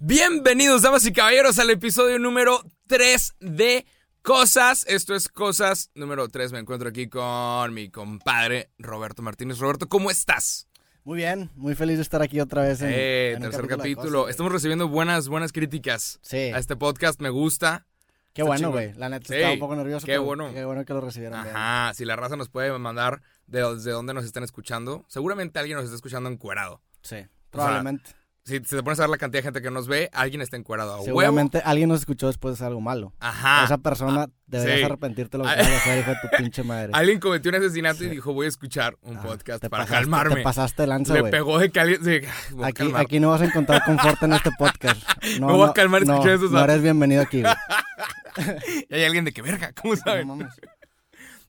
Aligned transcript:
Bienvenidos, 0.00 0.82
damas 0.82 1.04
y 1.06 1.12
caballeros, 1.12 1.58
al 1.58 1.70
episodio 1.70 2.18
número 2.18 2.60
3 2.86 3.34
de 3.40 3.84
Cosas. 4.22 4.84
Esto 4.88 5.14
es 5.14 5.28
Cosas 5.28 5.90
número 5.94 6.28
3. 6.28 6.52
Me 6.52 6.60
encuentro 6.60 6.88
aquí 6.88 7.08
con 7.08 7.74
mi 7.74 7.90
compadre 7.90 8.70
Roberto 8.78 9.22
Martínez. 9.22 9.58
Roberto, 9.58 9.88
¿cómo 9.88 10.10
estás? 10.10 10.68
Muy 11.02 11.16
bien, 11.16 11.50
muy 11.56 11.74
feliz 11.74 11.96
de 11.96 12.02
estar 12.02 12.22
aquí 12.22 12.38
otra 12.40 12.62
vez. 12.62 12.80
En, 12.80 12.90
eh, 12.92 13.32
en 13.32 13.42
tercer 13.42 13.62
de 13.62 13.68
capítulo. 13.76 14.20
Cosas, 14.20 14.30
Estamos 14.30 14.52
recibiendo 14.52 14.86
buenas, 14.88 15.28
buenas 15.28 15.52
críticas 15.52 16.20
Sí. 16.22 16.36
a 16.36 16.58
este 16.58 16.76
podcast. 16.76 17.20
Me 17.20 17.30
gusta. 17.30 17.86
Qué 18.34 18.42
está 18.42 18.52
bueno, 18.52 18.70
güey. 18.70 18.92
La 18.94 19.08
neta 19.08 19.26
Sí, 19.26 19.34
estaba 19.34 19.54
un 19.54 19.58
poco 19.58 19.74
nervioso. 19.74 20.06
qué 20.06 20.12
pero 20.12 20.22
bueno. 20.24 20.52
Qué 20.52 20.64
bueno 20.64 20.84
que 20.84 20.92
lo 20.92 21.00
recibieron 21.00 21.42
bien. 21.42 21.56
Ajá. 21.56 21.92
Si 21.94 22.04
la 22.04 22.14
raza 22.14 22.36
nos 22.36 22.48
puede 22.48 22.70
mandar 22.78 23.20
de 23.48 23.62
desde 23.74 23.90
dónde 23.90 24.14
nos 24.14 24.24
están 24.24 24.44
escuchando, 24.44 25.04
seguramente 25.08 25.58
alguien 25.58 25.76
nos 25.76 25.86
está 25.86 25.96
escuchando 25.96 26.28
encuerado. 26.30 26.82
Sí, 27.02 27.26
probablemente. 27.50 28.10
Si 28.48 28.60
te 28.60 28.82
pones 28.82 28.98
a 28.98 29.02
ver 29.02 29.10
la 29.10 29.18
cantidad 29.18 29.38
de 29.40 29.44
gente 29.44 29.62
que 29.62 29.70
nos 29.70 29.86
ve, 29.86 30.10
alguien 30.12 30.40
está 30.40 30.56
encuerado. 30.56 30.90
A 30.92 30.94
huevo. 30.96 31.04
Seguramente 31.04 31.62
alguien 31.64 31.88
nos 31.88 32.00
escuchó 32.00 32.26
después 32.26 32.52
de 32.52 32.54
hacer 32.56 32.66
algo 32.68 32.80
malo. 32.80 33.12
Ajá. 33.20 33.64
Esa 33.64 33.78
persona 33.78 34.28
deberías 34.46 34.78
sí. 34.78 34.84
arrepentirte 34.84 35.38
lo 35.38 35.44
que 35.44 35.50
Ah. 35.50 35.52
acabas 35.52 35.70
de 35.70 35.76
hacer, 35.76 35.98
hijo 36.00 36.10
de 36.10 36.16
tu 36.22 36.28
pinche 36.42 36.62
madre. 36.64 36.90
Alguien 36.94 37.20
cometió 37.20 37.50
un 37.50 37.54
asesinato 37.56 38.02
y 38.04 38.08
dijo, 38.08 38.32
voy 38.32 38.46
a 38.46 38.48
escuchar 38.48 38.96
un 39.02 39.18
Ah, 39.18 39.22
podcast 39.22 39.64
para 39.68 39.84
pasaste- 39.84 39.90
calmarme. 39.92 40.34
Te 40.36 40.42
pasaste 40.42 40.86
lanza, 40.86 41.14
Le 41.14 41.20
güey. 41.20 41.30
pegó 41.30 41.58
de 41.58 41.70
que 41.70 41.80
alguien... 41.80 42.04
sí, 42.04 42.20
a 42.62 42.66
Aquí, 42.66 42.92
aquí 42.96 43.20
no 43.20 43.30
vas 43.30 43.42
a 43.42 43.44
encontrar 43.44 43.82
confort 43.84 44.22
en 44.22 44.32
este 44.32 44.50
podcast. 44.58 45.00
No, 45.40 45.46
Me 45.48 45.52
voy 45.52 45.64
a 45.64 45.66
no, 45.66 45.74
calmar 45.74 46.06
no, 46.06 46.14
escuchando 46.14 46.34
esos 46.46 46.50
No 46.50 46.64
eres 46.64 46.82
bienvenido 46.82 47.22
aquí, 47.22 47.42
güey. 47.42 47.54
Y 48.88 48.94
hay 48.94 49.04
alguien 49.04 49.24
de 49.24 49.32
que 49.32 49.42
verga, 49.42 49.72
¿cómo 49.72 49.94
No 49.94 50.00
saben? 50.00 50.26
mames. 50.28 50.52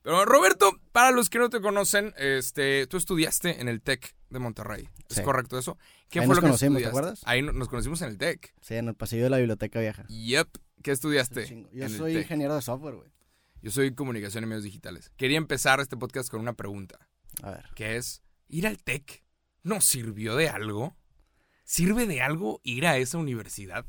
Pero 0.02 0.24
Roberto, 0.24 0.72
para 0.92 1.10
los 1.10 1.28
que 1.28 1.38
no 1.38 1.50
te 1.50 1.60
conocen, 1.60 2.14
este, 2.16 2.86
tú 2.86 2.96
estudiaste 2.96 3.60
en 3.60 3.68
el 3.68 3.82
TEC 3.82 4.14
de 4.30 4.38
Monterrey. 4.38 4.88
¿Es 5.08 5.16
Sí. 5.16 5.22
correcto 5.22 5.58
eso? 5.58 5.76
¿Qué 6.10 6.18
Ahí 6.20 6.26
fue 6.26 6.34
nos 6.34 6.36
lo 6.36 6.40
que 6.42 6.48
conocimos, 6.48 6.76
¿te 6.78 6.82
estudiaste? 6.84 6.88
acuerdas? 6.88 7.20
Ahí 7.24 7.40
no- 7.42 7.52
nos 7.52 7.68
conocimos 7.68 8.02
en 8.02 8.08
el 8.08 8.18
TEC. 8.18 8.52
Sí, 8.60 8.74
en 8.74 8.88
el 8.88 8.94
pasillo 8.94 9.24
de 9.24 9.30
la 9.30 9.38
biblioteca 9.38 9.80
vieja. 9.80 10.04
Yep. 10.08 10.48
¿Qué 10.82 10.90
estudiaste? 10.92 11.44
Chingo. 11.46 11.70
Yo 11.72 11.84
en 11.86 11.90
el 11.92 11.96
soy 11.96 12.12
TEC? 12.14 12.22
ingeniero 12.22 12.54
de 12.56 12.62
software, 12.62 12.96
güey. 12.96 13.10
Yo 13.62 13.70
soy 13.70 13.94
comunicación 13.94 14.44
y 14.44 14.46
medios 14.48 14.64
digitales. 14.64 15.12
Quería 15.16 15.38
empezar 15.38 15.80
este 15.80 15.96
podcast 15.96 16.28
con 16.30 16.40
una 16.40 16.54
pregunta, 16.54 16.98
A 17.42 17.50
ver. 17.50 17.66
que 17.74 17.96
es, 17.96 18.22
¿ir 18.48 18.66
al 18.66 18.78
TEC 18.82 19.22
nos 19.62 19.84
sirvió 19.84 20.34
de 20.36 20.48
algo? 20.48 20.96
¿Sirve 21.64 22.06
de 22.06 22.22
algo 22.22 22.60
ir 22.64 22.86
a 22.86 22.96
esa 22.96 23.18
universidad? 23.18 23.84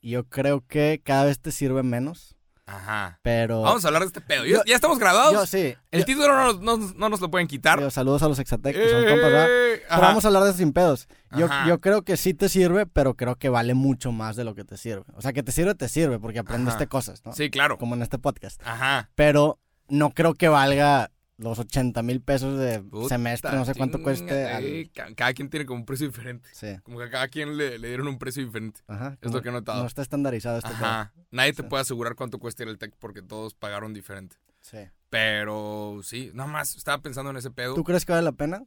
Yo 0.00 0.28
creo 0.28 0.66
que 0.66 1.02
cada 1.04 1.24
vez 1.26 1.40
te 1.40 1.52
sirve 1.52 1.82
menos, 1.82 2.36
Ajá. 2.66 3.18
pero... 3.22 3.62
Vamos 3.62 3.84
a 3.84 3.88
hablar 3.88 4.02
de 4.02 4.06
este 4.08 4.20
pedo. 4.20 4.44
¿Ya, 4.44 4.56
Yo- 4.58 4.62
ya 4.66 4.74
estamos 4.74 4.98
grabados? 4.98 5.32
Yo 5.32 5.46
sí. 5.46 5.74
El 5.90 6.00
Yo- 6.00 6.06
título 6.06 6.28
no, 6.28 6.52
nos- 6.52 6.60
no- 6.60 6.92
no 6.96 7.08
nos 7.08 7.20
lo 7.20 7.30
pueden 7.30 7.48
quitar. 7.48 7.78
Digo, 7.78 7.90
saludos 7.90 8.22
a 8.22 8.28
los 8.28 8.38
Exatec, 8.38 8.74
que 8.76 8.88
son 8.90 9.00
compas, 9.04 9.20
¿verdad? 9.22 9.46
Eh, 9.48 9.82
Pero 9.88 10.00
vamos 10.02 10.24
a 10.24 10.28
hablar 10.28 10.42
de 10.44 10.50
eso 10.50 10.58
sin 10.58 10.72
pedos. 10.72 11.08
Yo, 11.36 11.46
Ajá. 11.46 11.66
yo 11.66 11.80
creo 11.80 12.02
que 12.02 12.16
sí 12.16 12.34
te 12.34 12.48
sirve, 12.48 12.86
pero 12.86 13.14
creo 13.14 13.36
que 13.36 13.48
vale 13.48 13.74
mucho 13.74 14.12
más 14.12 14.36
de 14.36 14.44
lo 14.44 14.54
que 14.54 14.64
te 14.64 14.76
sirve. 14.76 15.04
O 15.14 15.22
sea, 15.22 15.32
que 15.32 15.42
te 15.42 15.52
sirve, 15.52 15.74
te 15.74 15.88
sirve, 15.88 16.18
porque 16.18 16.38
aprendiste 16.38 16.84
Ajá. 16.84 16.90
cosas, 16.90 17.22
¿no? 17.24 17.32
Sí, 17.32 17.50
claro. 17.50 17.78
Como 17.78 17.94
en 17.94 18.02
este 18.02 18.18
podcast. 18.18 18.60
Ajá. 18.64 19.10
Pero 19.14 19.58
no 19.88 20.10
creo 20.10 20.34
que 20.34 20.48
valga 20.48 21.10
los 21.40 21.58
80 21.58 22.02
mil 22.02 22.20
pesos 22.20 22.58
de 22.58 22.80
Puta 22.82 23.08
semestre, 23.08 23.52
no 23.56 23.64
sé 23.64 23.74
cuánto 23.74 24.02
cueste. 24.02 24.46
al- 24.48 24.90
ca- 24.94 25.14
Cada 25.14 25.32
quien 25.32 25.48
tiene 25.50 25.66
como 25.66 25.80
un 25.80 25.86
precio 25.86 26.06
diferente. 26.06 26.48
Sí, 26.52 26.78
Como 26.82 26.98
que 26.98 27.04
a 27.04 27.10
cada 27.10 27.28
quien 27.28 27.56
le, 27.56 27.78
le 27.78 27.88
dieron 27.88 28.08
un 28.08 28.18
precio 28.18 28.44
diferente. 28.44 28.80
ajá. 28.86 29.16
Es 29.20 29.32
lo 29.32 29.42
que 29.42 29.48
he 29.48 29.52
notado. 29.52 29.80
No 29.80 29.86
está 29.86 30.02
estandarizado 30.02 30.58
este 30.58 30.70
Ajá. 30.70 31.12
Nadie 31.30 31.52
te 31.52 31.62
Sí. 31.62 31.68
puede 31.68 31.82
asegurar 31.82 32.14
cuánto 32.14 32.38
cuesta 32.38 32.62
ir 32.62 32.68
al 32.68 32.78
TEC 32.78 32.94
porque 32.98 33.22
todos 33.22 33.54
pagaron 33.54 33.92
diferente. 33.94 34.36
Sí. 34.60 34.78
Pero 35.08 36.00
sí, 36.04 36.30
nada 36.34 36.48
más 36.50 36.76
estaba 36.76 37.02
pensando 37.02 37.30
en 37.30 37.36
ese 37.38 37.50
pedo. 37.50 37.74
¿Tú 37.74 37.84
crees 37.84 38.04
que 38.04 38.12
vale 38.12 38.24
la 38.24 38.32
pena? 38.32 38.64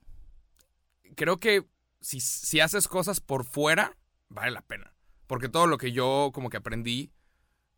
Creo 1.15 1.39
que 1.39 1.65
si, 2.01 2.19
si 2.19 2.59
haces 2.59 2.87
cosas 2.87 3.19
por 3.21 3.45
fuera, 3.45 3.95
vale 4.29 4.51
la 4.51 4.61
pena. 4.61 4.93
Porque 5.27 5.49
todo 5.49 5.67
lo 5.67 5.77
que 5.77 5.91
yo 5.91 6.31
como 6.33 6.49
que 6.49 6.57
aprendí, 6.57 7.11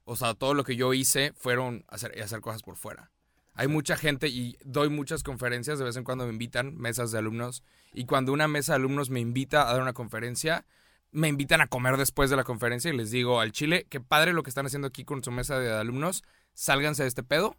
o 0.04 0.16
sea, 0.16 0.34
todo 0.34 0.54
lo 0.54 0.64
que 0.64 0.76
yo 0.76 0.94
hice 0.94 1.34
fueron 1.36 1.84
hacer, 1.90 2.20
hacer 2.22 2.42
cosas 2.42 2.62
por 2.64 2.78
fuera. 2.78 3.12
Hay 3.56 3.68
mucha 3.68 3.96
gente 3.98 4.28
y 4.28 4.58
doy 4.64 4.90
muchas 4.90 5.24
conferencias, 5.24 5.80
de 5.80 5.86
vez 5.86 5.96
en 5.96 6.04
cuando 6.04 6.26
me 6.26 6.32
invitan, 6.34 6.76
mesas 6.78 7.12
de 7.12 7.18
alumnos, 7.20 7.64
y 7.94 8.06
cuando 8.06 8.34
una 8.34 8.48
mesa 8.48 8.74
de 8.74 8.78
alumnos 8.78 9.10
me 9.10 9.20
invita 9.22 9.70
a 9.70 9.74
dar 9.74 9.82
una 9.82 9.94
conferencia, 9.94 10.66
me 11.12 11.30
invitan 11.30 11.62
a 11.62 11.68
comer 11.68 11.96
después 11.96 12.30
de 12.30 12.36
la 12.36 12.44
conferencia 12.44 12.92
y 12.94 12.98
les 12.98 13.12
digo 13.12 13.40
al 13.40 13.54
Chile, 13.54 13.88
qué 13.90 14.02
padre 14.02 14.34
lo 14.34 14.44
que 14.44 14.50
están 14.50 14.66
haciendo 14.66 14.90
aquí 14.90 15.06
con 15.06 15.24
su 15.24 15.32
mesa 15.32 15.58
de 15.58 15.72
alumnos, 15.72 16.24
sálganse 16.54 17.04
de 17.04 17.08
este 17.08 17.24
pedo 17.24 17.56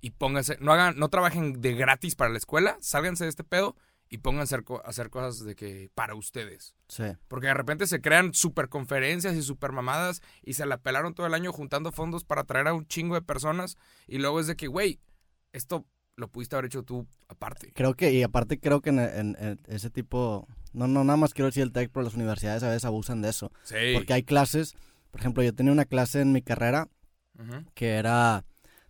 y 0.00 0.10
pónganse, 0.12 0.56
no 0.60 0.72
hagan, 0.72 0.98
no 0.98 1.08
trabajen 1.10 1.60
de 1.60 1.74
gratis 1.74 2.14
para 2.14 2.30
la 2.30 2.38
escuela, 2.38 2.78
sálganse 2.80 3.24
de 3.24 3.30
este 3.30 3.44
pedo 3.44 3.76
y 4.08 4.18
pónganse 4.18 4.54
a 4.54 4.58
hacer 4.58 4.64
co- 4.64 4.82
a 4.82 4.88
hacer 4.88 5.10
cosas 5.10 5.44
de 5.44 5.54
que 5.54 5.90
para 5.94 6.14
ustedes. 6.14 6.74
Sí. 6.88 7.02
Porque 7.26 7.48
de 7.48 7.54
repente 7.54 7.86
se 7.86 8.00
crean 8.00 8.32
super 8.32 8.70
conferencias 8.70 9.34
y 9.34 9.42
super 9.42 9.72
mamadas 9.72 10.22
y 10.42 10.54
se 10.54 10.64
la 10.64 10.78
pelaron 10.78 11.12
todo 11.12 11.26
el 11.26 11.34
año 11.34 11.52
juntando 11.52 11.92
fondos 11.92 12.24
para 12.24 12.44
traer 12.44 12.68
a 12.68 12.72
un 12.74 12.86
chingo 12.86 13.16
de 13.16 13.20
personas 13.22 13.76
y 14.06 14.16
luego 14.16 14.40
es 14.40 14.46
de 14.46 14.56
que, 14.56 14.66
güey, 14.68 14.98
esto 15.52 15.84
lo 16.16 16.28
pudiste 16.28 16.56
haber 16.56 16.66
hecho 16.66 16.82
tú 16.82 17.06
aparte. 17.28 17.72
Creo 17.74 17.94
que, 17.94 18.12
y 18.12 18.22
aparte 18.22 18.58
creo 18.58 18.80
que 18.80 18.90
en, 18.90 18.98
en- 18.98 19.36
en 19.40 19.58
ese 19.68 19.88
tipo, 19.90 20.48
no, 20.72 20.88
no, 20.88 21.04
nada 21.04 21.16
más 21.16 21.32
quiero 21.32 21.46
decir 21.46 21.62
el 21.62 21.72
tech, 21.72 21.90
pero 21.92 22.02
las 22.04 22.14
universidades 22.14 22.62
a 22.64 22.68
veces 22.68 22.84
abusan 22.84 23.22
de 23.22 23.30
eso. 23.30 23.52
Sí. 23.62 23.76
Porque 23.94 24.14
hay 24.14 24.24
clases, 24.24 24.74
por 25.12 25.20
ejemplo, 25.20 25.42
yo 25.42 25.54
tenía 25.54 25.72
una 25.72 25.84
clase 25.84 26.20
en 26.20 26.32
mi 26.32 26.42
carrera 26.42 26.88
que 27.74 27.90
era 27.90 28.44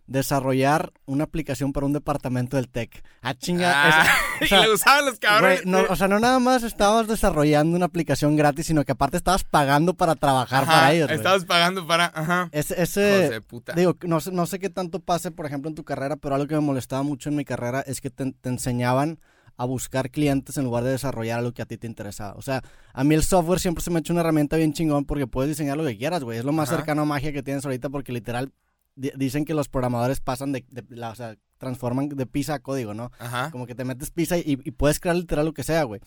desarrollar 0.09 0.91
una 1.05 1.23
aplicación 1.23 1.71
para 1.71 1.85
un 1.85 1.93
departamento 1.93 2.57
del 2.57 2.67
tech. 2.67 3.03
Ah, 3.21 3.33
chinga. 3.33 3.71
Ah, 4.01 4.07
esa- 4.41 4.41
o 4.41 4.47
sea, 4.47 4.59
y 4.59 4.63
le 4.67 4.73
usaban 4.73 5.05
los 5.05 5.19
cabrones. 5.19 5.65
no, 5.65 5.79
o 5.89 5.95
sea, 5.95 6.07
no 6.07 6.19
nada 6.19 6.39
más 6.39 6.63
estabas 6.63 7.07
desarrollando 7.07 7.75
una 7.75 7.85
aplicación 7.85 8.35
gratis, 8.35 8.65
sino 8.67 8.83
que 8.83 8.91
aparte 8.91 9.17
estabas 9.17 9.43
pagando 9.43 9.93
para 9.93 10.15
trabajar 10.15 10.63
Ajá, 10.63 10.71
para 10.73 10.93
ellos. 10.93 11.11
Estabas 11.11 11.45
pagando 11.45 11.85
para. 11.87 12.11
Ajá. 12.13 12.49
Ese, 12.51 12.81
ese 12.81 13.41
puta. 13.41 13.73
digo, 13.73 13.95
no, 14.03 14.19
sé- 14.19 14.31
no 14.31 14.45
sé 14.45 14.59
qué 14.59 14.69
tanto 14.69 14.99
pase, 14.99 15.31
por 15.31 15.45
ejemplo, 15.45 15.69
en 15.69 15.75
tu 15.75 15.83
carrera, 15.85 16.15
pero 16.17 16.35
algo 16.35 16.47
que 16.47 16.55
me 16.55 16.61
molestaba 16.61 17.03
mucho 17.03 17.29
en 17.29 17.35
mi 17.35 17.45
carrera 17.45 17.81
es 17.85 18.01
que 18.01 18.09
te, 18.09 18.31
te 18.33 18.49
enseñaban 18.49 19.19
a 19.57 19.65
buscar 19.65 20.09
clientes 20.09 20.57
en 20.57 20.63
lugar 20.63 20.85
de 20.85 20.91
desarrollar 20.91 21.39
algo 21.39 21.51
que 21.51 21.61
a 21.61 21.65
ti 21.65 21.77
te 21.77 21.85
interesaba. 21.85 22.33
O 22.35 22.41
sea, 22.41 22.63
a 22.93 23.03
mí 23.03 23.13
el 23.13 23.23
software 23.23 23.59
siempre 23.59 23.83
se 23.83 23.91
me 23.91 23.97
ha 23.97 23.99
hecho 23.99 24.13
una 24.13 24.21
herramienta 24.21 24.55
bien 24.55 24.71
chingón 24.71 25.03
porque 25.03 25.27
puedes 25.27 25.49
diseñar 25.49 25.75
lo 25.75 25.83
que 25.83 25.97
quieras, 25.97 26.23
güey. 26.23 26.39
Es 26.39 26.45
lo 26.45 26.53
más 26.53 26.69
Ajá. 26.69 26.77
cercano 26.77 27.01
a 27.01 27.05
magia 27.05 27.33
que 27.33 27.43
tienes 27.43 27.65
ahorita 27.65 27.89
porque 27.89 28.13
literal 28.13 28.53
dicen 28.95 29.45
que 29.45 29.53
los 29.53 29.69
programadores 29.69 30.19
pasan 30.19 30.51
de, 30.51 30.65
de- 30.69 30.83
la- 30.95 31.09
o 31.11 31.15
sea, 31.15 31.35
transforman 31.57 32.09
de 32.09 32.25
pizza 32.25 32.53
a 32.55 32.59
código, 32.59 32.93
¿no? 32.93 33.11
Ajá. 33.19 33.51
Como 33.51 33.65
que 33.67 33.75
te 33.75 33.83
metes 33.83 34.11
pizza 34.11 34.37
y, 34.37 34.43
y 34.63 34.71
puedes 34.71 34.99
crear 34.99 35.15
literal 35.15 35.45
lo 35.45 35.53
que 35.53 35.63
sea, 35.63 35.83
güey. 35.83 35.99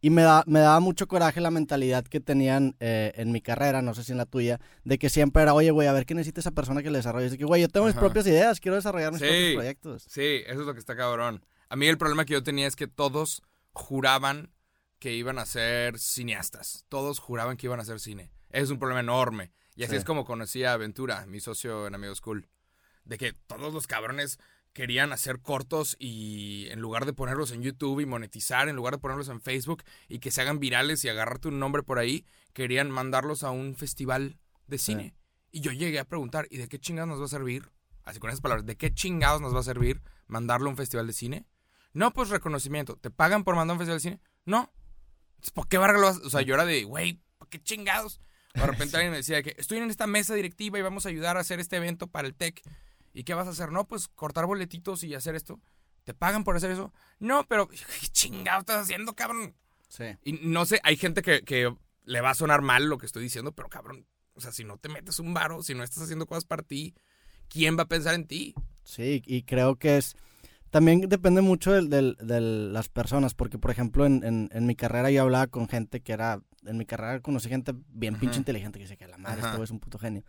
Y 0.00 0.08
me, 0.10 0.22
da, 0.22 0.44
me 0.46 0.60
daba 0.60 0.80
mucho 0.80 1.06
coraje 1.08 1.40
la 1.40 1.50
mentalidad 1.50 2.04
que 2.04 2.20
tenían 2.20 2.74
eh, 2.80 3.12
en 3.16 3.32
mi 3.32 3.40
carrera, 3.42 3.82
no 3.82 3.92
sé 3.94 4.02
si 4.04 4.12
en 4.12 4.18
la 4.18 4.24
tuya, 4.24 4.58
de 4.84 4.98
que 4.98 5.10
siempre 5.10 5.42
era, 5.42 5.52
oye, 5.52 5.70
güey, 5.72 5.88
a 5.88 5.92
ver 5.92 6.06
qué 6.06 6.14
necesita 6.14 6.40
esa 6.40 6.52
persona 6.52 6.82
que 6.82 6.90
le 6.90 6.98
desarrolle. 6.98 7.26
Es 7.26 7.36
que, 7.36 7.44
güey, 7.44 7.60
yo 7.60 7.68
tengo 7.68 7.86
mis 7.86 7.94
Ajá. 7.96 8.00
propias 8.00 8.26
ideas, 8.26 8.60
quiero 8.60 8.76
desarrollar 8.76 9.12
mis 9.12 9.20
Sí. 9.20 9.26
propios 9.26 9.54
proyectos. 9.56 10.02
Sí, 10.08 10.42
eso 10.46 10.60
es 10.60 10.66
lo 10.66 10.72
que 10.72 10.80
está 10.80 10.96
cabrón. 10.96 11.44
A 11.68 11.76
mí 11.76 11.86
el 11.86 11.98
problema 11.98 12.24
que 12.24 12.32
yo 12.32 12.42
tenía 12.42 12.66
es 12.66 12.76
que 12.76 12.86
todos 12.86 13.42
juraban 13.72 14.50
que 14.98 15.14
iban 15.14 15.38
a 15.38 15.46
ser 15.46 15.98
cineastas. 15.98 16.84
Todos 16.88 17.18
juraban 17.18 17.56
que 17.56 17.66
iban 17.66 17.78
a 17.80 17.82
hacer 17.82 18.00
cine. 18.00 18.30
Es 18.50 18.70
un 18.70 18.78
problema 18.78 19.00
enorme. 19.00 19.50
Y 19.76 19.84
así 19.84 19.92
Sí. 19.92 19.96
es 19.98 20.04
como 20.04 20.24
conocí 20.24 20.64
a 20.64 20.72
Aventura, 20.74 21.24
mi 21.26 21.40
socio 21.40 21.86
en 21.86 21.94
Amigos 21.94 22.18
School. 22.18 22.48
De 23.04 23.18
que 23.18 23.32
todos 23.32 23.72
los 23.72 23.86
cabrones 23.86 24.38
querían 24.72 25.12
hacer 25.12 25.40
cortos 25.40 25.96
y 25.98 26.68
en 26.70 26.80
lugar 26.80 27.04
de 27.06 27.12
ponerlos 27.12 27.50
en 27.50 27.62
YouTube 27.62 28.00
y 28.00 28.06
monetizar, 28.06 28.68
en 28.68 28.76
lugar 28.76 28.94
de 28.94 28.98
ponerlos 28.98 29.28
en 29.28 29.40
Facebook 29.40 29.82
y 30.08 30.18
que 30.20 30.30
se 30.30 30.40
hagan 30.42 30.60
virales 30.60 31.04
y 31.04 31.08
agarrarte 31.08 31.48
un 31.48 31.58
nombre 31.58 31.82
por 31.82 31.98
ahí, 31.98 32.24
querían 32.52 32.90
mandarlos 32.90 33.42
a 33.42 33.50
un 33.50 33.74
festival 33.74 34.38
de 34.66 34.78
cine. 34.78 35.14
Y 35.50 35.60
yo 35.60 35.72
llegué 35.72 35.98
a 35.98 36.04
preguntar, 36.04 36.46
¿y 36.50 36.58
de 36.58 36.68
qué 36.68 36.78
chingados 36.78 37.08
nos 37.08 37.20
va 37.20 37.24
a 37.24 37.28
servir? 37.28 37.68
Así 38.04 38.20
con 38.20 38.30
esas 38.30 38.40
palabras, 38.40 38.64
¿de 38.66 38.76
qué 38.76 38.92
chingados 38.94 39.40
nos 39.40 39.54
va 39.54 39.60
a 39.60 39.64
servir 39.64 40.00
mandarlo 40.28 40.66
a 40.68 40.70
un 40.70 40.76
festival 40.76 41.06
de 41.08 41.12
cine? 41.12 41.46
No, 41.92 42.12
pues 42.12 42.28
reconocimiento. 42.28 42.96
¿Te 42.96 43.10
pagan 43.10 43.42
por 43.42 43.56
mandar 43.56 43.72
a 43.72 43.74
un 43.74 43.78
festival 43.80 43.96
de 43.98 44.02
cine? 44.02 44.20
No. 44.44 44.72
¿Por 45.54 45.66
qué 45.66 45.78
verga 45.78 45.98
lo 45.98 46.06
vas? 46.06 46.18
O 46.18 46.30
sea, 46.30 46.42
yo 46.42 46.54
era 46.54 46.64
de, 46.64 46.84
güey, 46.84 47.20
¿por 47.38 47.48
qué 47.48 47.60
chingados? 47.60 48.20
De 48.54 48.66
repente 48.66 48.96
alguien 48.96 49.12
me 49.12 49.18
decía 49.18 49.42
que 49.42 49.54
estoy 49.58 49.78
en 49.78 49.90
esta 49.90 50.06
mesa 50.06 50.34
directiva 50.34 50.78
y 50.78 50.82
vamos 50.82 51.06
a 51.06 51.08
ayudar 51.08 51.36
a 51.36 51.40
hacer 51.40 51.60
este 51.60 51.76
evento 51.76 52.06
para 52.06 52.26
el 52.28 52.34
TEC. 52.34 52.62
¿Y 53.12 53.24
qué 53.24 53.34
vas 53.34 53.46
a 53.46 53.50
hacer? 53.50 53.72
No, 53.72 53.86
pues 53.86 54.08
cortar 54.08 54.46
boletitos 54.46 55.02
y 55.02 55.14
hacer 55.14 55.34
esto. 55.34 55.60
¿Te 56.04 56.14
pagan 56.14 56.44
por 56.44 56.56
hacer 56.56 56.70
eso? 56.70 56.92
No, 57.18 57.46
pero 57.46 57.68
¿qué 57.68 58.08
chingado 58.12 58.60
estás 58.60 58.82
haciendo, 58.82 59.14
cabrón? 59.14 59.54
Sí. 59.88 60.04
Y 60.22 60.32
no 60.34 60.66
sé, 60.66 60.80
hay 60.84 60.96
gente 60.96 61.22
que, 61.22 61.42
que 61.42 61.74
le 62.04 62.20
va 62.20 62.30
a 62.30 62.34
sonar 62.34 62.62
mal 62.62 62.86
lo 62.86 62.98
que 62.98 63.06
estoy 63.06 63.22
diciendo, 63.22 63.52
pero 63.52 63.68
cabrón, 63.68 64.06
o 64.34 64.40
sea, 64.40 64.52
si 64.52 64.64
no 64.64 64.78
te 64.78 64.88
metes 64.88 65.18
un 65.18 65.34
varo, 65.34 65.62
si 65.62 65.74
no 65.74 65.82
estás 65.82 66.04
haciendo 66.04 66.26
cosas 66.26 66.44
para 66.44 66.62
ti, 66.62 66.94
¿quién 67.48 67.76
va 67.76 67.82
a 67.82 67.88
pensar 67.88 68.14
en 68.14 68.26
ti? 68.26 68.54
Sí, 68.84 69.22
y 69.26 69.42
creo 69.42 69.76
que 69.76 69.98
es... 69.98 70.16
También 70.70 71.00
depende 71.08 71.40
mucho 71.40 71.72
del- 71.72 71.88
del- 71.90 72.16
de, 72.22 72.40
las 72.40 72.88
personas, 72.88 73.34
porque 73.34 73.58
por 73.58 73.70
ejemplo 73.70 74.06
en, 74.06 74.22
en- 74.24 74.48
en 74.52 74.66
mi 74.66 74.74
carrera 74.76 75.10
yo 75.10 75.22
hablaba 75.22 75.46
con 75.48 75.68
gente 75.68 76.00
que 76.00 76.12
era, 76.12 76.40
en 76.64 76.76
mi 76.78 76.86
carrera 76.86 77.20
conocí 77.20 77.48
gente 77.48 77.72
bien 77.88 78.14
Ajá. 78.14 78.20
pinche 78.20 78.38
inteligente 78.38 78.78
que 78.78 78.84
dice 78.84 78.96
que 78.96 79.08
la 79.08 79.18
madre, 79.18 79.38
Ajá. 79.40 79.48
este 79.48 79.56
güey 79.56 79.64
es 79.64 79.70
un 79.70 79.80
puto 79.80 79.98
genio. 79.98 80.22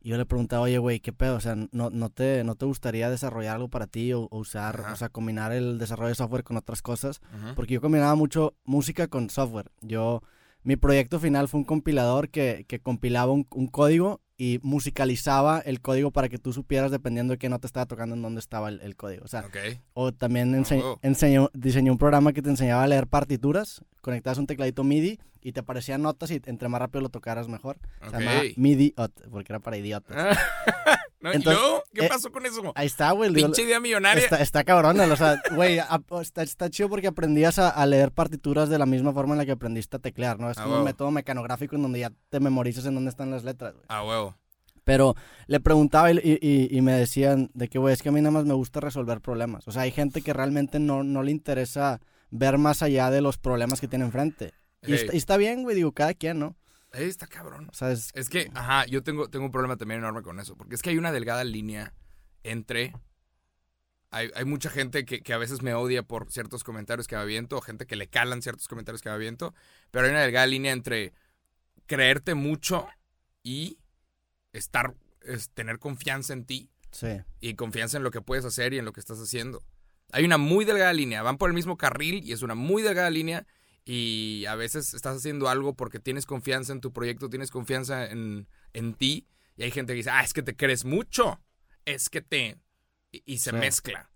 Y 0.00 0.10
yo 0.10 0.16
le 0.16 0.24
preguntaba, 0.26 0.62
oye, 0.62 0.78
güey, 0.78 1.00
¿qué 1.00 1.12
pedo? 1.12 1.34
O 1.34 1.40
sea, 1.40 1.56
¿no, 1.56 1.90
no, 1.90 2.08
te, 2.10 2.44
¿no 2.44 2.54
te 2.54 2.64
gustaría 2.66 3.10
desarrollar 3.10 3.56
algo 3.56 3.66
para 3.68 3.88
ti 3.88 4.12
o, 4.12 4.28
o 4.30 4.38
usar, 4.38 4.80
Ajá. 4.82 4.92
o 4.92 4.96
sea, 4.96 5.08
combinar 5.08 5.50
el 5.52 5.78
desarrollo 5.78 6.10
de 6.10 6.14
software 6.14 6.44
con 6.44 6.56
otras 6.56 6.82
cosas? 6.82 7.20
Ujú. 7.34 7.54
Porque 7.56 7.74
yo 7.74 7.80
combinaba 7.80 8.14
mucho 8.14 8.54
música 8.64 9.08
con 9.08 9.28
software. 9.30 9.72
Yo 9.80 10.22
Mi 10.62 10.76
proyecto 10.76 11.18
final 11.18 11.48
fue 11.48 11.58
un 11.58 11.64
compilador 11.64 12.28
que, 12.28 12.64
que 12.68 12.78
compilaba 12.80 13.32
un, 13.32 13.46
un 13.50 13.66
código 13.66 14.20
y 14.40 14.60
musicalizaba 14.62 15.58
el 15.58 15.80
código 15.80 16.12
para 16.12 16.28
que 16.28 16.38
tú 16.38 16.52
supieras 16.52 16.92
dependiendo 16.92 17.32
de 17.32 17.38
qué 17.38 17.48
nota 17.48 17.66
estaba 17.66 17.86
tocando 17.86 18.14
en 18.14 18.22
dónde 18.22 18.38
estaba 18.38 18.68
el, 18.68 18.80
el 18.80 18.94
código. 18.96 19.24
O 19.24 19.28
sea, 19.28 19.40
Ok. 19.40 19.56
o 19.94 20.12
también 20.12 20.54
ense- 20.54 20.80
Oh. 20.82 20.98
enseñó, 21.02 21.50
diseñó 21.54 21.90
un 21.92 21.98
programa 21.98 22.32
que 22.32 22.40
te 22.40 22.48
enseñaba 22.48 22.84
a 22.84 22.86
leer 22.86 23.08
partituras, 23.08 23.82
conectabas 24.00 24.38
un 24.38 24.46
tecladito 24.46 24.84
MIDI 24.84 25.18
y 25.42 25.52
te 25.52 25.60
aparecían 25.60 26.02
notas 26.02 26.30
y 26.30 26.40
entre 26.46 26.68
más 26.68 26.80
rápido 26.80 27.00
lo 27.02 27.08
tocaras 27.08 27.48
mejor. 27.48 27.78
Se 28.04 28.10
llamaba 28.10 28.38
Ok. 28.38 28.44
MIDI, 28.56 28.94
porque 29.30 29.52
era 29.52 29.60
para 29.60 29.76
idiotas. 29.76 30.16
No, 31.20 31.34
¿Y 31.34 31.38
luego? 31.42 31.82
¿Qué 31.92 32.06
eh, 32.06 32.08
pasó 32.08 32.30
con 32.30 32.46
eso? 32.46 32.72
Ahí 32.76 32.86
está, 32.86 33.10
güey. 33.10 33.32
Pinche 33.32 33.62
idea 33.62 33.80
millonaria. 33.80 34.22
Está, 34.22 34.40
está 34.40 34.62
cabrón, 34.62 35.00
o 35.00 35.16
sea, 35.16 35.42
güey, 35.52 35.80
está, 36.22 36.44
está 36.44 36.70
chido 36.70 36.88
porque 36.88 37.08
aprendías 37.08 37.58
a, 37.58 37.70
a 37.70 37.86
leer 37.86 38.12
partituras 38.12 38.68
de 38.68 38.78
la 38.78 38.86
misma 38.86 39.12
forma 39.12 39.34
en 39.34 39.38
la 39.38 39.44
que 39.44 39.50
aprendiste 39.50 39.96
a 39.96 39.98
teclear, 39.98 40.38
¿no? 40.38 40.48
Es 40.48 40.58
Ah, 40.58 40.62
como 40.62 40.76
un 40.78 40.84
método 40.84 41.10
mecanográfico 41.10 41.74
en 41.74 41.82
donde 41.82 41.98
ya 41.98 42.12
te 42.28 42.38
memorizas 42.38 42.86
en 42.86 42.94
dónde 42.94 43.10
están 43.10 43.32
las 43.32 43.42
letras, 43.42 43.72
güey. 43.74 43.84
A 43.88 44.04
huevo. 44.04 44.36
Pero 44.84 45.16
le 45.48 45.58
preguntaba 45.58 46.12
y, 46.12 46.18
y- 46.40 46.68
y 46.70 46.80
me 46.82 46.92
decían 46.92 47.50
de 47.52 47.66
que, 47.66 47.80
güey, 47.80 47.94
es 47.94 48.00
que 48.02 48.10
a 48.10 48.12
mí 48.12 48.20
nada 48.20 48.30
más 48.30 48.44
me 48.44 48.54
gusta 48.54 48.78
resolver 48.78 49.20
problemas. 49.20 49.66
O 49.66 49.72
sea, 49.72 49.82
hay 49.82 49.90
gente 49.90 50.22
que 50.22 50.32
realmente 50.32 50.78
no, 50.78 51.02
no 51.02 51.24
le 51.24 51.32
interesa 51.32 52.00
ver 52.30 52.58
más 52.58 52.80
allá 52.80 53.10
de 53.10 53.22
los 53.22 53.38
problemas 53.38 53.80
que 53.80 53.88
tiene 53.88 54.04
enfrente. 54.04 54.52
Y, 54.82 54.94
está, 54.94 55.14
y 55.14 55.16
está 55.16 55.36
bien, 55.36 55.62
güey, 55.62 55.76
digo, 55.76 55.92
cada 55.92 56.14
quien, 56.14 56.38
¿no? 56.38 56.56
está 56.92 57.26
cabrón. 57.26 57.68
O 57.70 57.74
sea, 57.74 57.90
es... 57.90 58.10
Es 58.14 58.28
que, 58.28 58.50
ajá, 58.54 58.86
yo 58.86 59.02
tengo, 59.02 59.28
tengo 59.28 59.44
un 59.44 59.50
problema 59.50 59.76
también 59.76 60.00
enorme 60.00 60.22
con 60.22 60.40
eso. 60.40 60.56
Porque 60.56 60.74
es 60.74 60.82
que 60.82 60.90
hay 60.90 60.98
una 60.98 61.12
delgada 61.12 61.44
línea 61.44 61.92
entre. 62.42 62.94
Hay, 64.10 64.30
hay 64.34 64.44
mucha 64.46 64.70
gente 64.70 65.04
que, 65.04 65.20
que 65.20 65.34
a 65.34 65.38
veces 65.38 65.60
me 65.60 65.74
odia 65.74 66.02
por 66.02 66.32
ciertos 66.32 66.64
comentarios 66.64 67.06
que 67.06 67.14
me 67.14 67.22
aviento, 67.22 67.58
o 67.58 67.60
gente 67.60 67.86
que 67.86 67.94
le 67.94 68.08
calan 68.08 68.40
ciertos 68.40 68.66
comentarios 68.66 69.02
que 69.02 69.10
me 69.10 69.14
aviento. 69.14 69.54
Pero 69.90 70.06
hay 70.06 70.12
una 70.12 70.22
delgada 70.22 70.46
línea 70.46 70.72
entre 70.72 71.12
creerte 71.86 72.34
mucho 72.34 72.88
y 73.42 73.78
estar. 74.52 74.94
es 75.22 75.50
tener 75.50 75.78
confianza 75.78 76.32
en 76.32 76.44
ti 76.44 76.70
Sí, 76.90 77.20
y 77.40 77.54
confianza 77.54 77.98
en 77.98 78.02
lo 78.02 78.10
que 78.10 78.22
puedes 78.22 78.46
hacer 78.46 78.72
y 78.72 78.78
en 78.78 78.86
lo 78.86 78.92
que 78.92 79.00
estás 79.00 79.18
haciendo. 79.20 79.62
Hay 80.10 80.24
una 80.24 80.38
muy 80.38 80.64
delgada 80.64 80.92
línea, 80.94 81.22
van 81.22 81.36
por 81.36 81.50
el 81.50 81.54
mismo 81.54 81.76
carril 81.76 82.24
y 82.24 82.32
es 82.32 82.40
una 82.40 82.54
muy 82.54 82.82
delgada 82.82 83.10
línea 83.10 83.46
y 83.90 84.44
a 84.46 84.54
veces 84.54 84.92
estás 84.92 85.16
haciendo 85.16 85.48
algo 85.48 85.72
porque 85.74 85.98
tienes 85.98 86.26
confianza 86.26 86.72
en 86.74 86.80
tu 86.82 86.92
proyecto, 86.92 87.30
tienes 87.30 87.50
confianza 87.50 88.04
en, 88.10 88.46
en 88.74 88.92
ti 88.92 89.26
y 89.56 89.62
hay 89.62 89.70
gente 89.70 89.94
que 89.94 89.96
dice, 89.98 90.10
ah, 90.10 90.22
es 90.22 90.34
que 90.34 90.42
te 90.42 90.54
crees 90.54 90.84
mucho, 90.84 91.40
es 91.86 92.10
que 92.10 92.20
te... 92.20 92.58
y, 93.10 93.22
y 93.24 93.38
se 93.38 93.50
Sí. 93.50 93.56
mezcla. 93.56 94.10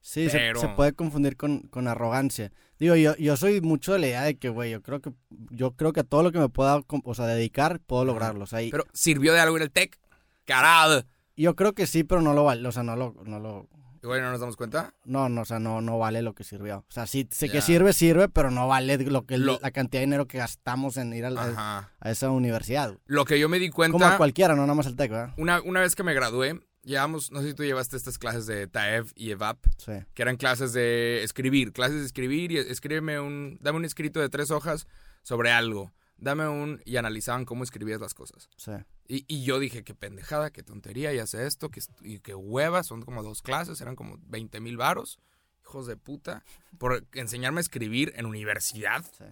sí, 0.00 0.30
se- 0.30 0.38
Pero- 0.38 0.60
se, 0.60 0.68
puede 0.68 0.94
confundir 0.94 1.36
con, 1.36 1.60
con 1.68 1.88
arrogancia. 1.88 2.50
Digo, 2.78 2.94
yo, 2.96 3.14
yo 3.16 3.36
soy 3.36 3.60
mucho 3.60 3.92
de 3.92 3.98
la 3.98 4.06
idea 4.06 4.22
de 4.22 4.38
que, 4.38 4.48
güey, 4.48 4.70
yo 4.70 4.80
creo 4.82 5.00
que 5.02 5.12
yo 5.50 5.72
creo 5.76 5.92
que 5.92 6.00
a 6.00 6.04
todo 6.04 6.22
lo 6.22 6.32
que 6.32 6.38
me 6.38 6.48
pueda, 6.48 6.80
o 6.88 7.14
sea, 7.14 7.26
dedicar, 7.26 7.80
puedo 7.80 8.04
lograrlo. 8.06 8.44
O 8.44 8.46
sea, 8.46 8.62
y- 8.62 8.70
Pero 8.70 8.84
sirvió 8.94 9.34
de 9.34 9.40
algo 9.40 9.56
en 9.58 9.64
el 9.64 9.70
tech, 9.70 9.98
carajo. 10.46 11.02
yo 11.36 11.54
creo 11.54 11.74
que 11.74 11.86
sí, 11.86 12.02
pero 12.04 12.22
no 12.22 12.32
lo 12.32 12.44
o 12.44 12.72
sea, 12.72 12.82
no 12.82 12.96
lo, 12.96 13.14
no 13.26 13.38
lo, 13.40 13.68
Y 14.02 14.06
bueno, 14.06 14.26
¿no 14.26 14.32
nos 14.32 14.40
damos 14.40 14.56
cuenta? 14.56 14.94
no, 15.04 15.28
no, 15.28 15.42
o 15.42 15.44
sea, 15.44 15.58
no, 15.58 15.80
no 15.80 15.98
vale 15.98 16.22
lo 16.22 16.34
que 16.34 16.44
sirvió. 16.44 16.78
O 16.88 16.92
sea, 16.92 17.06
sí, 17.06 17.28
sé 17.30 17.48
que 17.48 17.60
sirve, 17.60 17.92
sirve, 17.92 18.28
pero 18.28 18.50
no 18.50 18.68
vale 18.68 18.96
lo 18.98 19.26
que 19.26 19.38
Lo- 19.38 19.58
la 19.60 19.70
cantidad 19.70 20.00
de 20.00 20.06
dinero 20.06 20.26
que 20.26 20.38
gastamos 20.38 20.96
en 20.96 21.12
ir 21.12 21.24
a, 21.24 21.30
la- 21.30 21.90
a 22.00 22.10
esa 22.10 22.30
universidad. 22.30 22.88
güey. 22.88 23.00
Lo 23.06 23.24
que 23.24 23.38
yo 23.38 23.48
me 23.48 23.58
di 23.58 23.70
Como 23.70 23.84
a 23.84 23.90
cuenta, 23.90 24.16
cualquiera, 24.16 24.54
no 24.54 24.62
nada 24.62 24.74
más 24.74 24.86
el 24.86 24.96
TEC, 24.96 25.10
¿verdad? 25.10 25.34
una, 25.36 25.60
una 25.62 25.80
vez 25.80 25.94
que 25.94 26.02
me 26.04 26.14
gradué, 26.14 26.60
llevamos, 26.84 27.30
no 27.32 27.40
sé 27.42 27.48
si 27.48 27.54
tú 27.54 27.64
llevaste 27.64 27.96
estas 27.96 28.18
clases 28.18 28.46
de 28.46 28.66
TAEV 28.66 29.06
y 29.14 29.30
EVAP, 29.32 29.58
Sí, 29.78 29.92
que 30.14 30.22
eran 30.22 30.36
clases 30.36 30.72
de 30.72 31.22
escribir, 31.24 31.72
clases 31.72 32.00
de 32.00 32.06
escribir 32.06 32.52
y 32.52 32.58
escríbeme 32.58 33.20
un, 33.20 33.58
dame 33.60 33.78
un 33.78 33.84
escrito 33.84 34.20
de 34.20 34.28
tres 34.28 34.50
hojas 34.50 34.86
sobre 35.22 35.50
algo, 35.50 35.92
dame 36.18 36.46
un, 36.48 36.82
y 36.84 36.96
analizaban 36.96 37.44
cómo 37.46 37.64
escribías 37.64 38.00
las 38.00 38.14
cosas. 38.14 38.48
sí. 38.56 38.72
Y, 39.10 39.24
y 39.26 39.42
yo 39.42 39.58
dije, 39.58 39.84
qué 39.84 39.94
pendejada, 39.94 40.50
qué 40.50 40.62
tontería, 40.62 41.14
y 41.14 41.18
hace 41.18 41.46
esto, 41.46 41.70
que, 41.70 41.80
y 42.02 42.18
qué 42.20 42.34
hueva, 42.34 42.82
son 42.82 43.00
como 43.00 43.22
dos 43.22 43.40
clases, 43.40 43.80
eran 43.80 43.96
como 43.96 44.18
20 44.26 44.60
mil 44.60 44.76
varos, 44.76 45.18
hijos 45.62 45.86
de 45.86 45.96
puta, 45.96 46.44
por 46.76 47.06
enseñarme 47.14 47.60
a 47.60 47.62
escribir 47.62 48.12
en 48.16 48.26
universidad. 48.26 49.02
Sí. 49.16 49.24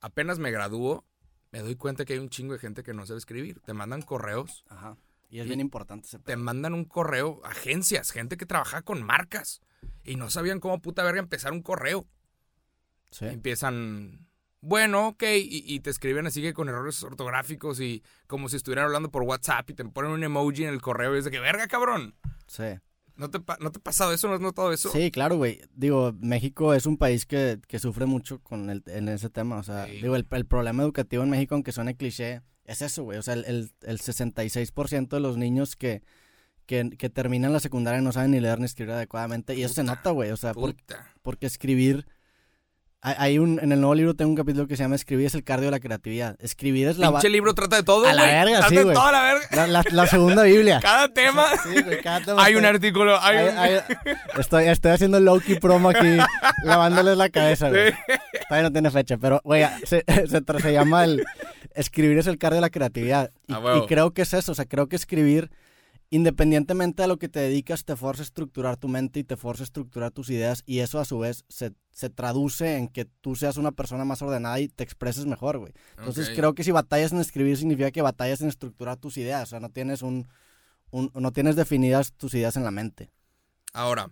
Apenas 0.00 0.38
me 0.38 0.50
graduó, 0.50 1.04
me 1.50 1.58
doy 1.60 1.74
cuenta 1.76 2.06
que 2.06 2.14
hay 2.14 2.18
un 2.20 2.30
chingo 2.30 2.54
de 2.54 2.58
gente 2.58 2.82
que 2.82 2.94
no 2.94 3.04
sabe 3.04 3.18
escribir. 3.18 3.60
Te 3.60 3.74
mandan 3.74 4.00
correos, 4.00 4.64
Ajá. 4.70 4.96
Y 5.28 5.40
es 5.40 5.44
Y- 5.44 5.48
bien 5.48 5.60
importante 5.60 6.06
ese 6.06 6.18
te 6.20 6.36
mandan 6.36 6.72
un 6.72 6.86
correo, 6.86 7.42
agencias, 7.44 8.10
gente 8.12 8.38
que 8.38 8.46
trabaja 8.46 8.80
con 8.80 9.02
marcas, 9.02 9.60
y 10.04 10.16
no 10.16 10.30
sabían 10.30 10.58
cómo 10.58 10.80
puta 10.80 11.02
verga 11.02 11.20
empezar 11.20 11.52
un 11.52 11.60
correo. 11.60 12.06
Sí. 13.10 13.26
Empiezan, 13.26 14.26
bueno, 14.60 15.08
ok, 15.08 15.22
y, 15.22 15.62
y 15.74 15.80
te 15.80 15.90
escriben 15.90 16.26
así 16.26 16.42
que 16.42 16.52
con 16.54 16.68
errores 16.68 17.02
ortográficos 17.02 17.80
y 17.80 18.02
como 18.26 18.48
si 18.48 18.56
estuvieran 18.56 18.86
hablando 18.86 19.10
por 19.10 19.22
WhatsApp 19.22 19.70
y 19.70 19.74
te 19.74 19.84
ponen 19.84 20.10
un 20.10 20.24
emoji 20.24 20.64
en 20.64 20.70
el 20.70 20.80
correo 20.82 21.14
y 21.14 21.18
es 21.20 21.24
de 21.24 21.30
que, 21.30 21.38
verga, 21.40 21.66
cabrón. 21.68 22.14
Sí. 22.46 22.64
¿No 23.16 23.30
te, 23.30 23.38
¿No 23.60 23.72
te 23.72 23.78
ha 23.78 23.82
pasado 23.82 24.12
eso? 24.12 24.28
¿No 24.28 24.34
has 24.34 24.40
notado 24.40 24.72
eso? 24.72 24.90
Sí, 24.90 25.10
claro, 25.10 25.36
güey. 25.36 25.60
Digo, 25.74 26.12
México 26.20 26.72
es 26.74 26.86
un 26.86 26.96
país 26.96 27.26
que, 27.26 27.60
que 27.66 27.80
sufre 27.80 28.06
mucho 28.06 28.40
con 28.40 28.70
el, 28.70 28.82
en 28.86 29.08
ese 29.08 29.28
tema. 29.28 29.56
O 29.58 29.62
sea, 29.64 29.86
Sí. 29.86 30.00
digo, 30.00 30.14
el, 30.14 30.24
el 30.30 30.46
problema 30.46 30.84
educativo 30.84 31.24
en 31.24 31.30
México, 31.30 31.56
aunque 31.56 31.72
suene 31.72 31.96
cliché, 31.96 32.42
es 32.64 32.80
eso, 32.80 33.02
güey. 33.02 33.18
O 33.18 33.22
sea, 33.22 33.34
el, 33.34 33.44
el, 33.46 33.72
el 33.82 33.98
66% 33.98 35.08
de 35.08 35.20
los 35.20 35.36
niños 35.36 35.74
que, 35.74 36.02
que, 36.66 36.90
que 36.90 37.10
terminan 37.10 37.52
la 37.52 37.58
secundaria 37.60 38.00
no 38.00 38.12
saben 38.12 38.30
ni 38.30 38.38
leer 38.40 38.60
ni 38.60 38.66
escribir 38.66 38.92
adecuadamente. 38.92 39.54
Y 39.56 39.64
eso 39.64 39.74
se 39.74 39.82
nota, 39.84 40.10
güey. 40.10 40.30
O 40.30 40.36
sea, 40.36 40.54
por- 40.54 40.76
porque 41.22 41.46
escribir... 41.46 42.06
Hay, 43.00 43.14
hay 43.16 43.38
un, 43.38 43.60
en 43.62 43.70
el 43.70 43.80
nuevo 43.80 43.94
libro 43.94 44.14
tengo 44.14 44.30
un 44.30 44.36
capítulo 44.36 44.66
que 44.66 44.76
se 44.76 44.82
llama 44.82 44.96
Escribir 44.96 45.26
es 45.26 45.34
el 45.34 45.44
cardio 45.44 45.66
de 45.66 45.70
la 45.70 45.78
creatividad. 45.78 46.34
Escribir 46.40 46.88
es 46.88 46.98
la... 46.98 47.10
Pinche 47.12 47.28
libro 47.28 47.54
trata 47.54 47.76
de 47.76 47.84
todo, 47.84 48.06
A 48.08 48.12
la 48.12 48.24
verga, 48.24 48.56
Trata 48.58 48.68
sí, 48.70 48.76
de 48.76 48.82
güey. 48.82 48.94
toda 48.94 49.12
la 49.12 49.22
verga. 49.22 49.46
La, 49.52 49.66
la- 49.68 49.84
la 49.88 50.06
segunda 50.08 50.42
Biblia. 50.42 50.80
Cada 50.82 51.08
tema 51.08 51.44
Sí, 51.62 51.80
güey, 51.80 52.00
cada 52.02 52.20
tema 52.24 52.42
hay 52.44 52.56
un 52.56 52.64
artículo, 52.64 53.16
hay 53.20 53.48
un... 53.48 53.56
Ay, 53.56 53.74
ay, 53.88 54.14
estoy, 54.38 54.64
estoy 54.64 54.90
haciendo 54.90 55.20
low-key 55.20 55.60
promo 55.60 55.90
aquí, 55.90 56.18
lavándoles 56.64 57.16
la 57.16 57.28
cabeza, 57.28 57.68
güey. 57.68 57.92
Sí. 57.92 57.98
Todavía 58.48 58.68
no 58.68 58.72
tiene 58.72 58.90
fecha, 58.90 59.16
pero, 59.16 59.40
güey, 59.44 59.64
se, 59.84 60.04
se, 60.26 60.60
se 60.60 60.72
llama 60.72 61.04
el... 61.04 61.24
Escribir 61.76 62.18
es 62.18 62.26
el 62.26 62.38
cardio 62.38 62.56
de 62.56 62.62
la 62.62 62.70
creatividad. 62.70 63.30
Y, 63.46 63.52
y 63.54 63.86
creo 63.86 64.10
que 64.12 64.22
es 64.22 64.32
eso, 64.34 64.50
o 64.50 64.54
sea, 64.56 64.64
creo 64.64 64.88
que 64.88 64.96
escribir, 64.96 65.50
independientemente 66.10 67.02
de 67.02 67.08
lo 67.08 67.18
que 67.18 67.28
te 67.28 67.40
dedicas, 67.40 67.84
te 67.84 67.96
forza 67.96 68.22
a 68.22 68.24
estructurar 68.24 68.76
tu 68.76 68.88
mente 68.88 69.20
y 69.20 69.24
te 69.24 69.36
forza 69.36 69.62
a 69.62 69.64
estructurar 69.64 70.10
tus 70.10 70.30
ideas 70.30 70.62
y 70.66 70.80
eso 70.80 70.98
a 70.98 71.04
su 71.04 71.18
vez 71.18 71.44
se, 71.48 71.72
se 71.90 72.10
traduce 72.10 72.76
en 72.76 72.88
que 72.88 73.04
tú 73.04 73.36
seas 73.36 73.56
una 73.56 73.72
persona 73.72 74.04
más 74.04 74.22
ordenada 74.22 74.58
y 74.60 74.68
te 74.68 74.84
expreses 74.84 75.26
mejor, 75.26 75.58
güey. 75.58 75.72
Entonces 75.98 76.30
creo 76.34 76.54
que 76.54 76.64
si 76.64 76.70
batallas 76.70 77.12
en 77.12 77.20
escribir 77.20 77.56
significa 77.56 77.90
que 77.90 78.02
batallas 78.02 78.40
en 78.40 78.48
estructurar 78.48 78.96
tus 78.96 79.16
ideas, 79.18 79.42
o 79.44 79.46
sea, 79.50 79.60
no 79.60 79.70
tienes 79.70 80.02
un... 80.02 80.26
un- 80.90 81.10
no 81.14 81.32
tienes 81.32 81.56
definidas 81.56 82.12
tus 82.12 82.32
ideas 82.34 82.56
en 82.56 82.64
la 82.64 82.70
mente. 82.70 83.10
Ahora, 83.74 84.10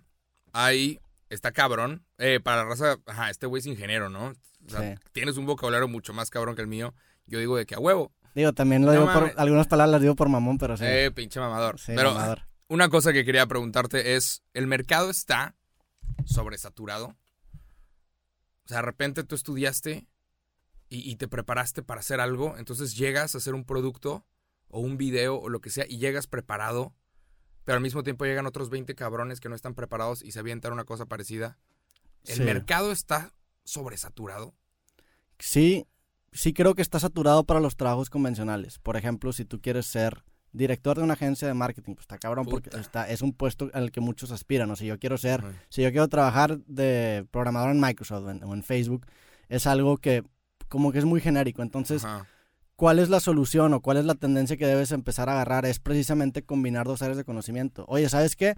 ahí 0.53 0.99
está 1.29 1.51
cabrón. 1.51 2.03
Eh, 2.19 2.39
para 2.39 2.57
la 2.57 2.65
raza, 2.69 2.97
ajá, 3.07 3.29
este 3.31 3.47
güey 3.47 3.59
es 3.61 3.65
ingeniero, 3.65 4.09
¿no? 4.09 4.33
O 4.65 4.69
sea, 4.69 4.81
Sí. 4.95 5.01
tienes 5.13 5.37
un 5.37 5.45
vocabulario 5.45 5.87
mucho 5.87 6.13
más 6.13 6.29
cabrón 6.29 6.55
que 6.55 6.61
el 6.61 6.67
mío. 6.67 6.93
Yo 7.25 7.39
digo 7.39 7.57
de 7.57 7.65
que 7.65 7.75
a 7.75 7.79
huevo. 7.79 8.11
Digo, 8.37 8.53
también 8.53 8.85
lo 8.85 8.93
No 8.93 8.99
digo 9.01 9.11
por 9.11 9.33
algunas 9.37 9.65
palabras 9.65 9.93
las 9.93 10.01
digo 10.01 10.15
por 10.15 10.29
mamón, 10.29 10.59
pero 10.59 10.77
sí. 10.77 10.83
Eh, 10.85 11.09
pinche 11.11 11.39
mamador. 11.39 11.79
sí, 11.79 11.93
Pero 11.95 12.13
mamador. 12.13 12.43
una 12.67 12.87
cosa 12.87 13.11
que 13.11 13.25
quería 13.25 13.47
preguntarte 13.47 14.15
es, 14.15 14.43
¿el 14.53 14.67
mercado 14.67 15.09
está 15.09 15.55
sobresaturado? 16.23 17.15
O 18.65 18.67
sea, 18.67 18.77
de 18.77 18.81
repente 18.83 19.23
tú 19.23 19.33
estudiaste 19.33 20.07
y, 20.87 21.09
y 21.11 21.15
te 21.15 21.27
preparaste 21.27 21.81
para 21.81 22.01
hacer 22.01 22.19
algo, 22.19 22.55
entonces 22.59 22.95
llegas 22.95 23.33
a 23.33 23.39
hacer 23.39 23.55
un 23.55 23.63
producto 23.65 24.23
o 24.67 24.81
un 24.81 24.97
video 24.97 25.37
o 25.39 25.49
lo 25.49 25.59
que 25.59 25.71
sea 25.71 25.85
y 25.89 25.97
llegas 25.97 26.27
preparado, 26.27 26.93
pero 27.63 27.77
al 27.77 27.81
mismo 27.81 28.03
tiempo 28.03 28.25
llegan 28.25 28.45
otros 28.45 28.69
20 28.69 28.93
cabrones 28.93 29.39
que 29.39 29.49
no 29.49 29.55
están 29.55 29.73
preparados 29.73 30.21
y 30.21 30.31
se 30.31 30.39
avientan 30.39 30.73
una 30.73 30.83
cosa 30.83 31.07
parecida. 31.07 31.57
¿El 32.25 32.35
Sí. 32.37 32.43
mercado 32.43 32.91
está 32.91 33.33
sobresaturado? 33.63 34.53
Sí, 35.39 35.87
sí 36.31 36.53
creo 36.53 36.75
que 36.75 36.81
está 36.81 36.99
saturado 36.99 37.43
para 37.43 37.59
los 37.59 37.75
trabajos 37.75 38.09
convencionales. 38.09 38.79
Por 38.79 38.97
ejemplo, 38.97 39.33
si 39.33 39.45
tú 39.45 39.59
quieres 39.61 39.85
ser 39.85 40.23
director 40.51 40.97
de 40.97 41.03
una 41.03 41.13
agencia 41.13 41.47
de 41.47 41.53
marketing, 41.53 41.93
pues 41.93 42.03
está 42.03 42.17
cabrón 42.17 42.45
porque 42.45 42.69
está, 42.77 43.09
es 43.09 43.21
un 43.21 43.33
puesto 43.33 43.69
al 43.73 43.91
que 43.91 44.01
muchos 44.01 44.31
aspiran. 44.31 44.69
O 44.71 44.75
si 44.75 44.85
yo 44.85 44.97
quiero 44.99 45.17
ser, 45.17 45.43
si 45.69 45.81
yo 45.81 45.91
quiero 45.91 46.07
trabajar 46.07 46.59
de 46.59 47.25
programador 47.31 47.71
en 47.71 47.81
Microsoft 47.81 48.25
o 48.25 48.31
en, 48.31 48.43
o 48.43 48.53
en 48.53 48.63
Facebook, 48.63 49.05
es 49.49 49.67
algo 49.67 49.97
que 49.97 50.23
como 50.67 50.91
que 50.91 50.99
es 50.99 51.05
muy 51.05 51.21
genérico. 51.21 51.61
Entonces. 51.61 52.05
¿cuál 52.77 52.99
es 52.99 53.09
la 53.09 53.19
solución 53.19 53.73
o 53.73 53.81
cuál 53.81 53.97
es 53.97 54.05
la 54.05 54.13
tendencia 54.15 54.55
que 54.55 54.67
debes 54.67 54.93
empezar 54.93 55.27
a 55.27 55.33
agarrar? 55.33 55.65
Es 55.65 55.79
precisamente 55.79 56.43
combinar 56.43 56.85
dos 56.85 57.01
áreas 57.01 57.17
de 57.17 57.25
conocimiento. 57.25 57.83
Oye, 57.87 58.07
¿sabes 58.07 58.35
qué? 58.37 58.55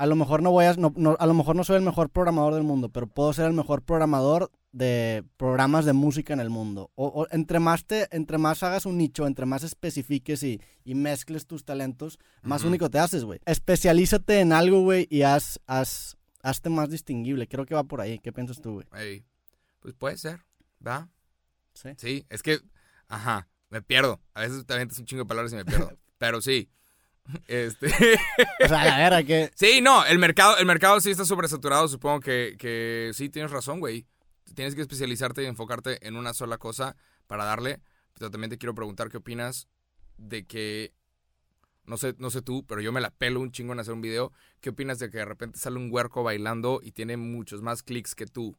A 0.00 0.06
lo 0.06 0.16
mejor 0.16 0.42
no 0.42 0.50
voy 0.50 0.64
a, 0.64 0.72
no- 0.74 0.94
no- 0.96 1.16
a 1.18 1.26
lo 1.26 1.34
mejor 1.34 1.56
no 1.56 1.62
soy 1.64 1.76
el 1.76 1.82
mejor 1.82 2.08
programador 2.08 2.54
del 2.54 2.62
mundo, 2.62 2.88
pero 2.88 3.06
puedo 3.06 3.32
ser 3.34 3.44
el 3.46 3.52
mejor 3.52 3.82
programador 3.82 4.50
de 4.72 5.24
programas 5.36 5.84
de 5.84 5.92
música 5.92 6.32
en 6.32 6.40
el 6.40 6.48
mundo. 6.48 6.90
O, 6.94 7.06
o 7.08 7.26
entre 7.32 7.58
más 7.60 7.84
te, 7.84 8.08
entre 8.16 8.38
más 8.38 8.62
hagas 8.62 8.86
un 8.86 8.96
nicho, 8.96 9.26
entre 9.26 9.44
más 9.44 9.62
especifiques 9.62 10.42
y, 10.42 10.58
y 10.84 10.94
mezcles 10.94 11.46
tus 11.46 11.64
talentos, 11.66 12.18
más 12.42 12.62
Ujú. 12.62 12.68
único 12.70 12.88
te 12.88 12.98
haces, 12.98 13.24
güey. 13.24 13.40
Especialízate 13.44 14.40
en 14.40 14.52
algo, 14.54 14.80
güey, 14.82 15.06
y 15.10 15.20
haz, 15.22 15.60
haz, 15.66 16.16
hazte 16.42 16.70
más 16.70 16.88
distinguible. 16.88 17.46
Creo 17.46 17.66
que 17.66 17.74
va 17.74 17.84
por 17.84 18.00
ahí. 18.00 18.18
¿Qué 18.20 18.32
piensas 18.32 18.60
tú, 18.62 18.72
güey? 18.74 18.86
Ey, 18.94 19.24
Pues 19.80 19.92
puede 19.94 20.16
ser, 20.16 20.40
¿va? 20.86 21.10
Sí. 21.74 21.90
Sí, 21.98 22.24
es 22.30 22.42
que 22.42 22.58
Ajá, 23.08 23.48
me 23.68 23.82
pierdo. 23.82 24.20
A 24.34 24.40
veces 24.40 24.64
también 24.64 24.88
es 24.90 24.98
un 24.98 25.04
chingo 25.04 25.24
de 25.24 25.28
palabras 25.28 25.52
y 25.52 25.56
me 25.56 25.64
pierdo. 25.66 25.92
Pero 26.18 26.40
sí. 26.40 26.70
Este. 27.46 27.86
O 28.64 28.68
sea, 28.68 28.84
la 28.84 28.96
verdad 28.98 29.24
que... 29.24 29.50
sí, 29.54 29.80
no, 29.80 30.04
el 30.04 30.18
mercado, 30.18 30.58
el 30.58 30.66
mercado 30.66 31.00
sí 31.00 31.10
está 31.10 31.24
sobresaturado. 31.24 31.86
Supongo 31.88 32.20
que, 32.20 32.56
que 32.58 33.10
sí 33.14 33.28
tienes 33.28 33.50
razón, 33.50 33.80
güey. 33.80 34.06
Tienes 34.54 34.74
que 34.74 34.80
especializarte 34.80 35.42
y 35.42 35.46
enfocarte 35.46 36.06
en 36.06 36.16
una 36.16 36.34
sola 36.34 36.58
cosa 36.58 36.96
para 37.26 37.44
darle. 37.44 37.80
Pero 38.14 38.30
también 38.30 38.50
te 38.50 38.58
quiero 38.58 38.74
preguntar 38.74 39.08
qué 39.10 39.18
opinas 39.18 39.68
de 40.18 40.44
que. 40.46 40.92
No 41.84 41.96
sé, 41.96 42.14
no 42.18 42.30
sé 42.30 42.42
tú, 42.42 42.64
pero 42.66 42.80
yo 42.80 42.92
me 42.92 43.00
la 43.00 43.10
pelo 43.10 43.40
un 43.40 43.50
chingo 43.52 43.72
en 43.72 43.80
hacer 43.80 43.94
un 43.94 44.00
video. 44.00 44.32
¿Qué 44.60 44.70
opinas 44.70 44.98
de 44.98 45.10
que 45.10 45.18
de 45.18 45.24
repente 45.24 45.58
sale 45.58 45.76
un 45.76 45.88
huerco 45.92 46.22
bailando 46.22 46.80
y 46.82 46.92
tiene 46.92 47.16
muchos 47.16 47.62
más 47.62 47.82
clics 47.82 48.14
que 48.14 48.26
tú? 48.26 48.56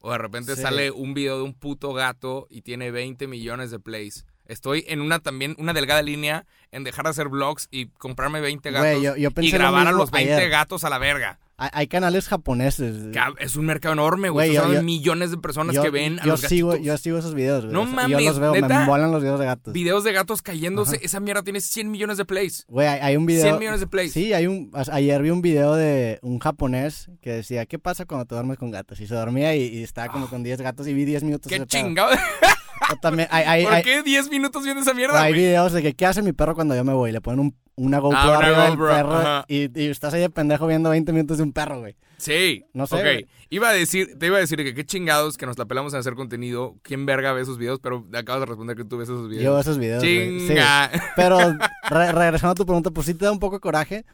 O 0.00 0.12
de 0.12 0.18
repente 0.18 0.54
Sí. 0.56 0.62
sale 0.62 0.90
un 0.90 1.14
video 1.14 1.36
de 1.38 1.42
un 1.44 1.54
puto 1.54 1.92
gato 1.92 2.46
y 2.50 2.62
tiene 2.62 2.90
20 2.90 3.26
millones 3.26 3.70
de 3.70 3.80
plays. 3.80 4.24
Estoy 4.50 4.84
en 4.88 5.00
una 5.00 5.20
también, 5.20 5.54
una 5.58 5.72
delgada 5.72 6.02
línea 6.02 6.44
en 6.72 6.84
dejar 6.84 7.04
de 7.04 7.10
hacer 7.10 7.28
vlogs 7.28 7.68
y 7.70 7.86
comprarme 7.86 8.40
20 8.40 8.70
gatos 8.70 8.88
Güey, 8.90 9.02
yo- 9.02 9.16
yo 9.16 9.28
y 9.30 9.32
pensé 9.32 9.52
lo 9.52 9.58
grabar 9.58 9.80
a 9.86 9.90
mismo 9.90 9.98
los 9.98 10.10
20 10.10 10.34
ayer. 10.34 10.50
gatos 10.50 10.84
a 10.84 10.90
la 10.90 10.98
verga. 10.98 11.38
Hay, 11.62 11.68
hay 11.74 11.86
canales 11.88 12.26
japoneses. 12.26 13.12
Cab- 13.12 13.34
Es 13.38 13.54
un 13.54 13.66
mercado 13.66 13.92
enorme, 13.92 14.30
güey. 14.30 14.48
Güey, 14.48 14.56
Estás 14.56 14.72
yo- 14.72 14.82
millones 14.82 15.30
de 15.30 15.36
personas 15.36 15.78
que 15.78 15.90
ven 15.90 16.18
a 16.18 16.22
yo 16.24 16.30
los 16.30 16.40
sigo, 16.40 16.68
gatitos. 16.70 16.86
yo 16.86 16.96
sigo 16.96 17.18
esos 17.18 17.34
videos, 17.34 17.64
güey. 17.64 17.74
No 17.74 17.82
O 17.82 17.84
sea, 17.84 17.94
mames, 17.96 18.10
Yo 18.18 18.24
los 18.30 18.38
veo, 18.38 18.52
¿neta? 18.54 18.80
me 18.80 18.86
molan 18.86 19.12
los 19.12 19.20
videos 19.20 19.38
de 19.38 19.44
gatos. 19.44 19.74
Videos 19.74 20.02
de 20.04 20.12
gatos 20.12 20.40
cayéndose. 20.40 20.98
Esa 21.02 21.20
mierda 21.20 21.42
tiene 21.42 21.60
100 21.60 21.90
millones 21.90 22.16
de 22.16 22.24
plays. 22.24 22.64
Güey, 22.68 22.88
hay, 22.88 23.00
hay 23.00 23.16
un 23.16 23.26
video... 23.26 23.42
100 23.42 23.58
millones 23.58 23.80
de 23.80 23.86
plays. 23.88 24.10
Sí, 24.12 24.32
hay 24.32 24.46
un... 24.46 24.70
a- 24.72 24.84
Ayer 24.90 25.20
vi 25.22 25.28
un 25.30 25.42
video 25.42 25.74
de 25.74 26.18
un 26.22 26.38
japonés 26.38 27.10
que 27.20 27.30
decía, 27.30 27.66
¿qué 27.66 27.78
pasa 27.78 28.06
cuando 28.06 28.24
te 28.24 28.34
duermes 28.36 28.56
con 28.56 28.70
gatos? 28.70 28.98
Y 29.00 29.06
se 29.06 29.14
dormía 29.14 29.54
y, 29.54 29.62
y 29.64 29.82
estaba 29.82 30.08
como 30.10 30.28
con 30.30 30.42
10 30.42 30.62
gatos 30.62 30.86
y 30.86 30.94
vi 30.94 31.04
10 31.04 31.24
minutos. 31.24 31.46
Ah. 31.46 31.50
Qué 31.50 31.56
ese 31.56 31.66
pedo. 31.66 31.82
chingado. 31.82 32.10
También 33.02 33.28
hay, 33.30 33.44
hay, 33.44 33.64
¿Por 33.64 33.72
hay- 33.74 33.82
qué 33.82 34.02
10 34.02 34.30
minutos 34.30 34.64
viendo 34.64 34.82
esa 34.82 34.94
mierda, 34.94 35.20
hay 35.22 35.32
güey? 35.32 35.42
videos 35.44 35.72
de 35.72 35.82
que, 35.82 35.94
¿qué 35.94 36.06
hace 36.06 36.22
mi 36.22 36.32
perro 36.32 36.54
cuando 36.54 36.74
yo 36.74 36.84
me 36.84 36.92
voy? 36.92 37.12
Le 37.12 37.20
ponen 37.20 37.40
un- 37.40 37.56
una 37.76 37.98
GoPro 37.98 38.18
Ah, 38.18 38.28
una 38.28 38.38
arriba 38.38 38.64
del 38.68 38.78
perro 38.78 39.44
y, 39.48 39.80
y 39.80 39.86
estás 39.88 40.12
ahí 40.12 40.20
de 40.20 40.28
pendejo 40.30 40.66
viendo 40.66 40.90
20 40.90 41.12
minutos 41.12 41.38
de 41.38 41.44
un 41.44 41.52
perro, 41.52 41.80
güey. 41.80 41.96
Sí. 42.18 42.64
No 42.74 42.86
sé, 42.86 42.96
Ok. 42.96 43.00
güey. 43.02 43.26
Iba 43.48 43.70
a 43.70 43.72
decir, 43.72 44.18
te 44.18 44.26
iba 44.26 44.36
a 44.36 44.40
decir 44.40 44.58
que 44.58 44.74
qué 44.74 44.84
chingados 44.84 45.38
que 45.38 45.46
nos 45.46 45.56
la 45.58 45.64
pelamos 45.64 45.94
en 45.94 46.00
hacer 46.00 46.14
contenido. 46.14 46.76
¿Quién 46.82 47.06
verga 47.06 47.32
ve 47.32 47.40
esos 47.40 47.56
videos? 47.58 47.80
Pero 47.80 48.06
acabas 48.12 48.40
de 48.40 48.46
responder 48.46 48.76
que 48.76 48.84
tú 48.84 48.98
ves 48.98 49.08
esos 49.08 49.28
videos. 49.28 49.44
Yo 49.44 49.52
veo 49.52 49.60
esos 49.60 49.78
videos, 49.78 50.02
güey. 50.02 50.40
Sí. 50.40 50.48
Chinga. 50.48 50.90
Pero 51.16 51.38
re- 51.90 52.12
regresando 52.12 52.52
a 52.52 52.54
tu 52.54 52.66
pregunta, 52.66 52.90
pues 52.90 53.06
sí 53.06 53.14
te 53.14 53.24
da 53.24 53.32
un 53.32 53.38
poco 53.38 53.56
de 53.56 53.60
coraje, 53.60 54.04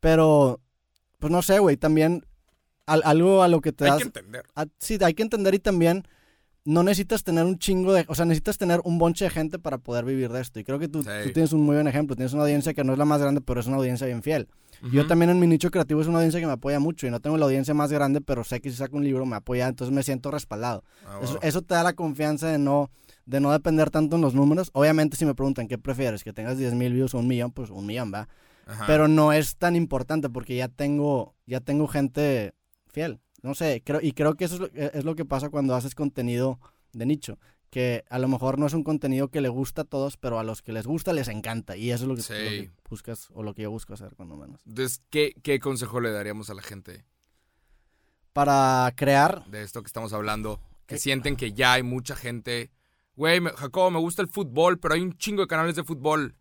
pero 0.00 0.60
pues 1.18 1.32
no 1.32 1.40
sé, 1.42 1.58
güey, 1.58 1.76
también 1.78 2.26
al- 2.86 3.02
algo 3.04 3.42
a 3.42 3.48
lo 3.48 3.60
que 3.60 3.72
te 3.72 3.84
Hay 3.84 3.90
das... 3.90 3.98
que 4.00 4.04
entender. 4.04 4.44
a- 4.54 4.66
sí, 4.78 4.98
hay 5.02 5.14
que 5.14 5.22
entender 5.22 5.54
y 5.54 5.58
también 5.58 6.06
no 6.66 6.82
necesitas 6.82 7.24
tener 7.24 7.44
un 7.46 7.58
chingo 7.58 7.94
de... 7.94 8.04
O 8.08 8.14
sea, 8.14 8.24
necesitas 8.26 8.58
tener 8.58 8.80
un 8.84 8.98
bonche 8.98 9.24
de 9.24 9.30
gente 9.30 9.58
para 9.58 9.78
poder 9.78 10.04
vivir 10.04 10.30
de 10.30 10.40
esto. 10.42 10.60
Y 10.60 10.64
creo 10.64 10.78
que 10.78 10.88
tú, 10.88 11.02
Sí. 11.02 11.08
tú 11.24 11.32
tienes 11.32 11.52
un 11.52 11.62
muy 11.62 11.76
buen 11.76 11.86
ejemplo. 11.88 12.14
Tienes 12.16 12.32
una 12.34 12.42
audiencia 12.42 12.74
que 12.74 12.84
no 12.84 12.92
es 12.92 12.98
la 12.98 13.04
más 13.04 13.20
grande, 13.22 13.40
pero 13.40 13.60
es 13.60 13.66
una 13.66 13.76
audiencia 13.76 14.06
bien 14.06 14.22
fiel. 14.22 14.48
Yo 14.92 15.06
también 15.06 15.30
en 15.30 15.40
mi 15.40 15.46
nicho 15.46 15.70
creativo 15.70 16.02
es 16.02 16.06
una 16.06 16.18
audiencia 16.18 16.38
que 16.38 16.46
me 16.46 16.52
apoya 16.52 16.78
mucho 16.78 17.06
y 17.06 17.10
no 17.10 17.20
tengo 17.20 17.38
la 17.38 17.46
audiencia 17.46 17.72
más 17.72 17.90
grande, 17.90 18.20
pero 18.20 18.44
sé 18.44 18.60
que 18.60 18.68
si 18.70 18.76
saco 18.76 18.96
un 18.98 19.04
libro 19.04 19.24
me 19.24 19.36
apoya, 19.36 19.68
entonces 19.68 19.94
me 19.94 20.02
siento 20.02 20.30
respaldado. 20.30 20.84
Ah, 21.06 21.20
Eso, 21.22 21.38
eso 21.40 21.62
te 21.62 21.74
da 21.74 21.82
la 21.82 21.94
confianza 21.94 22.48
de 22.48 22.58
no, 22.58 22.90
de 23.24 23.40
no 23.40 23.52
depender 23.52 23.90
tanto 23.90 24.16
en 24.16 24.22
los 24.22 24.34
números. 24.34 24.68
Obviamente 24.74 25.16
si 25.16 25.24
me 25.24 25.34
preguntan 25.34 25.66
qué 25.66 25.78
prefieres, 25.78 26.22
que 26.24 26.34
tengas 26.34 26.58
10 26.58 26.74
mil 26.74 26.92
views 26.92 27.14
o 27.14 27.18
un 27.20 27.26
millón, 27.26 27.52
pues 27.52 27.70
un 27.70 27.86
millón 27.86 28.12
va. 28.12 28.28
Ajá. 28.66 28.84
Pero 28.86 29.08
no 29.08 29.32
es 29.32 29.56
tan 29.56 29.76
importante 29.76 30.28
porque 30.28 30.56
ya 30.56 30.68
tengo, 30.68 31.34
ya 31.46 31.60
tengo 31.60 31.86
gente 31.86 32.52
fiel. 32.92 33.20
No 33.46 33.54
sé, 33.54 33.82
creo, 33.84 34.00
y 34.02 34.12
creo 34.12 34.34
que 34.34 34.44
eso 34.44 34.54
es 34.56 34.60
lo, 34.60 34.66
es 34.74 35.04
lo 35.04 35.14
que 35.14 35.24
pasa 35.24 35.48
cuando 35.50 35.74
haces 35.74 35.94
contenido 35.94 36.58
de 36.92 37.06
nicho. 37.06 37.38
Que 37.70 38.04
a 38.10 38.18
lo 38.18 38.28
mejor 38.28 38.58
no 38.58 38.66
es 38.66 38.74
un 38.74 38.84
contenido 38.84 39.28
que 39.28 39.40
le 39.40 39.48
gusta 39.48 39.82
a 39.82 39.84
todos, 39.84 40.16
pero 40.16 40.38
a 40.38 40.44
los 40.44 40.62
que 40.62 40.72
les 40.72 40.86
gusta 40.86 41.12
les 41.12 41.28
encanta. 41.28 41.76
Y 41.76 41.90
eso 41.90 42.04
es 42.04 42.08
lo 42.08 42.14
que, 42.16 42.22
Sí. 42.22 42.32
lo 42.32 42.38
que 42.50 42.70
buscas, 42.88 43.28
o 43.34 43.42
lo 43.42 43.54
que 43.54 43.62
yo 43.62 43.70
busco 43.70 43.94
hacer, 43.94 44.14
cuando 44.16 44.36
menos. 44.36 44.60
Entonces, 44.66 45.02
¿qué, 45.10 45.34
¿qué 45.42 45.58
consejo 45.60 46.00
le 46.00 46.10
daríamos 46.12 46.48
a 46.50 46.54
la 46.54 46.62
gente 46.62 47.04
Para 48.32 48.92
crear, 48.96 49.44
de 49.46 49.62
esto 49.62 49.82
que 49.82 49.86
estamos 49.86 50.12
hablando? 50.12 50.60
Que 50.86 50.96
Eh, 50.96 50.98
sienten 50.98 51.36
que 51.36 51.52
ya 51.52 51.72
hay 51.74 51.82
mucha 51.82 52.14
gente. 52.14 52.70
Güey, 53.16 53.40
me- 53.40 53.50
Jacobo, 53.50 53.90
me 53.90 53.98
gusta 53.98 54.20
el 54.22 54.28
fútbol, 54.28 54.78
pero 54.78 54.94
hay 54.94 55.00
un 55.00 55.16
chingo 55.16 55.40
de 55.42 55.48
canales 55.48 55.74
de 55.74 55.84
fútbol. 55.84 56.36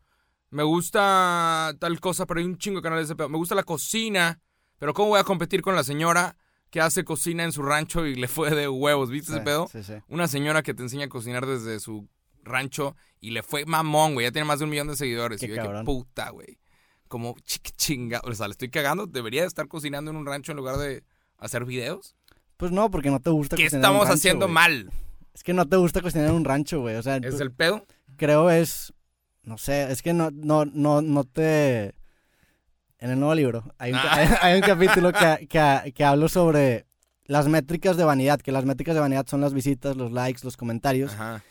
Me 0.49 0.63
gusta 0.63 1.73
tal 1.79 1.99
cosa, 1.99 2.25
pero 2.25 2.39
hay 2.41 2.45
un 2.45 2.57
chingo 2.57 2.79
de 2.79 2.83
canales 2.83 3.07
de. 3.07 3.15
Me 3.15 3.37
gusta 3.37 3.55
la 3.55 3.63
cocina, 3.63 4.39
pero 4.77 4.93
¿cómo 4.93 5.09
voy 5.09 5.19
a 5.19 5.23
competir 5.23 5.61
con 5.61 5.73
la 5.75 5.83
señora 5.83 6.35
que 6.75 6.81
hace 6.81 7.05
cocina 7.05 7.45
en 7.45 7.53
su 7.53 7.61
rancho 7.63 8.05
y 8.05 8.15
le 8.15 8.27
fue 8.27 8.49
de 8.53 8.67
huevos? 8.67 9.09
¿Viste 9.09 9.31
ese 9.31 9.39
pedo? 9.39 9.69
Sí, 9.71 9.81
sí. 9.81 9.93
Una 10.09 10.27
señora 10.27 10.61
que 10.61 10.73
te 10.73 10.83
enseña 10.83 11.05
a 11.05 11.07
cocinar 11.07 11.45
desde 11.45 11.79
su 11.79 12.09
rancho 12.43 12.97
y 13.21 13.29
le 13.31 13.43
fue 13.43 13.65
mamón, 13.65 14.13
güey. 14.13 14.25
Ya 14.27 14.31
tiene 14.33 14.45
más 14.45 14.59
de 14.59 14.65
un 14.65 14.71
millón 14.71 14.89
de 14.89 14.97
seguidores. 14.97 15.39
Qué 15.39 15.45
y 15.45 15.49
yo, 15.49 15.55
qué 15.55 15.61
cabrón. 15.61 15.85
puta, 15.85 16.31
güey. 16.31 16.59
Como 17.07 17.33
chinga. 17.77 18.19
O 18.25 18.33
sea, 18.33 18.49
le 18.49 18.51
estoy 18.51 18.69
cagando. 18.69 19.07
¿Debería 19.07 19.43
de 19.43 19.47
estar 19.47 19.69
cocinando 19.69 20.11
en 20.11 20.17
un 20.17 20.25
rancho 20.25 20.51
en 20.51 20.57
lugar 20.57 20.75
de 20.75 21.05
hacer 21.37 21.63
videos? 21.63 22.17
Pues 22.57 22.73
no, 22.73 22.91
porque 22.91 23.09
no 23.09 23.21
te 23.21 23.29
gusta 23.29 23.55
¿Qué 23.55 23.63
cocinar 23.63 23.85
en 23.85 23.89
un 23.91 23.95
estamos 23.95 24.07
rancho, 24.09 24.19
haciendo 24.19 24.47
mal? 24.49 24.91
Es 25.33 25.43
que 25.43 25.53
no 25.53 25.65
te 25.65 25.77
gusta 25.77 26.01
cocinar 26.01 26.27
en 26.27 26.35
un 26.35 26.43
rancho, 26.43 26.81
güey. 26.81 26.97
O 26.97 27.01
sea, 27.03 27.15
¿Es 27.15 27.37
tú- 27.37 27.41
el 27.41 27.53
pedo? 27.53 27.85
creo 28.17 28.49
es, 28.49 28.91
no 29.43 29.57
sé, 29.57 29.89
es 29.93 30.01
que 30.01 30.11
no, 30.11 30.29
no, 30.31 30.65
no, 30.65 31.01
no 31.01 31.23
te... 31.23 31.95
En 33.05 33.11
el 33.11 33.19
nuevo 33.19 33.35
libro 33.35 33.63
hay 33.77 33.91
un, 33.91 33.97
Ah. 33.99 34.13
hay, 34.13 34.27
hay 34.41 34.55
un 34.55 34.61
capítulo 34.61 35.11
que, 35.13 35.47
que, 35.49 35.93
que 35.93 36.03
hablo 36.03 36.27
sobre 36.27 36.87
las 37.25 37.47
métricas 37.47 37.97
de 37.97 38.03
vanidad, 38.03 38.39
que 38.41 38.51
las 38.51 38.65
métricas 38.65 38.95
de 38.95 39.01
vanidad 39.01 39.25
son 39.27 39.41
las 39.41 39.53
visitas, 39.53 39.95
los 39.95 40.11
likes, 40.11 40.41
los 40.43 40.57
comentarios. 40.57 41.13
Ajá. 41.13 41.43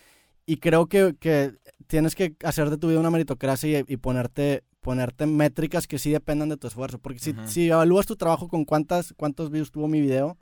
Y 0.47 0.57
creo 0.59 0.87
que, 0.89 1.15
que 1.19 1.55
tienes 1.87 2.15
que 2.15 2.35
hacer 2.45 2.71
de 2.71 2.77
tu 2.77 2.89
vida 2.89 3.01
una 3.01 3.11
meritocracia 3.11 3.81
y, 3.81 3.85
y 3.87 3.97
ponerte, 3.97 4.65
ponerte 4.81 5.27
métricas 5.27 5.87
que 5.87 5.99
sí 5.99 6.11
dependan 6.11 6.49
de 6.49 6.57
tu 6.57 6.67
esfuerzo. 6.67 6.99
Porque 6.99 7.19
si, 7.21 7.35
si 7.47 7.69
evalúas 7.71 8.07
tu 8.07 8.17
trabajo 8.17 8.49
con 8.49 8.65
cuántas, 8.65 9.15
cuántos 9.17 9.51
views 9.51 9.71
tuvo 9.71 9.87
mi 9.89 10.01
video, 10.01 10.37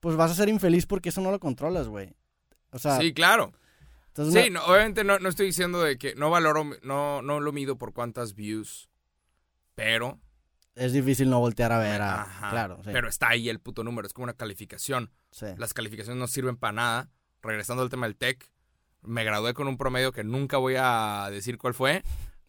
pues 0.00 0.16
vas 0.16 0.30
a 0.30 0.34
ser 0.34 0.48
infeliz 0.48 0.86
porque 0.86 1.08
eso 1.08 1.20
no 1.22 1.30
lo 1.30 1.40
controlas, 1.40 1.88
güey. 1.88 2.14
O 2.72 2.78
sea, 2.78 2.98
Sí, 3.00 3.12
claro. 3.14 3.52
entonces 4.08 4.44
Sí, 4.44 4.50
no, 4.50 4.62
obviamente 4.66 5.02
no, 5.02 5.18
no 5.18 5.28
estoy 5.30 5.46
diciendo 5.46 5.80
de 5.82 5.96
que 5.98 6.14
no 6.14 6.30
valoro, 6.30 6.64
no, 6.82 7.22
no 7.22 7.40
lo 7.40 7.52
mido 7.52 7.76
por 7.78 7.92
cuántas 7.94 8.34
views, 8.34 8.88
pero... 9.74 10.20
es 10.76 10.92
difícil 10.92 11.28
no 11.28 11.40
voltear 11.40 11.72
a 11.72 11.78
ver 11.78 12.00
a... 12.02 12.22
Ajá. 12.22 12.50
Claro, 12.50 12.76
sí. 12.84 12.90
Pero 12.92 13.08
está 13.08 13.28
ahí 13.30 13.48
el 13.48 13.58
puto 13.60 13.82
número, 13.82 14.06
es 14.06 14.12
como 14.12 14.24
una 14.24 14.34
calificación. 14.34 15.10
sí. 15.32 15.46
Las 15.58 15.74
calificaciones 15.74 16.18
no 16.20 16.28
sirven 16.28 16.56
para 16.56 16.72
nada. 16.72 17.10
Regresando 17.42 17.82
al 17.82 17.90
tema 17.90 18.06
del 18.06 18.16
tech, 18.16 18.48
me 19.02 19.22
gradué 19.24 19.54
con 19.54 19.68
un 19.68 19.76
promedio 19.76 20.12
que 20.12 20.24
nunca 20.24 20.56
voy 20.58 20.74
a 20.78 21.28
decir 21.30 21.58
cuál 21.58 21.74
fue, 21.74 22.02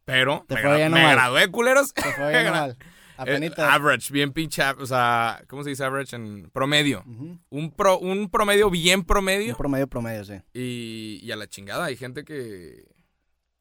pero 0.05 0.45
Te 0.47 0.55
me, 0.55 0.61
fue 0.61 0.69
gra- 0.71 0.89
me 0.89 1.03
mal. 1.03 1.15
gradué, 1.15 1.51
culeros. 1.51 1.91
Se 1.95 2.11
fue 2.13 2.29
bien 2.31 2.51
mal. 2.51 2.77
Eh, 3.19 3.21
Apenitas. 3.21 3.73
average, 3.73 4.13
bien 4.13 4.31
pinche, 4.31 4.61
o 4.77 4.85
sea, 4.85 5.41
¿cómo 5.47 5.63
se 5.63 5.71
dice 5.71 5.83
average 5.83 6.15
en 6.15 6.51
promedio? 6.51 7.03
Un, 7.49 7.71
pro, 7.75 7.97
un 7.97 8.29
promedio 8.29 8.69
bien 8.69 8.99
Un 8.99 9.05
promedio 9.07 9.57
promedio, 9.57 9.87
promedio, 9.87 10.23
sí. 10.23 10.35
y, 10.53 11.19
y 11.23 11.31
a 11.31 11.35
la 11.35 11.47
chingada. 11.47 11.85
Hay 11.85 11.95
gente 11.97 12.23
que... 12.23 12.85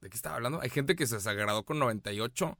¿De 0.02 0.10
qué 0.10 0.14
estaba 0.14 0.34
hablando? 0.36 0.60
Hay 0.60 0.68
gente 0.68 0.94
que 0.94 1.06
se 1.06 1.16
graduó 1.34 1.64
con 1.64 1.78
98 1.78 2.58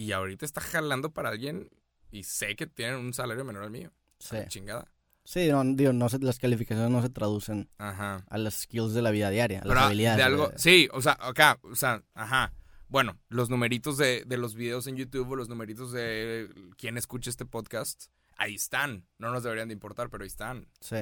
y 0.00 0.12
ahorita 0.12 0.46
está 0.46 0.60
jalando 0.60 1.10
para 1.12 1.30
alguien 1.30 1.68
y 2.12 2.22
sé 2.22 2.54
que 2.54 2.66
tienen 2.68 2.96
un 2.96 3.12
salario 3.12 3.44
menor 3.44 3.64
al 3.64 3.70
mío. 3.70 3.90
Sí, 4.20 4.36
A 4.36 4.40
la 4.40 4.48
chingada. 4.48 4.92
sí 5.24 5.48
no, 5.50 5.62
digo, 5.64 5.92
no 5.92 6.08
se- 6.08 6.20
las 6.20 6.38
calificaciones 6.38 6.90
no 6.90 7.02
se 7.02 7.08
traducen 7.08 7.68
Ajá. 7.78 8.24
a 8.28 8.38
las 8.38 8.54
skills 8.62 8.94
de 8.94 9.02
la 9.02 9.10
vida 9.10 9.28
diaria, 9.30 9.58
a 9.60 9.64
las 9.64 9.68
Pero 9.74 9.80
habilidades. 9.86 10.16
de 10.18 10.22
algo, 10.22 10.52
sí, 10.56 10.88
o 10.92 11.02
sea, 11.02 11.16
acá, 11.20 11.58
o 11.62 11.74
sea, 11.74 12.02
ajá. 12.14 12.52
Bueno, 12.88 13.18
los 13.28 13.50
numeritos 13.50 13.98
de, 13.98 14.22
de 14.24 14.36
los 14.38 14.54
videos 14.54 14.86
en 14.86 14.96
YouTube 14.96 15.28
o 15.30 15.36
los 15.36 15.48
numeritos 15.48 15.90
de 15.92 16.48
quien 16.78 16.96
escucha 16.96 17.28
este 17.28 17.44
podcast, 17.44 18.06
ahí 18.36 18.54
están. 18.54 19.04
No 19.18 19.30
nos 19.30 19.42
deberían 19.42 19.68
de 19.68 19.74
importar, 19.74 20.08
pero 20.10 20.22
ahí 20.22 20.28
están. 20.28 20.68
Sí. 20.80 20.96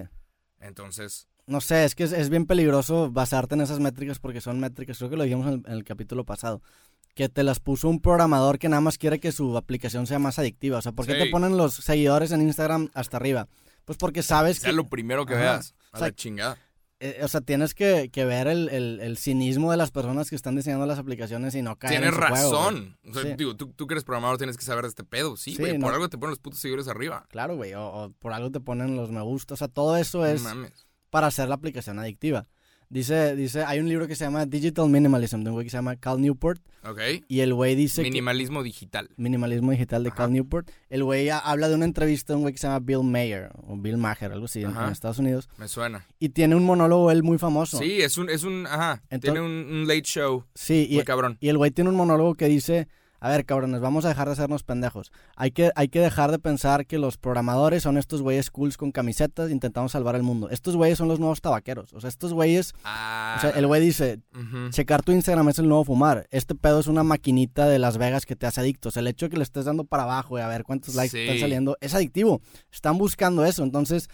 Entonces, 0.59 1.29
No 1.47 1.61
sé, 1.61 1.85
es 1.85 1.95
que 1.95 2.03
es, 2.05 2.13
es 2.13 2.29
bien 2.29 2.47
peligroso 2.47 3.11
basarte 3.13 3.55
en 3.55 3.61
esas 3.61 3.79
métricas 3.79 4.19
porque 4.19 4.41
son 4.41 4.59
métricas, 4.59 4.99
creo 4.99 5.11
que 5.11 5.17
lo 5.17 5.23
dijimos 5.25 5.47
en 5.47 5.53
el, 5.55 5.63
en 5.67 5.73
el 5.75 5.85
capítulo 5.85 6.25
pasado, 6.25 6.61
que 7.17 7.29
te 7.29 7.43
las 7.43 7.59
puso 7.59 7.89
un 7.89 8.01
programador 8.01 8.59
que 8.61 8.69
nada 8.69 8.81
más 8.83 8.99
quiere 8.99 9.19
que 9.19 9.33
su 9.33 9.57
aplicación 9.57 10.07
sea 10.07 10.19
más 10.21 10.39
adictiva. 10.39 10.79
O 10.79 10.83
sea, 10.83 10.93
¿por 10.93 11.07
qué 11.07 11.15
Sí. 11.15 11.19
te 11.25 11.31
ponen 11.31 11.57
los 11.57 11.75
seguidores 11.75 12.31
en 12.31 12.43
Instagram 12.43 12.91
hasta 12.95 13.17
arriba? 13.17 13.49
Pues 13.87 13.97
porque 13.99 14.23
sabes 14.23 14.59
sea 14.59 14.71
que... 14.71 14.77
lo 14.77 14.85
primero 14.87 15.25
que 15.27 15.33
Ajá. 15.35 15.43
veas. 15.43 15.75
A 15.93 15.97
O 15.97 15.99
sea, 15.99 16.09
la 16.09 16.15
chingada. 16.15 16.59
eh, 17.01 17.21
o 17.23 17.29
sea, 17.29 17.41
tienes 17.41 17.75
que, 17.75 18.11
que 18.13 18.25
ver 18.27 18.47
el, 18.49 18.69
el- 18.69 19.01
el 19.01 19.17
cinismo 19.17 19.71
de 19.71 19.77
las 19.79 19.91
personas 19.93 20.29
que 20.29 20.37
están 20.37 20.57
diseñando 20.57 20.85
las 20.87 20.99
aplicaciones 20.99 21.55
y 21.55 21.63
no 21.63 21.77
caer 21.77 21.93
Tienes 22.01 22.09
en 22.09 22.15
su 22.15 22.21
juego, 22.21 22.51
güey. 22.51 22.63
razón. 22.75 22.99
o 23.09 23.13
sea, 23.15 23.23
Sí. 23.23 23.35
digo, 23.39 23.57
tú, 23.57 23.69
tú 23.73 23.87
que 23.87 23.95
eres 23.95 24.05
programador 24.05 24.37
tienes 24.37 24.57
que 24.59 24.65
saber 24.65 24.83
de 24.85 24.89
este 24.91 25.05
pedo. 25.05 25.37
Sí, 25.39 25.53
Sí, 25.53 25.59
güey. 25.59 25.79
no. 25.79 25.87
Por 25.87 25.95
algo 25.95 26.09
te 26.11 26.19
ponen 26.19 26.31
los 26.31 26.39
putos 26.39 26.61
seguidores 26.61 26.87
arriba. 26.89 27.25
Claro, 27.31 27.57
güey, 27.57 27.73
o, 27.73 27.83
o 27.87 28.11
por 28.19 28.35
algo 28.35 28.51
te 28.51 28.61
ponen 28.61 28.95
los 28.95 29.11
me 29.11 29.23
gusta, 29.23 29.55
o 29.55 29.57
sea, 29.57 29.69
todo 29.69 29.97
eso 29.97 30.27
es 30.27 30.43
No 30.43 30.51
mames. 30.51 30.87
para 31.09 31.29
hacer 31.29 31.49
la 31.49 31.55
aplicación 31.55 31.99
adictiva. 31.99 32.47
Dice, 32.89 33.35
dice, 33.35 33.65
hay 33.65 33.81
un 33.81 33.89
libro 33.89 34.07
que 34.07 34.15
se 34.15 34.25
llama 34.25 34.47
Digital 34.47 34.89
Minimalism, 34.89 35.43
de 35.43 35.51
un 35.51 35.55
güey 35.55 35.67
que 35.67 35.71
se 35.71 35.77
llama 35.77 35.97
Cal 35.97 36.21
Newport. 36.21 36.63
Ok. 36.85 37.01
Y 37.27 37.41
el 37.41 37.53
güey 37.53 37.75
dice 37.75 38.03
que- 38.03 38.09
Minimalismo 38.11 38.63
digital. 38.63 39.11
Minimalismo 39.17 39.73
digital 39.73 40.05
de 40.05 40.11
Ajá. 40.11 40.19
Cal 40.19 40.33
Newport. 40.33 40.71
El 40.89 41.03
güey 41.03 41.29
ha- 41.29 41.39
habla 41.41 41.69
de 41.69 41.75
una 41.75 41.85
entrevista 41.85 42.33
de 42.33 42.37
un 42.37 42.43
güey 42.43 42.55
que 42.55 42.61
se 42.61 42.69
llama 42.69 42.79
Bill 42.79 43.03
Mayer, 43.03 43.51
o 43.67 43.77
Bill 43.77 43.97
Maher, 43.97 44.31
algo 44.33 44.45
así, 44.45 44.63
en, 44.63 44.71
Estados 44.93 45.19
Unidos. 45.19 45.49
Me 45.59 45.67
suena. 45.67 46.07
Y 46.21 46.29
tiene 46.29 46.55
un 46.55 46.65
monólogo 46.65 47.11
él 47.11 47.25
muy 47.25 47.39
famoso. 47.39 47.79
Sí, 47.79 48.01
es 48.01 48.17
un, 48.19 48.31
es 48.31 48.45
un, 48.45 48.67
ajá. 48.69 49.03
Entonces- 49.11 49.33
tiene 49.33 49.41
un, 49.41 49.53
un 49.81 49.87
late 49.89 50.03
show. 50.03 50.45
Sí, 50.55 50.87
y, 50.89 50.95
Muy 50.97 51.05
cabrón. 51.05 51.39
y 51.41 51.49
el 51.49 51.59
güey 51.59 51.73
tiene 51.73 51.91
un 51.91 51.97
monólogo 51.97 52.37
que 52.37 52.47
dice, 52.47 52.87
a 53.21 53.31
ver, 53.31 53.45
cabrones, 53.45 53.81
vamos 53.81 54.05
a 54.05 54.09
dejar 54.09 54.27
de 54.29 54.33
hacernos 54.33 54.63
pendejos. 54.63 55.11
Hay 55.37 55.51
que, 55.51 55.71
hay 55.75 55.89
que 55.89 56.01
dejar 56.01 56.31
de 56.31 56.39
pensar 56.39 56.87
que 56.87 56.99
los 56.99 57.17
programadores 57.19 57.83
son 57.83 57.97
estos 57.99 58.23
güeyes 58.23 58.51
cools 58.51 58.77
con 58.77 58.93
camisetas 58.93 59.51
intentando 59.51 59.89
salvar 59.89 60.15
el 60.17 60.23
mundo. 60.23 60.49
Estos 60.51 60.77
güeyes 60.77 60.99
son 60.99 61.09
los 61.09 61.19
nuevos 61.19 61.41
tabaqueros. 61.41 61.93
O 61.95 62.01
sea, 62.01 62.09
estos 62.09 62.33
güeyes, 62.33 62.75
Ah. 62.85 63.37
o 63.39 63.41
sea, 63.41 63.51
el 63.51 63.67
güey 63.67 63.81
dice, 63.81 64.21
checar 64.71 65.03
tu 65.03 65.13
Instagram 65.13 65.49
es 65.49 65.59
el 65.59 65.69
nuevo 65.69 65.85
fumar. 65.85 66.27
Este 66.31 66.55
pedo 66.55 66.81
es 66.81 66.87
una 66.87 67.03
maquinita 67.03 67.67
de 67.69 67.79
Las 67.79 67.99
Vegas 67.99 68.27
que 68.27 68.37
te 68.37 68.47
hace 68.47 68.61
adictos. 68.61 68.97
El 68.97 69.07
hecho 69.07 69.27
de 69.27 69.31
que 69.31 69.37
le 69.39 69.43
estés 69.45 69.65
dando 69.65 69.85
para 69.85 70.03
abajo 70.05 70.39
y 70.39 70.43
a 70.43 70.49
ver 70.49 70.63
cuántos 70.65 70.95
likes 70.95 71.11
Sí. 71.17 71.19
están 71.23 71.39
saliendo 71.41 71.77
es 71.81 71.95
adictivo. 71.95 72.41
Están 72.71 72.99
buscando 72.99 73.45
eso. 73.45 73.63
Entonces, 73.65 74.09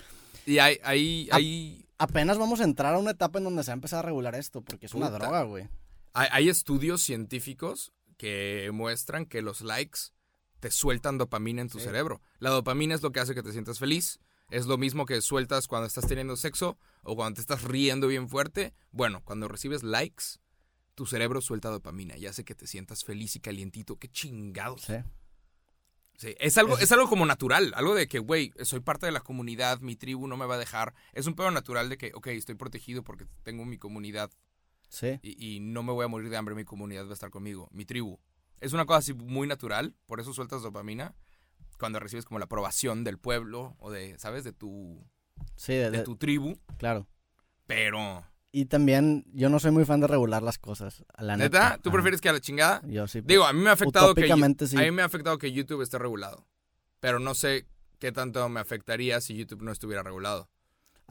Y 0.46 0.58
hay, 0.58 0.78
hay, 0.82 1.28
Ah. 1.30 1.36
hay, 1.36 1.86
apenas 1.98 2.36
vamos 2.36 2.60
a 2.60 2.64
entrar 2.64 2.94
a 2.94 2.98
una 2.98 3.12
etapa 3.12 3.38
en 3.38 3.44
donde 3.44 3.62
se 3.62 3.70
va 3.70 3.74
a 3.74 3.74
empezar 3.74 4.00
a 4.00 4.02
regular 4.02 4.34
esto, 4.34 4.60
porque 4.62 4.86
es 4.86 4.94
una 4.94 5.08
droga, 5.10 5.42
güey. 5.44 5.68
hay 6.14 6.48
estudios 6.48 7.00
científicos 7.02 7.92
que 8.22 8.70
muestran 8.72 9.26
que 9.26 9.42
los 9.42 9.62
likes 9.62 9.98
te 10.60 10.70
sueltan 10.70 11.18
dopamina 11.18 11.60
en 11.60 11.68
tu 11.68 11.78
Sí. 11.80 11.86
cerebro. 11.86 12.22
La 12.38 12.50
dopamina 12.50 12.94
es 12.94 13.02
lo 13.02 13.10
que 13.10 13.18
hace 13.18 13.34
que 13.34 13.42
te 13.42 13.50
sientas 13.50 13.80
feliz. 13.80 14.20
Es 14.48 14.66
lo 14.66 14.78
mismo 14.78 15.06
que 15.06 15.20
sueltas 15.22 15.66
cuando 15.66 15.88
estás 15.88 16.06
teniendo 16.06 16.36
sexo 16.36 16.78
o 17.02 17.16
cuando 17.16 17.34
te 17.36 17.40
estás 17.40 17.64
riendo 17.64 18.06
bien 18.06 18.28
fuerte. 18.28 18.74
Bueno, 18.92 19.22
cuando 19.24 19.48
recibes 19.48 19.82
likes, 19.82 20.24
tu 20.94 21.04
cerebro 21.04 21.40
suelta 21.40 21.68
dopamina 21.68 22.16
y 22.16 22.26
hace 22.26 22.44
que 22.44 22.54
te 22.54 22.68
sientas 22.68 23.02
feliz 23.02 23.34
y 23.34 23.40
calientito. 23.40 23.98
Qué 23.98 24.06
chingados. 24.08 24.82
Sí. 24.82 24.94
Sí, 26.18 26.36
es 26.38 26.56
algo, 26.58 26.76
Es- 26.76 26.84
es 26.84 26.92
algo 26.92 27.08
como 27.08 27.26
natural, 27.26 27.72
algo 27.74 27.96
de 27.96 28.06
que, 28.06 28.20
güey, 28.20 28.52
soy 28.62 28.78
parte 28.78 29.06
de 29.06 29.12
la 29.12 29.20
comunidad, 29.22 29.80
mi 29.80 29.96
tribu 29.96 30.28
no 30.28 30.36
me 30.36 30.46
va 30.46 30.54
a 30.54 30.58
dejar. 30.58 30.94
Es 31.12 31.26
un 31.26 31.34
pedo 31.34 31.50
natural 31.50 31.88
de 31.88 31.98
que, 31.98 32.12
ok, 32.14 32.28
estoy 32.28 32.54
protegido 32.54 33.02
porque 33.02 33.26
tengo 33.42 33.64
mi 33.64 33.78
comunidad 33.78 34.30
Sí. 34.92 35.18
y, 35.22 35.56
y 35.56 35.60
no 35.60 35.82
me 35.82 35.90
voy 35.92 36.04
a 36.04 36.08
morir 36.08 36.28
de 36.28 36.36
hambre, 36.36 36.54
mi 36.54 36.64
comunidad 36.64 37.06
va 37.06 37.10
a 37.10 37.14
estar 37.14 37.30
conmigo, 37.30 37.66
mi 37.72 37.86
tribu. 37.86 38.20
Es 38.60 38.74
una 38.74 38.84
cosa 38.84 38.98
así 38.98 39.14
muy 39.14 39.46
natural, 39.48 39.96
por 40.06 40.20
eso 40.20 40.34
sueltas 40.34 40.60
dopamina 40.62 41.14
cuando 41.78 41.98
recibes 41.98 42.26
como 42.26 42.38
la 42.38 42.44
aprobación 42.44 43.02
del 43.02 43.18
pueblo 43.18 43.74
o 43.78 43.90
de, 43.90 44.18
¿sabes? 44.18 44.44
De 44.44 44.52
tu, 44.52 45.02
Sí, 45.56 45.72
de- 45.72 45.90
de 45.90 45.98
de- 45.98 46.04
tu 46.04 46.16
tribu, 46.16 46.58
claro. 46.76 47.08
pero... 47.66 48.22
Y 48.54 48.66
también, 48.66 49.24
yo 49.32 49.48
no 49.48 49.58
soy 49.58 49.70
muy 49.70 49.86
fan 49.86 50.00
de 50.00 50.06
regular 50.08 50.42
las 50.42 50.58
cosas. 50.58 51.02
La 51.18 51.38
¿Neta? 51.38 51.70
neta. 51.70 51.78
¿Tú 51.82 51.88
Ajá. 51.88 51.94
prefieres 51.94 52.20
que 52.20 52.28
a 52.28 52.34
la 52.34 52.40
chingada? 52.40 52.82
Yo 52.86 53.06
sí. 53.08 53.22
Digo, 53.24 53.44
a 53.46 53.52
mí 53.54 53.60
me 53.62 53.70
ha 53.70 53.72
afectado 53.72 54.14
que... 54.14 54.26
Sí. 54.66 54.76
A 54.76 54.80
mí 54.82 54.90
me 54.90 55.00
ha 55.00 55.06
afectado 55.06 55.38
que 55.38 55.52
YouTube 55.52 55.80
esté 55.80 55.98
regulado, 55.98 56.46
pero 57.00 57.18
no 57.18 57.34
sé 57.34 57.66
qué 57.98 58.12
tanto 58.12 58.46
me 58.50 58.60
afectaría 58.60 59.22
si 59.22 59.34
YouTube 59.36 59.62
no 59.62 59.72
estuviera 59.72 60.02
regulado, 60.02 60.42
¿A- 60.42 60.51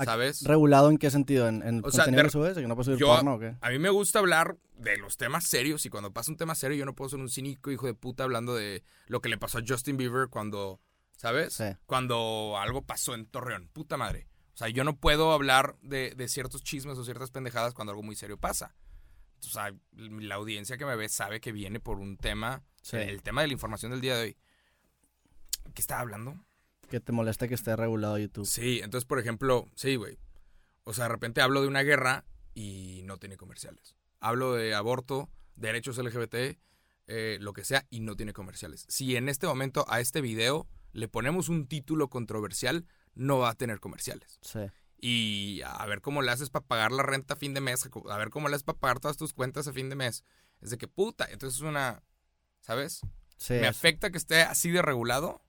¿sabes? 0.06 0.44
¿Regulado 0.44 0.90
en 0.90 0.98
qué 0.98 1.10
sentido? 1.12 1.48
¿En, 1.48 1.62
en 1.64 1.82
O 1.86 1.92
sea, 1.92 2.06
de- 2.06 2.16
que 2.24 2.30
subes? 2.30 2.56
¿Que 2.58 2.68
no 2.68 2.76
puedes 2.76 2.86
subir 2.88 3.00
yo- 3.00 3.08
porno 3.08 3.36
o 3.36 3.40
qué? 3.40 3.56
A 3.62 3.70
mí 3.70 3.80
me 3.80 3.90
gusta 3.90 4.20
hablar 4.20 4.58
de 4.78 4.98
los 4.98 5.18
temas 5.18 5.44
serios 5.46 5.86
y 5.86 5.90
cuando 5.90 6.12
pasa 6.12 6.32
un 6.32 6.38
tema 6.38 6.56
serio 6.56 6.78
yo 6.78 6.86
no 6.86 6.96
puedo 6.96 7.10
ser 7.10 7.20
un 7.20 7.30
cínico 7.30 7.72
hijo 7.72 7.86
de 7.88 7.94
puta 7.94 8.24
hablando 8.24 8.56
de 8.56 8.84
lo 9.08 9.22
que 9.22 9.30
le 9.30 9.38
pasó 9.38 9.60
a 9.60 9.62
Justin 9.68 9.98
Bieber 9.98 10.28
cuando, 10.30 10.80
¿sabes? 11.18 11.54
Sí. 11.54 11.66
Cuando 11.86 12.58
algo 12.60 12.82
pasó 12.84 13.14
en 13.16 13.26
Torreón, 13.26 13.70
puta 13.74 13.98
madre. 13.98 14.28
O 14.54 14.58
sea, 14.58 14.70
yo 14.70 14.84
no 14.84 14.98
puedo 14.98 15.32
hablar 15.32 15.76
de, 15.82 16.14
de 16.16 16.28
ciertos 16.28 16.64
chismes 16.64 16.98
o 16.98 17.04
ciertas 17.06 17.32
pendejadas 17.32 17.74
cuando 17.74 17.92
algo 17.92 18.04
muy 18.04 18.16
serio 18.16 18.38
pasa. 18.38 18.76
O 19.40 19.48
sea, 19.50 19.74
la 19.96 20.36
audiencia 20.36 20.78
que 20.78 20.86
me 20.86 20.96
ve 20.96 21.10
sabe 21.10 21.40
que 21.42 21.52
viene 21.52 21.80
por 21.80 21.98
un 22.00 22.18
tema, 22.18 22.62
Sí. 22.84 22.98
el 22.98 23.22
tema 23.24 23.42
de 23.42 23.48
la 23.48 23.54
información 23.54 23.92
del 23.92 24.02
día 24.02 24.16
de 24.16 24.22
hoy. 24.24 24.38
¿Qué 25.74 25.82
estaba 25.82 26.02
hablando? 26.02 26.36
Que 26.92 27.00
te 27.00 27.12
molesta 27.12 27.48
que 27.48 27.56
esté 27.56 27.76
regulado 27.76 28.18
YouTube. 28.20 28.46
Sí, 28.46 28.82
entonces, 28.84 29.06
por 29.08 29.18
ejemplo, 29.18 29.68
sí, 29.76 29.96
güey. 29.96 30.20
O 30.84 30.94
sea, 30.94 31.06
de 31.06 31.10
repente 31.10 31.42
hablo 31.42 31.62
de 31.62 31.68
una 31.68 31.82
guerra 31.84 32.26
y 32.54 33.02
no 33.06 33.18
tiene 33.18 33.38
comerciales. 33.38 33.96
Hablo 34.20 34.54
de 34.54 34.76
aborto, 34.76 35.30
derechos 35.56 35.98
LGBT, 35.98 36.60
eh, 37.08 37.38
lo 37.40 37.54
que 37.54 37.64
sea, 37.64 37.88
y 37.90 38.02
no 38.02 38.16
tiene 38.16 38.34
comerciales. 38.34 38.86
Si 38.90 39.16
en 39.16 39.30
este 39.30 39.48
momento 39.48 39.86
a 39.88 40.00
este 40.02 40.22
video 40.22 40.68
le 40.92 41.08
ponemos 41.08 41.50
un 41.50 41.66
título 41.68 42.10
controversial, 42.10 42.86
no 43.16 43.40
va 43.40 43.50
a 43.52 43.56
tener 43.56 43.80
comerciales. 43.80 44.38
Sí. 44.42 44.60
Y 45.00 45.62
a 45.66 45.86
ver 45.86 46.02
cómo 46.02 46.22
le 46.22 46.32
haces 46.32 46.50
para 46.50 46.66
pagar 46.66 46.92
la 46.92 47.04
renta 47.04 47.34
a 47.36 47.38
fin 47.38 47.54
de 47.54 47.62
mes, 47.62 47.90
a 48.10 48.18
ver 48.18 48.30
cómo 48.30 48.50
le 48.50 48.56
haces 48.56 48.64
para 48.66 48.78
pagar 48.80 49.00
todas 49.00 49.18
tus 49.18 49.34
cuentas 49.34 49.68
a 49.68 49.74
fin 49.74 49.90
de 49.90 49.96
mes. 49.96 50.24
Es 50.62 50.70
de 50.70 50.78
que 50.78 50.88
puta, 50.88 51.26
entonces 51.32 51.58
es 51.60 51.64
una, 51.66 52.04
¿sabes? 52.60 53.02
Sí. 53.38 53.54
Me 53.54 53.62
es- 53.62 53.70
afecta 53.70 54.12
que 54.12 54.18
esté 54.18 54.42
así 54.42 54.70
de 54.70 54.82
regulado, 54.82 55.42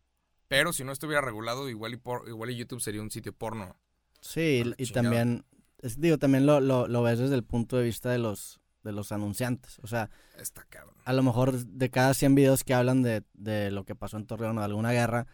pero 0.53 0.75
si 0.75 0.85
no 0.85 0.93
estuviera 0.93 1.23
regulado, 1.23 1.71
igual 1.71 1.95
y, 1.95 1.97
por, 1.97 2.29
igual 2.29 2.51
y 2.51 2.57
YouTube 2.57 2.83
sería 2.83 3.01
un 3.01 3.11
sitio 3.11 3.33
porno. 3.33 3.75
Sí, 4.21 4.61
a 4.61 4.67
la 4.67 4.75
y 4.77 4.87
también, 4.88 5.47
es- 5.79 5.99
digo, 5.99 6.19
también 6.19 6.45
lo, 6.45 6.61
lo, 6.61 6.87
lo 6.88 7.03
ves 7.03 7.19
desde 7.19 7.35
el 7.37 7.43
punto 7.43 7.79
de 7.79 7.85
vista 7.85 8.11
de 8.11 8.19
los, 8.19 8.61
de 8.83 8.93
los 8.93 9.12
anunciantes. 9.12 9.79
O 9.83 9.87
sea, 9.87 10.11
Está 10.38 10.65
cabrón. 10.69 10.95
a 11.07 11.12
lo 11.15 11.23
mejor 11.23 11.53
de 11.57 11.88
cada 11.91 12.12
100 12.12 12.35
videos 12.35 12.65
que 12.65 12.75
hablan 12.75 13.01
de, 13.03 13.23
de 13.33 13.71
lo 13.71 13.85
que 13.87 13.95
pasó 13.95 14.19
en 14.19 14.27
Torreón 14.27 14.59
o 14.59 14.61
de 14.61 14.67
alguna 14.67 14.93
guerra, 14.93 15.27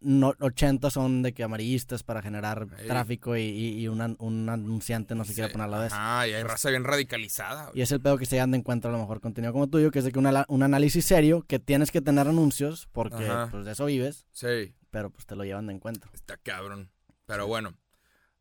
no, 0.00 0.34
80 0.38 0.90
son 0.90 1.22
de 1.22 1.32
que 1.32 1.42
amarillistas 1.42 2.02
para 2.02 2.22
generar 2.22 2.68
Ey. 2.78 2.86
tráfico 2.86 3.36
y, 3.36 3.40
y- 3.42 3.80
y 3.80 3.88
un, 3.88 4.00
an- 4.00 4.16
un 4.20 4.48
anunciante 4.48 5.14
no 5.14 5.24
se 5.24 5.34
quiere 5.34 5.50
poner 5.50 5.66
a 5.66 5.70
la 5.70 5.78
vez. 5.80 5.92
Ajá, 5.92 6.28
y 6.28 6.32
hay 6.34 6.42
raza 6.44 6.70
bien 6.70 6.84
radicalizada. 6.84 7.64
güey. 7.66 7.78
Y 7.78 7.82
es 7.82 7.90
el 7.92 8.00
pedo 8.00 8.16
que 8.18 8.26
se 8.26 8.36
dan 8.36 8.50
de 8.52 8.58
encuentro 8.58 8.90
a 8.90 8.92
lo 8.92 8.98
mejor 9.00 9.20
contenido 9.20 9.52
como 9.52 9.66
tuyo, 9.68 9.90
que 9.90 9.98
es 10.00 10.04
de 10.04 10.12
que 10.12 10.18
un, 10.18 10.62
análisis 10.62 11.04
serio, 11.04 11.44
que 11.48 11.58
tienes 11.58 11.90
que 11.90 12.00
tener 12.00 12.28
anuncios, 12.28 12.88
porque 12.92 13.26
Ajá. 13.26 13.48
pues 13.50 13.64
de 13.64 13.72
eso 13.72 13.86
vives, 13.86 14.26
Sí, 14.32 14.74
pero 14.90 15.10
pues 15.10 15.26
te 15.26 15.34
lo 15.36 15.44
llevan 15.44 15.66
de 15.66 15.74
encuentro. 15.74 16.10
está 16.14 16.36
cabrón. 16.36 16.90
Pero 17.26 17.46
bueno, 17.46 17.74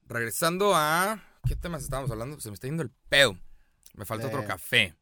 regresando 0.08 0.74
a... 0.76 1.24
¿Qué 1.48 1.56
temas 1.56 1.84
estábamos 1.84 2.12
hablando? 2.12 2.40
Se 2.40 2.50
me 2.50 2.54
está 2.54 2.68
yendo 2.68 2.84
el 2.84 2.92
pedo. 3.10 3.38
Me 3.96 4.06
falta 4.06 4.26
Eh. 4.26 4.28
otro 4.28 4.46
café. 4.46 4.96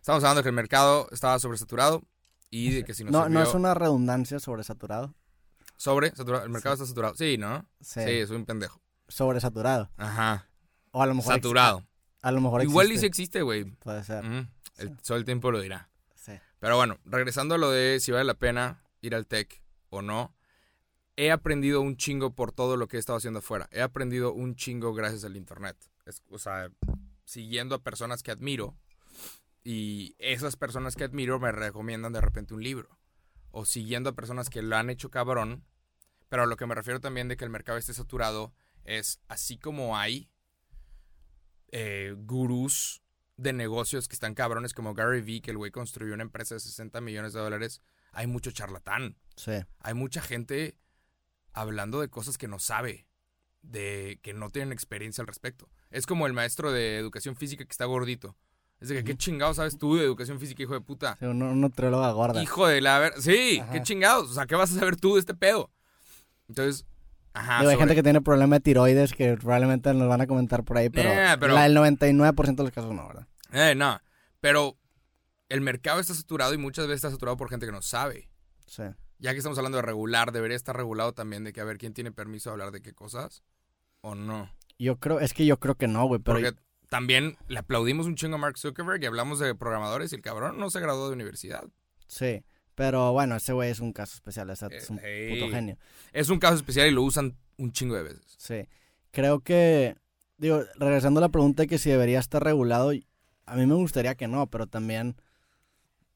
Estamos 0.00 0.22
hablando 0.22 0.40
de 0.40 0.42
que 0.44 0.48
el 0.50 0.54
mercado 0.54 1.08
estaba 1.10 1.38
sobresaturado 1.38 2.02
y 2.50 2.70
de 2.72 2.84
que 2.84 2.92
si 2.94 3.02
nos 3.04 3.12
No, 3.12 3.20
no 3.20 3.26
sirvió- 3.40 3.42
es 3.48 3.54
una 3.54 3.74
redundancia 3.74 4.38
sobresaturado. 4.40 5.14
Sobre, 5.76 6.10
saturado. 6.14 6.44
El 6.44 6.50
mercado 6.50 6.74
está 6.74 6.86
saturado. 6.86 7.14
Sí, 7.16 7.36
¿no? 7.38 7.66
Sí. 7.80 8.00
Sí, 8.04 8.26
soy 8.26 8.36
un 8.36 8.46
pendejo. 8.46 8.80
Sobresaturado. 9.08 9.90
Ajá. 9.96 10.48
O 10.90 11.02
a 11.02 11.06
lo 11.06 11.14
mejor. 11.14 11.34
Saturado. 11.34 11.86
A 12.22 12.32
lo 12.32 12.40
mejor 12.40 12.62
Igual 12.62 12.90
y 12.90 12.96
existe. 13.04 13.42
güey. 13.42 13.64
Puede 13.64 14.02
ser. 14.04 14.24
Ujú. 14.24 14.46
El, 14.78 14.88
Sí. 14.88 14.94
Solo 15.02 15.18
el 15.18 15.24
tiempo 15.24 15.50
lo 15.50 15.60
dirá. 15.60 15.88
Sí. 16.14 16.32
Pero 16.58 16.76
bueno, 16.76 16.98
regresando 17.04 17.54
a 17.54 17.58
lo 17.58 17.70
de 17.70 18.00
si 18.00 18.10
vale 18.12 18.24
la 18.24 18.34
pena 18.34 18.82
ir 19.00 19.14
al 19.14 19.26
tech 19.26 19.62
o 19.90 20.02
no, 20.02 20.34
he 21.16 21.30
aprendido 21.30 21.80
un 21.80 21.96
chingo 21.96 22.34
por 22.34 22.52
todo 22.52 22.76
lo 22.76 22.88
que 22.88 22.96
he 22.96 23.00
estado 23.00 23.16
haciendo 23.18 23.38
afuera. 23.38 23.68
He 23.70 23.80
aprendido 23.80 24.32
un 24.32 24.54
chingo 24.56 24.92
gracias 24.92 25.24
al 25.24 25.36
internet. 25.36 25.76
Es- 26.04 26.22
o 26.30 26.38
sea, 26.38 26.70
siguiendo 27.24 27.74
a 27.74 27.82
personas 27.82 28.22
que 28.22 28.30
admiro 28.32 28.76
y 29.64 30.14
esas 30.18 30.56
personas 30.56 30.94
que 30.96 31.04
admiro 31.04 31.38
me 31.38 31.52
recomiendan 31.52 32.12
de 32.12 32.20
repente 32.20 32.54
un 32.54 32.62
libro. 32.62 32.98
O 33.58 33.64
siguiendo 33.64 34.10
a 34.10 34.14
personas 34.14 34.50
que 34.50 34.60
lo 34.60 34.76
han 34.76 34.90
hecho 34.90 35.10
cabrón. 35.10 35.64
Pero 36.28 36.42
a 36.42 36.46
lo 36.46 36.58
que 36.58 36.66
me 36.66 36.74
refiero 36.74 37.00
también 37.00 37.28
de 37.28 37.38
que 37.38 37.44
el 37.44 37.50
mercado 37.50 37.78
esté 37.78 37.94
saturado 37.94 38.52
es 38.84 39.18
así 39.28 39.56
como 39.56 39.96
hay 39.96 40.28
eh, 41.72 42.14
gurús 42.18 43.02
de 43.38 43.54
negocios 43.54 44.08
que 44.08 44.14
están 44.14 44.34
cabrones 44.34 44.74
como 44.74 44.92
Gary 44.92 45.22
Vee, 45.22 45.40
que 45.40 45.52
el 45.52 45.56
güey 45.56 45.70
construyó 45.70 46.12
una 46.12 46.22
empresa 46.22 46.54
de 46.54 46.60
60 46.60 47.00
millones 47.00 47.32
de 47.32 47.40
dólares, 47.40 47.80
hay 48.12 48.26
mucho 48.26 48.50
charlatán. 48.50 49.16
Sí. 49.36 49.52
Hay 49.80 49.94
mucha 49.94 50.20
gente 50.20 50.78
hablando 51.52 52.00
de 52.00 52.08
cosas 52.08 52.36
que 52.36 52.48
no 52.48 52.58
sabe, 52.58 53.06
de 53.62 54.20
que 54.22 54.34
no 54.34 54.50
tienen 54.50 54.72
experiencia 54.72 55.22
al 55.22 55.28
respecto. 55.28 55.70
Es 55.90 56.06
como 56.06 56.26
el 56.26 56.34
maestro 56.34 56.72
de 56.72 56.98
educación 56.98 57.36
física 57.36 57.64
que 57.64 57.72
está 57.72 57.86
gordito. 57.86 58.36
Es 58.80 58.88
de 58.88 58.96
que, 58.96 59.04
¿qué 59.04 59.16
chingados 59.16 59.56
sabes 59.56 59.78
tú 59.78 59.96
de 59.96 60.04
educación 60.04 60.38
física, 60.38 60.62
hijo 60.62 60.74
de 60.74 60.80
puta? 60.82 61.16
Sí, 61.18 61.24
una, 61.24 61.46
una 61.46 61.68
gorda. 62.12 62.42
Hijo 62.42 62.66
de 62.66 62.80
la 62.82 62.98
ver... 62.98 63.14
Sí, 63.20 63.58
Ajá. 63.62 63.72
qué 63.72 63.82
chingados. 63.82 64.30
O 64.30 64.34
sea, 64.34 64.46
¿qué 64.46 64.54
vas 64.54 64.70
a 64.72 64.78
saber 64.78 64.96
tú 64.96 65.14
de 65.14 65.20
este 65.20 65.34
pedo? 65.34 65.70
Entonces, 66.48 66.84
ajá. 67.32 67.60
Digo, 67.60 67.70
hay 67.70 67.76
sobre- 67.76 67.78
gente 67.86 67.94
que 67.94 68.02
tiene 68.02 68.20
problema 68.20 68.56
de 68.56 68.60
tiroides 68.60 69.12
que 69.14 69.36
probablemente 69.36 69.92
nos 69.94 70.08
van 70.08 70.20
a 70.20 70.26
comentar 70.26 70.62
por 70.62 70.76
ahí, 70.76 70.90
pero, 70.90 71.08
Eh, 71.10 71.36
pero- 71.40 71.54
la- 71.54 71.66
el 71.66 71.74
99% 71.74 72.56
de 72.56 72.64
los 72.64 72.72
casos 72.72 72.94
no, 72.94 73.06
¿verdad? 73.08 73.26
Eh, 73.52 73.74
no. 73.74 73.98
Pero 74.40 74.76
el 75.48 75.60
mercado 75.62 75.98
está 76.00 76.12
saturado 76.14 76.52
y 76.52 76.58
muchas 76.58 76.86
veces 76.86 76.96
está 76.98 77.10
saturado 77.10 77.36
por 77.38 77.48
gente 77.48 77.64
que 77.66 77.72
no 77.72 77.80
sabe. 77.82 78.28
Sí. 78.66 78.82
Ya 79.18 79.32
que 79.32 79.38
estamos 79.38 79.56
hablando 79.56 79.76
de 79.76 79.82
regular, 79.82 80.32
debería 80.32 80.56
estar 80.56 80.76
regulado 80.76 81.14
también 81.14 81.44
de 81.44 81.52
que 81.54 81.62
a 81.62 81.64
ver 81.64 81.78
quién 81.78 81.94
tiene 81.94 82.12
permiso 82.12 82.50
de 82.50 82.52
hablar 82.52 82.70
de 82.72 82.82
qué 82.82 82.92
cosas 82.92 83.42
o 84.02 84.14
no. 84.14 84.50
Yo 84.78 84.98
creo, 84.98 85.20
es 85.20 85.32
que 85.32 85.46
yo 85.46 85.58
creo 85.58 85.74
que 85.76 85.88
no, 85.88 86.04
güey, 86.06 86.20
pero 86.20 86.36
Porque 86.38 86.54
también 86.88 87.36
le 87.48 87.58
aplaudimos 87.58 88.06
un 88.06 88.14
chingo 88.16 88.36
a 88.36 88.38
Mark 88.38 88.58
Zuckerberg 88.58 89.02
y 89.02 89.06
hablamos 89.06 89.38
de 89.38 89.54
programadores 89.54 90.12
y 90.12 90.16
el 90.16 90.22
cabrón 90.22 90.58
no 90.58 90.70
se 90.70 90.80
graduó 90.80 91.08
de 91.08 91.14
universidad. 91.14 91.64
sí. 92.06 92.42
Pero 92.74 93.10
bueno, 93.14 93.36
ese 93.36 93.54
güey 93.54 93.70
es 93.70 93.80
un 93.80 93.94
caso 93.94 94.14
especial, 94.16 94.50
es, 94.50 94.60
es 94.62 94.90
un 94.90 95.00
Eh, 95.02 95.30
puto 95.40 95.50
genio. 95.50 95.78
Es 96.12 96.28
un 96.28 96.38
caso 96.38 96.56
especial 96.56 96.86
y 96.86 96.90
lo 96.90 97.02
usan 97.04 97.34
un 97.56 97.72
chingo 97.72 97.94
de 97.94 98.02
veces. 98.02 98.34
Sí. 98.36 98.68
Creo 99.12 99.40
que 99.40 99.96
digo, 100.36 100.62
regresando 100.74 101.16
a 101.20 101.22
la 101.22 101.30
pregunta 101.30 101.62
de 101.62 101.68
que 101.68 101.78
si 101.78 101.88
debería 101.88 102.18
estar 102.18 102.44
regulado, 102.44 102.92
a 103.46 103.56
mí 103.56 103.64
me 103.64 103.74
gustaría 103.76 104.14
que 104.14 104.28
no, 104.28 104.48
pero 104.48 104.66
también, 104.66 105.16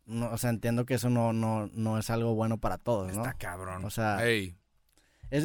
no, 0.05 0.31
o 0.31 0.37
sea, 0.37 0.51
entiendo 0.51 0.85
que 0.85 0.93
eso 0.93 1.09
no, 1.09 1.33
no, 1.33 1.71
no 1.73 1.99
es 1.99 2.11
algo 2.11 2.35
bueno 2.35 2.59
para 2.59 2.77
todos, 2.77 3.07
¿no? 3.15 3.23
Está 3.25 3.33
cabrón. 3.39 3.85
O 3.87 3.91
sea, 3.91 4.23
Es, 4.29 4.53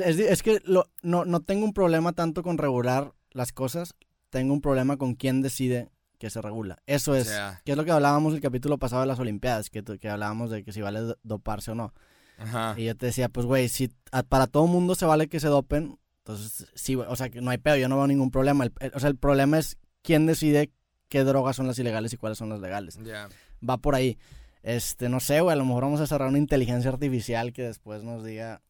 es, 0.02 0.20
es 0.20 0.44
que 0.44 0.60
lo- 0.66 0.90
no, 1.02 1.24
no 1.24 1.40
tengo 1.40 1.64
un 1.64 1.72
problema 1.74 2.12
tanto 2.12 2.44
con 2.44 2.58
regular 2.58 3.14
las 3.32 3.54
cosas, 3.54 3.96
tengo 4.36 4.54
un 4.54 4.60
problema 4.60 4.98
con 4.98 5.16
quién 5.16 5.42
decide 5.42 5.90
que 6.20 6.30
se 6.30 6.42
regula. 6.42 6.78
Eso 6.88 7.16
es, 7.16 7.30
que 7.64 7.72
es 7.72 7.78
lo 7.78 7.86
que 7.86 7.92
hablábamos 7.92 8.34
el 8.34 8.42
capítulo 8.42 8.78
pasado 8.78 9.02
de 9.02 9.08
las 9.08 9.18
Olimpiadas, 9.20 9.70
que, 9.70 9.82
hablábamos 10.10 10.50
de 10.50 10.62
que 10.66 10.74
si 10.74 10.82
vale 10.82 11.00
do- 11.00 11.18
doparse 11.24 11.72
o 11.72 11.76
no. 11.76 11.94
ajá. 12.38 12.74
Y 12.78 12.84
yo 12.84 12.96
te 12.98 13.06
decía, 13.06 13.30
pues 13.30 13.46
güey, 13.46 13.70
si 13.70 13.92
a- 14.12 14.24
para 14.24 14.48
todo 14.48 14.68
mundo 14.68 14.96
se 14.96 15.06
vale 15.06 15.30
que 15.30 15.40
se 15.40 15.48
dopen, 15.48 15.98
entonces 16.18 16.68
sí, 16.76 16.96
güey, 16.96 17.08
o 17.10 17.16
sea, 17.16 17.30
que 17.30 17.40
no 17.40 17.50
hay 17.50 17.60
pedo, 17.60 17.78
yo 17.78 17.88
no 17.88 17.96
veo 17.96 18.08
ningún 18.08 18.30
problema. 18.30 18.66
El- 18.66 18.74
el- 18.82 18.92
o 18.94 19.00
sea, 19.00 19.10
el 19.10 19.16
problema 19.16 19.58
es 19.58 19.78
quién 20.02 20.26
decide 20.26 20.70
qué 21.08 21.24
drogas 21.24 21.56
son 21.56 21.68
las 21.68 21.80
ilegales 21.80 22.12
y 22.12 22.18
cuáles 22.18 22.38
son 22.38 22.50
las 22.50 22.60
legales. 22.60 22.98
Ya. 23.02 23.30
Va 23.68 23.78
por 23.78 23.96
ahí. 23.96 24.18
Este, 24.64 25.08
no 25.08 25.20
sé, 25.22 25.40
güey, 25.42 25.54
a 25.54 25.56
lo 25.58 25.64
mejor 25.64 25.84
vamos 25.84 26.02
a 26.02 26.08
cerrar 26.08 26.28
una 26.28 26.40
inteligencia 26.40 26.90
artificial 26.92 27.54
que 27.54 27.62
después 27.62 28.04
nos 28.04 28.24
diga 28.26 28.62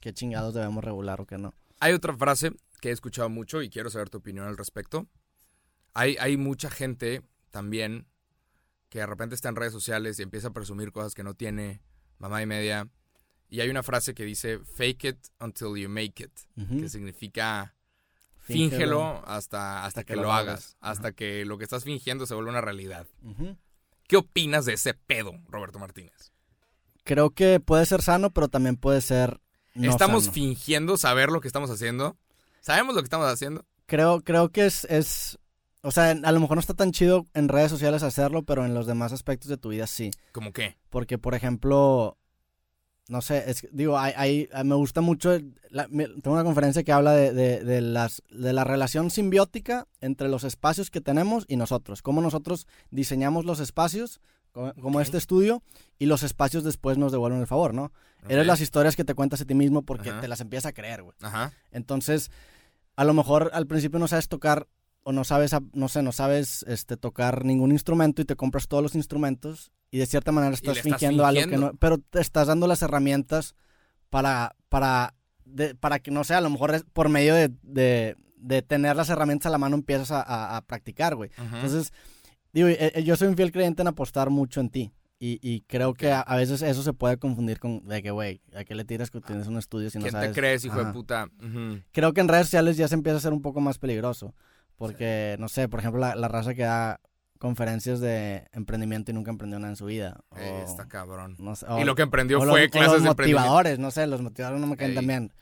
qué 0.00 0.14
chingados 0.14 0.54
debemos 0.54 0.82
regular 0.82 1.20
o 1.20 1.26
qué 1.26 1.36
no. 1.36 1.52
Hay 1.80 1.92
otra 1.92 2.16
frase 2.16 2.52
que 2.82 2.88
he 2.88 2.92
escuchado 2.92 3.28
mucho 3.28 3.62
y 3.62 3.70
quiero 3.70 3.90
saber 3.90 4.10
tu 4.10 4.18
opinión 4.18 4.46
al 4.46 4.58
respecto. 4.58 5.06
Hay, 5.94 6.16
hay 6.18 6.36
mucha 6.36 6.68
gente 6.68 7.22
también 7.50 8.08
que 8.88 8.98
de 8.98 9.06
repente 9.06 9.36
está 9.36 9.48
en 9.48 9.56
redes 9.56 9.72
sociales 9.72 10.18
y 10.18 10.22
empieza 10.22 10.48
a 10.48 10.52
presumir 10.52 10.90
cosas 10.90 11.14
que 11.14 11.22
no 11.22 11.34
tiene, 11.34 11.80
mamá 12.18 12.42
y 12.42 12.46
media. 12.46 12.88
Y 13.48 13.60
hay 13.60 13.70
una 13.70 13.84
frase 13.84 14.14
que 14.14 14.24
dice, 14.24 14.58
fake 14.58 15.04
it 15.04 15.16
until 15.38 15.76
you 15.76 15.88
make 15.88 16.24
it, 16.24 16.32
que 16.56 16.88
significa 16.88 17.76
Fíngelo. 18.40 18.70
fíngelo 18.70 19.22
hasta, 19.26 19.84
hasta, 19.84 20.02
que, 20.02 20.16
lo 20.16 20.32
hagas, 20.32 20.76
hasta 20.80 21.12
que 21.12 21.44
lo 21.44 21.58
que 21.58 21.64
estás 21.64 21.84
fingiendo 21.84 22.26
se 22.26 22.34
vuelva 22.34 22.50
una 22.50 22.62
realidad. 22.62 23.06
¿Qué 24.08 24.16
opinas 24.16 24.64
de 24.64 24.72
ese 24.72 24.94
pedo, 24.94 25.38
Roberto 25.48 25.78
Martínez? 25.78 26.32
Creo 27.04 27.30
que 27.30 27.60
puede 27.60 27.86
ser 27.86 28.02
sano, 28.02 28.30
pero 28.30 28.48
también 28.48 28.76
puede 28.76 29.02
ser 29.02 29.40
no 29.74 29.90
¿Estamos 29.90 30.24
sano. 30.24 30.34
fingiendo 30.34 30.96
saber 30.96 31.30
lo 31.30 31.40
que 31.40 31.48
estamos 31.48 31.70
haciendo? 31.70 32.16
¿Sabemos 32.62 32.94
lo 32.94 33.02
que 33.02 33.06
estamos 33.06 33.30
haciendo? 33.30 33.66
Creo, 33.86 34.22
creo 34.22 34.48
que 34.50 34.64
es, 34.66 34.84
es, 34.84 35.38
o 35.82 35.90
sea, 35.90 36.12
a 36.12 36.32
lo 36.32 36.40
mejor 36.40 36.56
no 36.56 36.60
está 36.60 36.72
tan 36.74 36.92
chido 36.92 37.26
en 37.34 37.48
redes 37.48 37.70
sociales 37.70 38.02
hacerlo, 38.02 38.42
pero 38.44 38.64
en 38.64 38.72
los 38.72 38.86
demás 38.86 39.12
aspectos 39.12 39.48
de 39.50 39.58
tu 39.58 39.68
vida 39.68 39.86
sí. 39.86 40.10
¿Cómo 40.32 40.52
qué? 40.52 40.78
Porque, 40.88 41.18
por 41.18 41.34
ejemplo, 41.34 42.16
no 43.08 43.20
sé, 43.20 43.50
es, 43.50 43.66
digo, 43.72 43.98
hay, 43.98 44.14
hay- 44.16 44.48
a- 44.54 44.64
me 44.64 44.76
gusta 44.76 45.00
mucho, 45.00 45.36
la- 45.70 45.88
tengo 45.88 46.32
una 46.32 46.44
conferencia 46.44 46.84
que 46.84 46.92
habla 46.92 47.12
de, 47.12 47.32
de- 47.34 47.64
de 47.64 47.80
las, 47.82 48.22
de 48.30 48.52
la 48.54 48.64
relación 48.64 49.10
simbiótica 49.10 49.86
entre 50.00 50.28
los 50.28 50.44
espacios 50.44 50.88
que 50.90 51.00
tenemos 51.00 51.44
y 51.48 51.56
nosotros. 51.56 52.00
Cómo 52.00 52.22
nosotros 52.22 52.66
diseñamos 52.90 53.44
los 53.44 53.58
espacios, 53.60 54.20
como, 54.52 54.72
como 54.74 54.98
Ok. 54.98 55.02
este 55.04 55.18
estudio, 55.18 55.62
y 55.98 56.06
los 56.06 56.22
espacios 56.22 56.62
después 56.62 56.96
nos 56.96 57.10
devuelven 57.10 57.40
el 57.40 57.46
favor, 57.48 57.74
¿no? 57.74 57.90
Eres 58.28 58.42
Ok. 58.44 58.46
las 58.46 58.60
historias 58.60 58.94
que 58.94 59.02
te 59.04 59.14
cuentas 59.14 59.40
a 59.40 59.44
ti 59.46 59.54
mismo 59.54 59.82
porque 59.82 60.10
Ajá. 60.10 60.20
te 60.20 60.28
las 60.28 60.40
empiezas 60.40 60.66
a 60.66 60.72
creer, 60.72 61.02
güey. 61.02 61.16
Ajá. 61.22 61.52
Entonces, 61.72 62.30
a 62.96 63.04
lo 63.04 63.14
mejor 63.14 63.50
al 63.54 63.66
principio 63.66 63.98
no 63.98 64.08
sabes 64.08 64.28
tocar 64.28 64.68
o 65.04 65.12
no 65.12 65.24
sabes, 65.24 65.52
no 65.72 65.88
sé, 65.88 66.02
no 66.02 66.12
sabes 66.12 66.64
este, 66.68 66.96
tocar 66.96 67.44
ningún 67.44 67.72
instrumento 67.72 68.22
y 68.22 68.24
te 68.24 68.36
compras 68.36 68.68
todos 68.68 68.82
los 68.82 68.94
instrumentos 68.94 69.72
y 69.90 69.98
de 69.98 70.06
cierta 70.06 70.30
manera 70.32 70.54
estás, 70.54 70.76
estás 70.76 70.84
fingiendo, 71.00 71.26
algo 71.26 71.40
que 71.40 71.44
fingiendo. 71.44 71.72
no, 71.72 71.78
pero 71.78 71.98
te 71.98 72.20
estás 72.20 72.46
dando 72.46 72.66
las 72.66 72.82
herramientas 72.82 73.54
para, 74.10 74.54
para, 74.68 75.14
de- 75.44 75.74
para 75.74 75.98
que, 75.98 76.10
no 76.10 76.22
sé, 76.24 76.34
a 76.34 76.40
lo 76.40 76.50
mejor 76.50 76.74
es 76.74 76.84
por 76.92 77.08
medio 77.08 77.34
de, 77.34 77.50
de, 77.62 78.16
de 78.36 78.62
tener 78.62 78.94
las 78.96 79.08
herramientas 79.10 79.46
a 79.46 79.50
la 79.50 79.58
mano 79.58 79.74
empiezas 79.76 80.10
a, 80.12 80.22
a- 80.22 80.56
a 80.56 80.60
practicar, 80.66 81.14
güey. 81.16 81.30
Entonces, 81.56 81.92
digo, 82.52 82.68
eh, 82.68 82.92
eh, 82.94 83.02
yo 83.02 83.16
soy 83.16 83.28
un 83.28 83.36
fiel 83.36 83.52
creyente 83.52 83.82
en 83.82 83.88
apostar 83.88 84.30
mucho 84.30 84.60
en 84.60 84.70
ti. 84.70 84.92
Y, 85.24 85.38
y 85.40 85.60
creo 85.68 85.94
que 85.94 86.10
a, 86.10 86.20
a 86.20 86.34
veces 86.34 86.62
eso 86.62 86.82
se 86.82 86.92
puede 86.94 87.16
confundir 87.16 87.60
con 87.60 87.86
de 87.86 88.02
que, 88.02 88.10
güey, 88.10 88.40
¿a 88.56 88.64
qué 88.64 88.74
le 88.74 88.84
tiras 88.84 89.08
que 89.08 89.20
tienes 89.20 89.46
un 89.46 89.56
estudio 89.56 89.88
si 89.88 89.98
no 89.98 90.02
¿Quién 90.02 90.12
sabes? 90.14 90.30
te 90.32 90.34
crees, 90.40 90.64
hijo 90.64 90.74
de 90.74 90.82
Ajá 90.82 90.92
puta? 90.92 91.28
Ujú. 91.38 91.80
creo 91.92 92.12
que 92.12 92.20
en 92.22 92.26
redes 92.26 92.46
sociales 92.46 92.76
ya 92.76 92.88
se 92.88 92.96
empieza 92.96 93.14
a 93.14 93.18
hacer 93.18 93.32
un 93.32 93.40
poco 93.40 93.60
más 93.60 93.78
peligroso. 93.78 94.34
Porque, 94.74 95.36
no 95.38 95.48
sé, 95.48 95.68
por 95.68 95.78
ejemplo, 95.78 96.00
la, 96.00 96.16
la 96.16 96.26
raza 96.26 96.54
que 96.54 96.62
da 96.62 96.98
conferencias 97.38 98.00
de 98.00 98.48
emprendimiento 98.52 99.12
y 99.12 99.14
nunca 99.14 99.30
emprendió 99.30 99.60
nada 99.60 99.70
en 99.70 99.76
su 99.76 99.84
vida. 99.84 100.18
O, 100.30 100.34
está 100.64 100.88
cabrón. 100.88 101.36
no 101.38 101.54
sé, 101.54 101.66
y 101.80 101.84
lo 101.84 101.94
que 101.94 102.02
emprendió 102.02 102.40
o 102.40 102.44
fue 102.44 102.64
o 102.64 102.68
clases 102.70 102.92
los 102.94 103.02
de 103.04 103.08
emprendimiento. 103.10 103.42
motivadores, 103.48 103.78
no 103.78 103.92
sé, 103.92 104.08
los 104.08 104.22
motivadores 104.22 104.60
no 104.60 104.66
me 104.66 104.76
caen 104.76 104.96
tan 104.96 105.06
bien. 105.06 105.32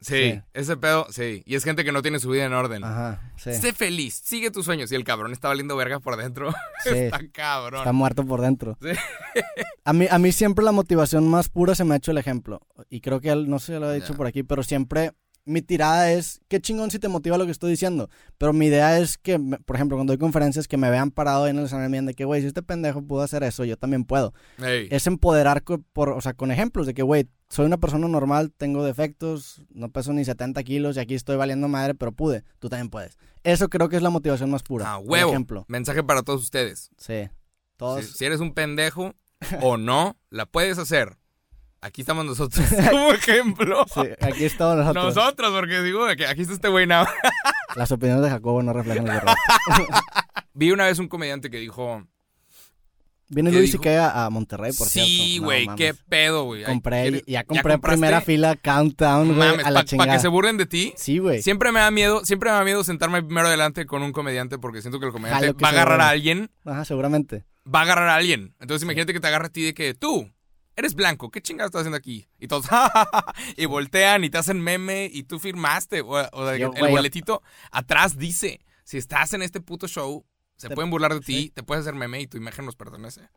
Sí, 0.00 0.32
Sí. 0.32 0.40
ese 0.54 0.76
pedo, 0.76 1.06
sí. 1.10 1.42
Y 1.44 1.56
es 1.56 1.64
gente 1.64 1.84
que 1.84 1.90
no 1.90 2.02
tiene 2.02 2.20
su 2.20 2.30
vida 2.30 2.44
en 2.44 2.52
orden. 2.52 2.84
Ajá, 2.84 3.32
sí. 3.36 3.52
Sé 3.54 3.72
feliz, 3.72 4.14
sigue 4.24 4.50
tus 4.50 4.64
sueños. 4.64 4.92
Y 4.92 4.94
el 4.94 5.02
cabrón 5.04 5.32
está 5.32 5.48
valiendo 5.48 5.74
verga 5.76 5.98
por 5.98 6.16
dentro. 6.16 6.52
sí, 6.84 6.90
está 6.90 7.18
cabrón. 7.32 7.80
Está 7.80 7.92
muerto 7.92 8.24
por 8.24 8.40
dentro. 8.40 8.78
Sí. 8.80 8.90
A 9.84 9.92
mí, 9.94 10.06
a 10.10 10.18
mí 10.18 10.32
siempre 10.32 10.62
la 10.64 10.70
motivación 10.72 11.26
más 11.30 11.48
pura 11.48 11.74
se 11.74 11.82
me 11.82 11.94
ha 11.94 11.96
hecho 11.96 12.10
el 12.10 12.18
ejemplo. 12.18 12.60
Y 12.90 13.00
creo 13.00 13.20
que 13.20 13.30
él, 13.30 13.48
no 13.48 13.58
sé 13.58 13.72
si 13.74 13.80
lo 13.80 13.90
he 13.90 13.94
dicho 14.00 14.14
por 14.14 14.26
aquí, 14.26 14.42
pero 14.42 14.62
siempre 14.62 15.12
mi 15.48 15.62
tirada 15.62 16.12
es, 16.12 16.40
qué 16.48 16.60
chingón 16.60 16.90
si 16.90 16.98
te 16.98 17.08
motiva 17.08 17.38
lo 17.38 17.46
que 17.46 17.50
estoy 17.50 17.70
diciendo. 17.70 18.10
Pero 18.36 18.52
mi 18.52 18.66
idea 18.66 18.98
es 18.98 19.16
que, 19.18 19.38
por 19.38 19.76
ejemplo, 19.76 19.96
cuando 19.96 20.12
doy 20.12 20.18
conferencias, 20.18 20.68
que 20.68 20.76
me 20.76 20.90
vean 20.90 21.10
parado 21.10 21.48
en 21.48 21.58
el 21.58 21.64
escenario 21.64 22.02
de 22.02 22.14
que, 22.14 22.24
güey, 22.24 22.42
si 22.42 22.48
este 22.48 22.62
pendejo 22.62 23.02
pudo 23.02 23.22
hacer 23.22 23.42
eso, 23.42 23.64
yo 23.64 23.76
también 23.76 24.04
puedo. 24.04 24.34
Ey, 24.62 24.88
Es 24.90 25.06
empoderar 25.06 25.64
por, 25.92 26.10
o 26.10 26.20
sea, 26.20 26.34
con 26.34 26.52
ejemplos 26.52 26.86
de 26.86 26.94
que, 26.94 27.02
güey, 27.02 27.28
soy 27.48 27.64
una 27.66 27.78
persona 27.78 28.06
normal, 28.08 28.52
tengo 28.54 28.84
defectos, 28.84 29.62
no 29.70 29.88
peso 29.90 30.12
ni 30.12 30.24
70 30.24 30.62
kilos 30.64 30.96
y 30.96 31.00
aquí 31.00 31.14
estoy 31.14 31.36
valiendo 31.36 31.66
madre, 31.66 31.94
pero 31.94 32.12
pude. 32.12 32.44
Tú 32.58 32.68
también 32.68 32.90
puedes. 32.90 33.16
Eso 33.42 33.68
creo 33.70 33.88
que 33.88 33.96
es 33.96 34.02
la 34.02 34.10
motivación 34.10 34.50
más 34.50 34.62
pura. 34.62 34.92
a 34.92 34.98
por 34.98 35.08
huevo. 35.08 35.30
ejemplo. 35.30 35.64
Mensaje 35.68 36.04
para 36.04 36.22
todos 36.22 36.42
ustedes. 36.42 36.90
Sí. 36.98 37.28
Todos. 37.78 38.04
Si, 38.04 38.12
si 38.18 38.24
eres 38.26 38.40
un 38.40 38.52
pendejo 38.52 39.14
o 39.62 39.76
no, 39.78 40.16
la 40.30 40.44
puedes 40.46 40.78
hacer. 40.78 41.16
Aquí 41.80 42.00
estamos 42.00 42.24
nosotros 42.24 42.66
como 42.90 43.12
ejemplo. 43.12 43.84
Sí, 43.92 44.00
aquí 44.20 44.44
estamos 44.44 44.76
nosotros. 44.76 45.14
Nosotros, 45.14 45.50
porque 45.52 45.80
digo, 45.82 46.04
aquí, 46.06 46.24
aquí 46.24 46.42
está 46.42 46.54
este 46.54 46.68
güey 46.68 46.86
nada. 46.86 47.08
Las 47.76 47.92
opiniones 47.92 48.24
de 48.24 48.30
Jacobo 48.30 48.62
no 48.62 48.72
reflejan 48.72 49.04
de 49.04 49.20
Roberto. 49.20 49.42
Vi 50.54 50.72
una 50.72 50.86
vez 50.86 50.98
un 50.98 51.06
comediante 51.08 51.50
que 51.50 51.58
dijo, 51.58 52.02
Viene 53.30 53.50
¿Qué 53.50 53.58
Luis 53.58 53.72
dijo? 53.72 53.84
y 53.84 53.88
a, 53.88 54.24
a 54.24 54.30
Monterrey, 54.30 54.72
por 54.72 54.88
cierto. 54.88 55.06
sí, 55.08 55.38
güey, 55.38 55.68
qué 55.76 55.92
pedo, 56.08 56.44
güey. 56.44 56.64
Compré, 56.64 57.02
¿quieres- 57.02 57.24
ya 57.26 57.32
¿ya 57.40 57.44
compré 57.44 57.78
primera 57.78 58.22
fila 58.22 58.56
Countdown, 58.56 59.36
güey, 59.36 59.48
a 59.50 59.56
la 59.56 59.62
para 59.62 59.84
chingada. 59.84 60.12
que 60.14 60.18
se 60.18 60.28
burlen 60.28 60.56
de 60.56 60.64
ti. 60.66 60.94
Sí, 60.96 61.18
güey. 61.18 61.42
Siempre 61.42 61.70
me 61.70 61.80
da 61.80 61.90
miedo, 61.90 62.24
siempre 62.24 62.50
me 62.50 62.56
da 62.56 62.64
miedo 62.64 62.82
sentarme 62.84 63.22
primero 63.22 63.46
adelante 63.48 63.84
con 63.86 64.02
un 64.02 64.12
comediante 64.12 64.58
porque 64.58 64.80
siento 64.80 64.98
que 64.98 65.06
el 65.06 65.12
comediante 65.12 65.44
Jalo 65.48 65.56
que 65.58 65.62
va 65.62 65.68
a 65.68 65.72
agarrar 65.72 66.00
a 66.00 66.08
alguien, 66.08 66.50
Ajá, 66.64 66.86
seguramente. 66.86 67.44
va 67.72 67.80
a 67.80 67.82
agarrar 67.82 68.08
a 68.08 68.14
alguien. 68.16 68.54
Entonces 68.60 68.82
imagínate 68.82 69.12
que 69.12 69.20
te 69.20 69.26
agarra 69.28 69.46
a 69.48 69.50
ti 69.52 69.62
de 69.62 69.74
que 69.74 69.92
tú 69.92 70.32
eres 70.78 70.94
blanco, 70.94 71.30
¿qué 71.30 71.40
chingados 71.42 71.68
estás 71.68 71.80
haciendo 71.80 71.96
aquí? 71.96 72.26
Y 72.38 72.48
todos, 72.48 72.66
"Ja, 72.66 72.88
ja, 72.90 73.08
ja", 73.12 73.34
y 73.56 73.66
voltean 73.66 74.24
y 74.24 74.30
te 74.30 74.38
hacen 74.38 74.60
meme 74.60 75.10
y 75.12 75.24
tú 75.24 75.38
firmaste. 75.38 76.00
O, 76.00 76.12
o 76.32 76.44
de 76.46 76.54
que 76.56 76.62
Yo, 76.62 76.72
el 76.74 76.90
boletito 76.90 77.42
atrás 77.70 78.16
dice, 78.16 78.60
si 78.84 78.96
estás 78.98 79.32
en 79.34 79.42
este 79.42 79.60
puto 79.60 79.86
show, 79.88 80.24
se 80.56 80.68
Te- 80.68 80.74
pueden 80.74 80.90
burlar 80.90 81.12
de 81.14 81.20
ti, 81.20 81.34
sí. 81.42 81.50
te 81.50 81.62
puedes 81.62 81.82
hacer 81.82 81.94
meme 81.94 82.20
y 82.20 82.26
tu 82.26 82.36
imagen 82.36 82.64
nos 82.64 82.74
pertenece. 82.76 83.28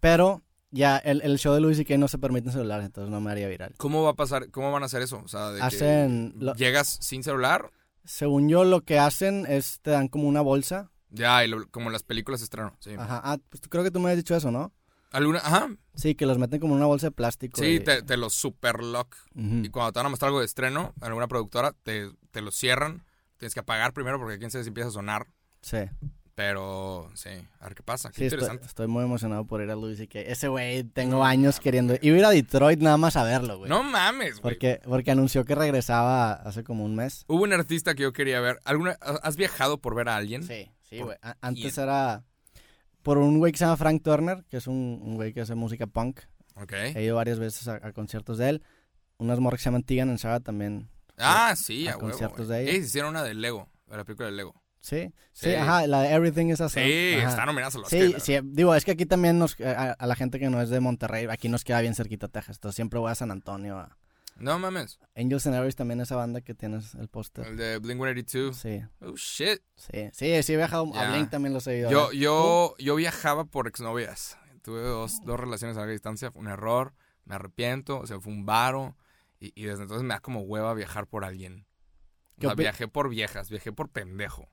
Pero 0.00 0.42
ya 0.70 0.96
el, 0.98 1.20
el 1.22 1.38
show 1.38 1.54
de 1.54 1.60
Luis 1.60 1.78
y 1.78 1.98
no 1.98 2.08
se 2.08 2.18
permite 2.18 2.48
en 2.48 2.52
celulares, 2.52 2.86
entonces 2.86 3.10
no 3.10 3.20
me 3.20 3.30
haría 3.30 3.48
viral. 3.48 3.74
¿Cómo 3.76 4.02
va 4.02 4.10
a 4.10 4.14
pasar? 4.14 4.50
¿Cómo 4.50 4.72
van 4.72 4.82
a 4.82 4.86
hacer 4.86 5.02
eso? 5.02 5.20
O 5.24 5.28
sea, 5.28 5.50
de 5.50 5.60
que 5.68 6.32
lo- 6.38 6.54
llegas 6.54 6.98
sin 7.00 7.22
celular, 7.22 7.70
Según 8.04 8.48
yo, 8.48 8.64
lo 8.64 8.80
que 8.80 8.98
hacen 8.98 9.46
es 9.46 9.78
te 9.80 9.92
dan 9.92 10.08
como 10.08 10.26
una 10.28 10.40
bolsa. 10.40 10.90
ya, 11.10 11.44
y 11.44 11.48
lo- 11.48 11.68
como 11.70 11.88
las 11.90 12.02
películas 12.02 12.42
estreno. 12.42 12.76
Sí. 12.80 12.90
Ajá, 12.98 13.20
ah, 13.22 13.38
pues 13.48 13.62
creo 13.68 13.84
que 13.84 13.90
tú 13.92 14.00
me 14.00 14.10
has 14.10 14.16
dicho 14.16 14.34
eso, 14.34 14.50
¿no? 14.50 14.72
¿Alguna? 15.12 15.38
Ajá. 15.40 15.68
Sí, 15.94 16.14
que 16.14 16.26
los 16.26 16.38
meten 16.38 16.58
como 16.60 16.74
en 16.74 16.78
una 16.78 16.86
bolsa 16.86 17.08
de 17.08 17.10
plástico. 17.12 17.60
Sí, 17.60 17.66
y- 17.74 17.80
te, 17.80 18.02
te 18.02 18.16
los 18.16 18.34
super 18.34 18.82
lock. 18.82 19.14
Ujú. 19.34 19.56
Y 19.64 19.68
cuando 19.68 19.92
te 19.92 19.98
van 19.98 20.06
a 20.06 20.08
mostrar 20.10 20.28
algo 20.28 20.40
de 20.40 20.46
estreno, 20.46 20.92
en 21.00 21.04
alguna 21.08 21.28
productora, 21.28 21.72
te, 21.82 22.10
te 22.30 22.40
lo 22.40 22.50
cierran. 22.50 23.04
Tienes 23.36 23.54
que 23.54 23.60
apagar 23.60 23.92
primero 23.92 24.18
porque 24.18 24.38
quién 24.38 24.50
sabe 24.50 24.64
si 24.64 24.68
empieza 24.68 24.88
a 24.88 24.92
sonar. 24.92 25.26
Sí, 25.60 25.78
Pero, 26.34 27.10
sí, 27.14 27.28
a 27.60 27.64
ver 27.64 27.74
qué 27.74 27.82
pasa. 27.82 28.08
Qué 28.10 28.16
sí 28.16 28.24
interesante. 28.24 28.64
estoy 28.66 28.86
muy 28.86 29.04
emocionado 29.04 29.44
por 29.44 29.60
ir 29.62 29.70
a 29.70 29.74
Luis 29.76 30.00
y 30.00 30.08
Ese 30.12 30.48
güey, 30.48 30.82
tengo 30.84 31.24
años 31.24 31.60
queriendo... 31.60 31.94
Iba 32.00 32.16
a 32.16 32.18
ir 32.20 32.24
a 32.24 32.30
Detroit 32.30 32.80
nada 32.80 32.96
más 32.96 33.16
a 33.16 33.24
verlo, 33.24 33.58
güey. 33.58 33.68
No 33.68 33.82
mames, 33.82 34.40
güey. 34.40 34.54
Porque, 34.54 34.80
porque 34.84 35.10
anunció 35.10 35.44
que 35.44 35.54
regresaba 35.54 36.32
hace 36.32 36.64
como 36.64 36.84
un 36.84 36.96
mes. 36.96 37.24
Hubo 37.28 37.42
un 37.42 37.52
artista 37.52 37.94
que 37.94 38.02
yo 38.04 38.12
quería 38.12 38.40
ver. 38.40 38.60
¿Alguna, 38.64 38.92
¿Has 39.22 39.36
viajado 39.36 39.78
por 39.78 39.94
ver 39.94 40.08
a 40.08 40.16
alguien? 40.16 40.42
Sí, 40.42 40.70
sí, 40.88 40.96
¿Por 40.98 41.06
güey. 41.06 41.18
Antes 41.42 41.76
era 41.76 42.24
por 43.02 43.18
un 43.18 43.38
güey 43.38 43.52
que 43.52 43.58
se 43.58 43.64
llama 43.64 43.76
Frank 43.76 44.02
Turner, 44.02 44.44
que 44.48 44.56
es 44.58 44.66
un, 44.66 45.00
un 45.02 45.14
güey 45.16 45.32
que 45.32 45.40
hace 45.42 45.54
música 45.54 45.86
punk. 45.86 46.20
Ok. 46.56 46.72
He 46.72 47.02
ido 47.04 47.16
varias 47.16 47.38
veces 47.38 47.66
a, 47.68 47.74
a 47.82 47.92
conciertos 47.92 48.38
de 48.38 48.48
él. 48.50 48.62
Unas 49.18 49.38
morras 49.40 49.58
que 49.58 49.64
se 49.64 49.68
llaman 49.68 49.82
Tegan 49.84 50.10
en 50.10 50.18
Saga 50.18 50.40
también. 50.40 50.88
Ah, 51.18 51.54
sí, 51.56 51.86
a 51.86 51.92
a, 51.92 51.96
huevo. 51.96 52.08
conciertos 52.10 52.48
de 52.48 52.62
ella. 52.62 52.70
Ellos 52.72 52.86
hicieron 52.86 53.10
una 53.10 53.22
de 53.22 53.34
Lego, 53.34 53.68
de 53.88 53.96
la 53.96 54.04
película 54.04 54.26
de 54.28 54.32
Lego. 54.36 54.54
Sí, 54.80 55.12
sí, 55.32 55.50
Sí. 55.50 55.54
ajá, 55.54 55.86
la 55.86 56.02
de 56.02 56.12
Everything 56.12 56.46
is 56.46 56.58
Sí, 56.58 56.62
Awesome. 56.64 57.16
Ajá. 57.20 57.28
está 57.30 57.46
nominada 57.46 57.72
a 57.72 57.78
los 57.78 57.88
Sí, 57.88 58.14
sí, 58.18 58.34
digo, 58.42 58.74
es 58.74 58.84
que 58.84 58.90
aquí 58.90 59.06
también 59.06 59.38
nos, 59.38 59.60
a, 59.60 59.92
a 59.92 60.06
la 60.08 60.16
gente 60.16 60.40
que 60.40 60.50
no 60.50 60.60
es 60.60 60.70
de 60.70 60.80
Monterrey, 60.80 61.26
aquí 61.30 61.48
nos 61.48 61.62
queda 61.62 61.80
bien 61.80 61.94
cerquita 61.94 62.26
Texas, 62.26 62.56
entonces 62.56 62.74
siempre 62.74 62.98
voy 62.98 63.12
a 63.12 63.14
San 63.14 63.30
Antonio 63.30 63.78
a, 63.78 63.96
No 64.42 64.58
mames. 64.58 64.98
Angels 65.14 65.46
and 65.46 65.54
Airways 65.54 65.76
también 65.76 66.00
esa 66.00 66.16
banda 66.16 66.40
que 66.40 66.52
tienes 66.52 66.96
el 66.96 67.08
póster. 67.08 67.46
El 67.46 67.56
de 67.56 67.78
Blink 67.78 68.00
182. 68.00 68.56
Sí, 68.56 68.82
Oh 69.00 69.14
shit. 69.16 69.62
sí, 69.76 70.10
sí, 70.12 70.42
sí 70.42 70.52
he 70.52 70.56
viajado. 70.56 70.90
A. 70.96 71.12
Blink 71.12 71.30
también 71.30 71.54
los 71.54 71.64
he 71.68 71.78
ido. 71.78 71.90
Yo, 71.90 72.10
yo, 72.12 72.74
yo 72.78 72.96
viajaba 72.96 73.44
por 73.44 73.68
exnovias. 73.68 74.36
Tuve 74.62 74.80
dos, 74.82 75.20
dos 75.24 75.38
relaciones 75.38 75.76
a 75.76 75.80
larga 75.80 75.92
distancia. 75.92 76.32
Fue 76.32 76.40
un 76.42 76.48
error. 76.48 76.92
Me 77.24 77.36
arrepiento. 77.36 78.00
O 78.00 78.06
sea, 78.08 78.18
fue 78.18 78.32
un 78.32 78.44
varo. 78.44 78.96
Y, 79.38 79.52
y 79.54 79.66
desde 79.66 79.82
entonces 79.82 80.02
me 80.02 80.14
da 80.14 80.20
como 80.20 80.40
hueva 80.40 80.74
viajar 80.74 81.06
por 81.06 81.24
alguien. 81.24 81.64
O 82.36 82.40
¿Qué 82.40 82.46
sea, 82.48 82.54
viajé 82.56 82.88
por 82.88 83.08
viejas. 83.08 83.48
Viajé 83.48 83.70
por 83.72 83.90
pendejo. 83.90 84.48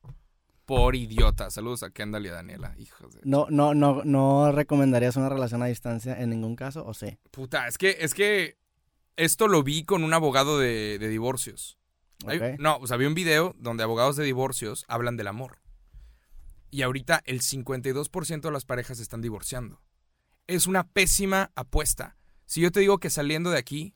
Por 0.65 0.95
idiota. 0.95 1.49
Saludos 1.49 1.81
a 1.81 1.89
Kendall 1.89 2.27
y 2.27 2.29
a 2.29 2.33
Daniela. 2.33 2.75
Hijos 2.77 3.15
de... 3.15 3.21
No, 3.23 3.47
no, 3.49 3.73
no, 3.73 4.03
no 4.03 4.51
recomendarías 4.51 5.15
una 5.15 5.29
relación 5.29 5.63
a 5.63 5.65
distancia 5.65 6.19
en 6.21 6.29
ningún 6.29 6.55
caso, 6.55 6.85
¿o 6.85 6.93
sí? 6.93 7.17
Puta, 7.31 7.67
es 7.67 7.79
que, 7.79 7.97
es 8.01 8.13
que 8.13 8.59
esto 9.19 9.47
lo 9.47 9.63
vi 9.63 9.83
con 9.83 10.03
un 10.03 10.13
abogado 10.13 10.57
de, 10.59 10.97
de 10.99 11.07
divorcios. 11.09 11.77
Hay- 12.25 12.55
no, 12.59 12.77
o 12.77 12.87
sea, 12.87 12.97
vi 12.97 13.05
un 13.05 13.13
video 13.13 13.55
donde 13.59 13.83
abogados 13.83 14.15
de 14.15 14.23
divorcios 14.25 14.85
hablan 14.87 15.15
del 15.17 15.27
amor. 15.27 15.59
Y 16.71 16.81
ahorita 16.83 17.21
el 17.25 17.41
52% 17.41 18.41
de 18.41 18.51
las 18.51 18.65
parejas 18.65 18.99
están 18.99 19.21
divorciando. 19.21 19.81
Es 20.47 20.67
una 20.67 20.87
pésima 20.87 21.51
apuesta. 21.55 22.17
Si 22.45 22.61
yo 22.61 22.71
te 22.71 22.79
digo 22.79 22.99
que 22.99 23.09
saliendo 23.09 23.49
de 23.51 23.57
aquí 23.57 23.95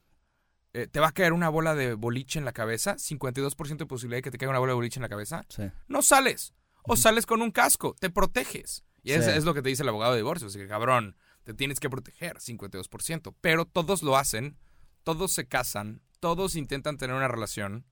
eh, 0.74 0.88
te 0.88 1.00
va 1.00 1.10
a 1.10 1.12
caer 1.12 1.34
una 1.34 1.50
bola 1.50 1.76
de 1.76 1.94
boliche 1.94 2.40
en 2.40 2.46
la 2.46 2.52
cabeza, 2.54 2.96
52% 2.96 3.78
de 3.78 3.86
posibilidad 3.86 4.18
de 4.18 4.22
que 4.24 4.32
te 4.32 4.38
caiga 4.40 4.50
una 4.52 4.60
bola 4.60 4.72
de 4.72 4.76
boliche 4.76 4.98
en 5.00 5.04
la 5.04 5.10
cabeza, 5.10 5.46
Sí. 5.50 5.64
no 5.88 6.02
sales. 6.02 6.54
O 6.84 6.96
sales 6.96 7.26
con 7.28 7.42
un 7.44 7.52
casco, 7.52 7.96
te 8.00 8.10
proteges. 8.10 8.84
Y 9.04 9.12
es, 9.12 9.26
Sí. 9.26 9.32
es 9.32 9.44
lo 9.46 9.54
que 9.54 9.62
te 9.62 9.70
dice 9.70 9.84
el 9.84 9.90
abogado 9.90 10.14
de 10.14 10.18
divorcio. 10.20 10.48
Así 10.48 10.58
que, 10.58 10.68
cabrón, 10.68 11.16
te 11.44 11.54
tienes 11.54 11.80
que 11.80 11.90
proteger, 11.92 12.40
52%. 12.40 13.36
Pero 13.40 13.66
todos 13.66 14.02
lo 14.02 14.18
hacen, 14.18 14.58
todos 15.04 15.32
se 15.32 15.48
casan, 15.48 16.02
todos 16.20 16.56
intentan 16.56 16.98
tener 16.98 17.16
una 17.16 17.28
relación. 17.28 17.86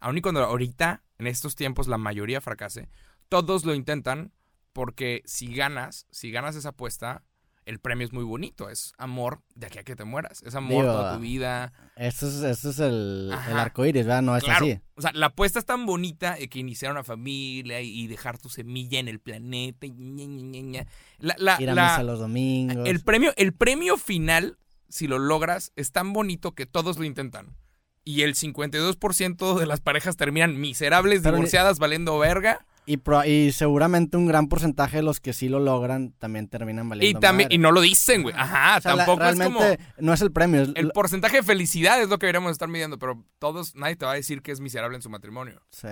Aun 0.00 0.18
y 0.18 0.20
cuando 0.20 0.42
ahorita, 0.44 1.02
en 1.18 1.26
estos 1.26 1.54
tiempos, 1.56 1.88
la 1.88 1.98
mayoría 1.98 2.40
fracase, 2.40 2.88
todos 3.28 3.64
lo 3.64 3.74
intentan 3.74 4.32
porque 4.72 5.22
si 5.24 5.54
ganas, 5.54 6.06
si 6.10 6.30
ganas 6.30 6.54
esa 6.56 6.70
apuesta, 6.70 7.24
el 7.64 7.80
premio 7.80 8.06
es 8.06 8.12
muy 8.12 8.22
bonito. 8.22 8.68
Es 8.68 8.92
amor 8.98 9.40
de 9.56 9.66
aquí 9.66 9.78
a 9.78 9.82
que 9.82 9.96
te 9.96 10.04
mueras. 10.04 10.40
Es 10.42 10.54
amor 10.54 10.82
Digo, 10.84 10.92
toda 10.94 11.14
tu 11.16 11.20
vida. 11.20 11.72
Este 11.96 12.26
es, 12.28 12.34
este 12.42 12.68
es 12.68 12.78
el, 12.78 13.32
el 13.48 13.56
arco 13.56 13.84
iris, 13.84 14.04
¿verdad? 14.06 14.22
No 14.22 14.36
es 14.36 14.44
Claro. 14.44 14.64
así. 14.66 14.78
O 14.94 15.00
sea, 15.02 15.10
la 15.14 15.26
apuesta 15.26 15.58
es 15.58 15.64
tan 15.64 15.84
bonita 15.86 16.36
que 16.36 16.58
iniciar 16.60 16.92
una 16.92 17.02
familia 17.02 17.80
y, 17.80 18.06
dejar 18.06 18.38
tu 18.38 18.48
semilla 18.50 19.00
en 19.00 19.08
el 19.08 19.18
planeta. 19.18 19.84
Y 19.86 19.90
ña, 19.92 20.26
ña, 20.26 20.42
ña, 20.42 20.60
ña. 20.60 20.86
La, 21.18 21.34
la- 21.38 21.60
Ir 21.60 21.70
a 21.70 21.74
la- 21.74 21.82
misa 21.90 22.02
los 22.04 22.20
domingos. 22.20 22.86
el, 22.86 23.00
premio, 23.00 23.32
el 23.36 23.52
premio 23.52 23.96
final, 23.96 24.58
si 24.88 25.06
lo 25.06 25.18
logras, 25.18 25.72
es 25.76 25.92
tan 25.92 26.12
bonito 26.12 26.54
que 26.54 26.66
todos 26.66 26.98
lo 26.98 27.04
intentan. 27.04 27.56
Y 28.04 28.22
el 28.22 28.34
52% 28.34 29.58
de 29.58 29.66
las 29.66 29.80
parejas 29.80 30.16
terminan 30.16 30.60
miserables, 30.60 31.22
Pero 31.22 31.36
divorciadas, 31.36 31.78
valiendo 31.78 32.18
verga. 32.18 32.64
Y, 32.88 32.98
pro- 32.98 33.24
y 33.24 33.50
seguramente 33.50 34.16
un 34.16 34.26
gran 34.26 34.48
porcentaje 34.48 34.98
de 34.98 35.02
los 35.02 35.18
que 35.18 35.32
sí 35.32 35.48
lo 35.48 35.58
logran 35.58 36.12
también 36.18 36.46
terminan 36.48 36.86
Y, 36.86 36.90
valiendo 36.90 37.18
también, 37.20 37.46
madre. 37.48 37.54
y 37.56 37.58
no 37.58 37.72
lo 37.72 37.80
dicen, 37.80 38.22
güey. 38.22 38.34
Ajá, 38.38 38.78
O 38.78 38.80
sea, 38.80 38.94
la- 38.94 39.04
tampoco 39.06 39.24
es 39.28 39.40
como... 39.40 39.58
realmente 39.58 39.84
no 39.98 40.12
es 40.12 40.20
el 40.20 40.30
premio. 40.30 40.62
es 40.62 40.68
El 40.76 40.86
lo- 40.86 40.92
porcentaje 40.92 41.38
de 41.38 41.42
felicidad 41.42 42.00
es 42.00 42.08
lo 42.08 42.18
que 42.20 42.26
deberíamos 42.26 42.52
estar 42.52 42.68
midiendo, 42.68 42.96
pero 42.96 43.24
todos, 43.40 43.74
nadie 43.74 43.96
te 43.96 44.06
va 44.06 44.12
a 44.12 44.14
decir 44.14 44.40
que 44.40 44.52
es 44.52 44.60
miserable 44.60 44.94
en 44.96 45.02
su 45.02 45.10
matrimonio. 45.10 45.60
sí. 45.70 45.88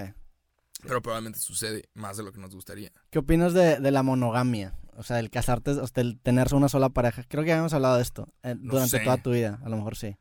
Pero 0.86 1.02
probablemente 1.02 1.38
sucede 1.38 1.88
más 1.94 2.16
de 2.16 2.22
lo 2.22 2.32
que 2.32 2.40
nos 2.40 2.54
gustaría. 2.54 2.90
¿Qué 3.10 3.18
opinas 3.18 3.52
de, 3.54 3.78
de 3.80 3.90
la 3.90 4.02
monogamia? 4.02 4.74
O 4.96 5.02
sea, 5.02 5.18
el 5.18 5.30
casarte, 5.30 5.72
o 5.72 5.86
sea, 5.86 6.02
el 6.02 6.20
tener 6.20 6.54
una 6.54 6.68
sola 6.68 6.88
pareja. 6.90 7.24
Creo 7.28 7.42
que 7.44 7.52
habíamos 7.52 7.72
hablado 7.72 7.96
de 7.96 8.02
esto 8.02 8.32
eh, 8.42 8.54
No 8.58 8.72
durante 8.74 8.98
sé. 8.98 9.04
toda 9.04 9.16
tu 9.22 9.32
vida. 9.32 9.60
A 9.64 9.68
lo 9.68 9.76
mejor 9.76 9.96
sí. 9.96 10.16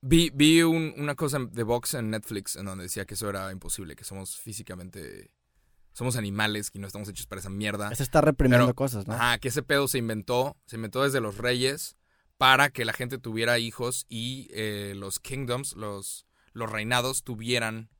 Vi, 0.00 0.30
vi 0.34 0.62
un- 0.62 0.94
una 0.96 1.14
cosa 1.14 1.38
de 1.50 1.62
box 1.62 1.94
en 1.94 2.10
Netflix 2.10 2.56
en 2.56 2.66
donde 2.66 2.84
decía 2.84 3.04
que 3.04 3.14
eso 3.14 3.28
era 3.28 3.50
imposible, 3.52 3.94
que 3.96 4.04
somos 4.04 4.36
físicamente... 4.38 5.30
Somos 5.92 6.14
animales 6.16 6.70
y 6.72 6.78
no 6.78 6.86
estamos 6.86 7.08
hechos 7.08 7.26
para 7.26 7.40
esa 7.40 7.50
mierda. 7.50 7.90
Eso 7.90 8.04
está 8.04 8.20
reprimiendo 8.20 8.66
Pero- 8.66 8.74
cosas, 8.76 9.08
¿no? 9.08 9.14
Ajá, 9.14 9.38
que 9.38 9.48
ese 9.48 9.64
pedo 9.64 9.88
se 9.88 9.98
inventó, 9.98 10.56
se 10.66 10.76
inventó 10.76 11.02
desde 11.02 11.20
los 11.20 11.38
reyes 11.38 11.96
para 12.36 12.70
que 12.70 12.84
la 12.84 12.92
gente 12.92 13.18
tuviera 13.18 13.58
hijos 13.58 14.06
y 14.08 14.46
eh, 14.52 14.92
los 14.96 15.18
kingdoms, 15.18 15.74
los, 15.74 16.24
los 16.52 16.70
reinados 16.70 17.24
tuvieran 17.24 17.90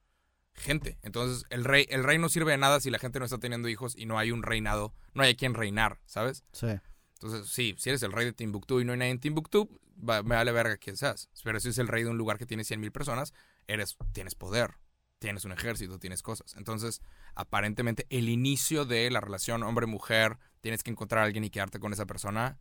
gente. 0.58 0.98
Entonces, 1.02 1.44
el 1.50 1.64
rey, 1.64 1.86
el 1.90 2.04
rey 2.04 2.18
no 2.18 2.28
sirve 2.28 2.52
de 2.52 2.58
nada 2.58 2.80
si 2.80 2.90
la 2.90 2.98
gente 2.98 3.18
no 3.18 3.24
está 3.24 3.38
teniendo 3.38 3.68
hijos 3.68 3.94
y 3.96 4.06
no 4.06 4.18
hay 4.18 4.30
un 4.30 4.42
reinado, 4.42 4.92
no 5.14 5.22
hay 5.22 5.32
a 5.32 5.36
quien 5.36 5.54
reinar, 5.54 6.00
¿sabes? 6.06 6.44
Sí. 6.52 6.68
Entonces, 7.14 7.48
sí, 7.48 7.74
si 7.78 7.88
eres 7.90 8.02
el 8.02 8.12
rey 8.12 8.24
de 8.26 8.32
Timbuktu 8.32 8.80
y 8.80 8.84
no 8.84 8.92
hay 8.92 8.98
nadie 8.98 9.10
en 9.12 9.18
Timbuktu, 9.20 9.68
va- 9.98 10.22
me 10.22 10.36
vale 10.36 10.52
verga 10.52 10.76
quién 10.76 10.96
seas. 10.96 11.28
Pero 11.42 11.58
si 11.60 11.70
es 11.70 11.78
el 11.78 11.88
rey 11.88 12.04
de 12.04 12.10
un 12.10 12.18
lugar 12.18 12.38
que 12.38 12.46
tiene 12.46 12.62
100.000 12.64 12.92
personas, 12.92 13.34
eres, 13.66 13.96
tienes 14.12 14.34
poder, 14.36 14.74
tienes 15.18 15.44
un 15.44 15.50
ejército, 15.52 15.98
tienes 15.98 16.22
cosas. 16.22 16.54
Entonces, 16.56 17.00
aparentemente, 17.34 18.06
el 18.10 18.28
inicio 18.28 18.84
de 18.84 19.10
la 19.10 19.20
relación 19.20 19.62
hombre-mujer, 19.62 20.38
tienes 20.60 20.82
que 20.82 20.90
encontrar 20.90 21.22
a 21.22 21.26
alguien 21.26 21.44
y 21.44 21.50
quedarte 21.50 21.80
con 21.80 21.92
esa 21.92 22.06
persona, 22.06 22.58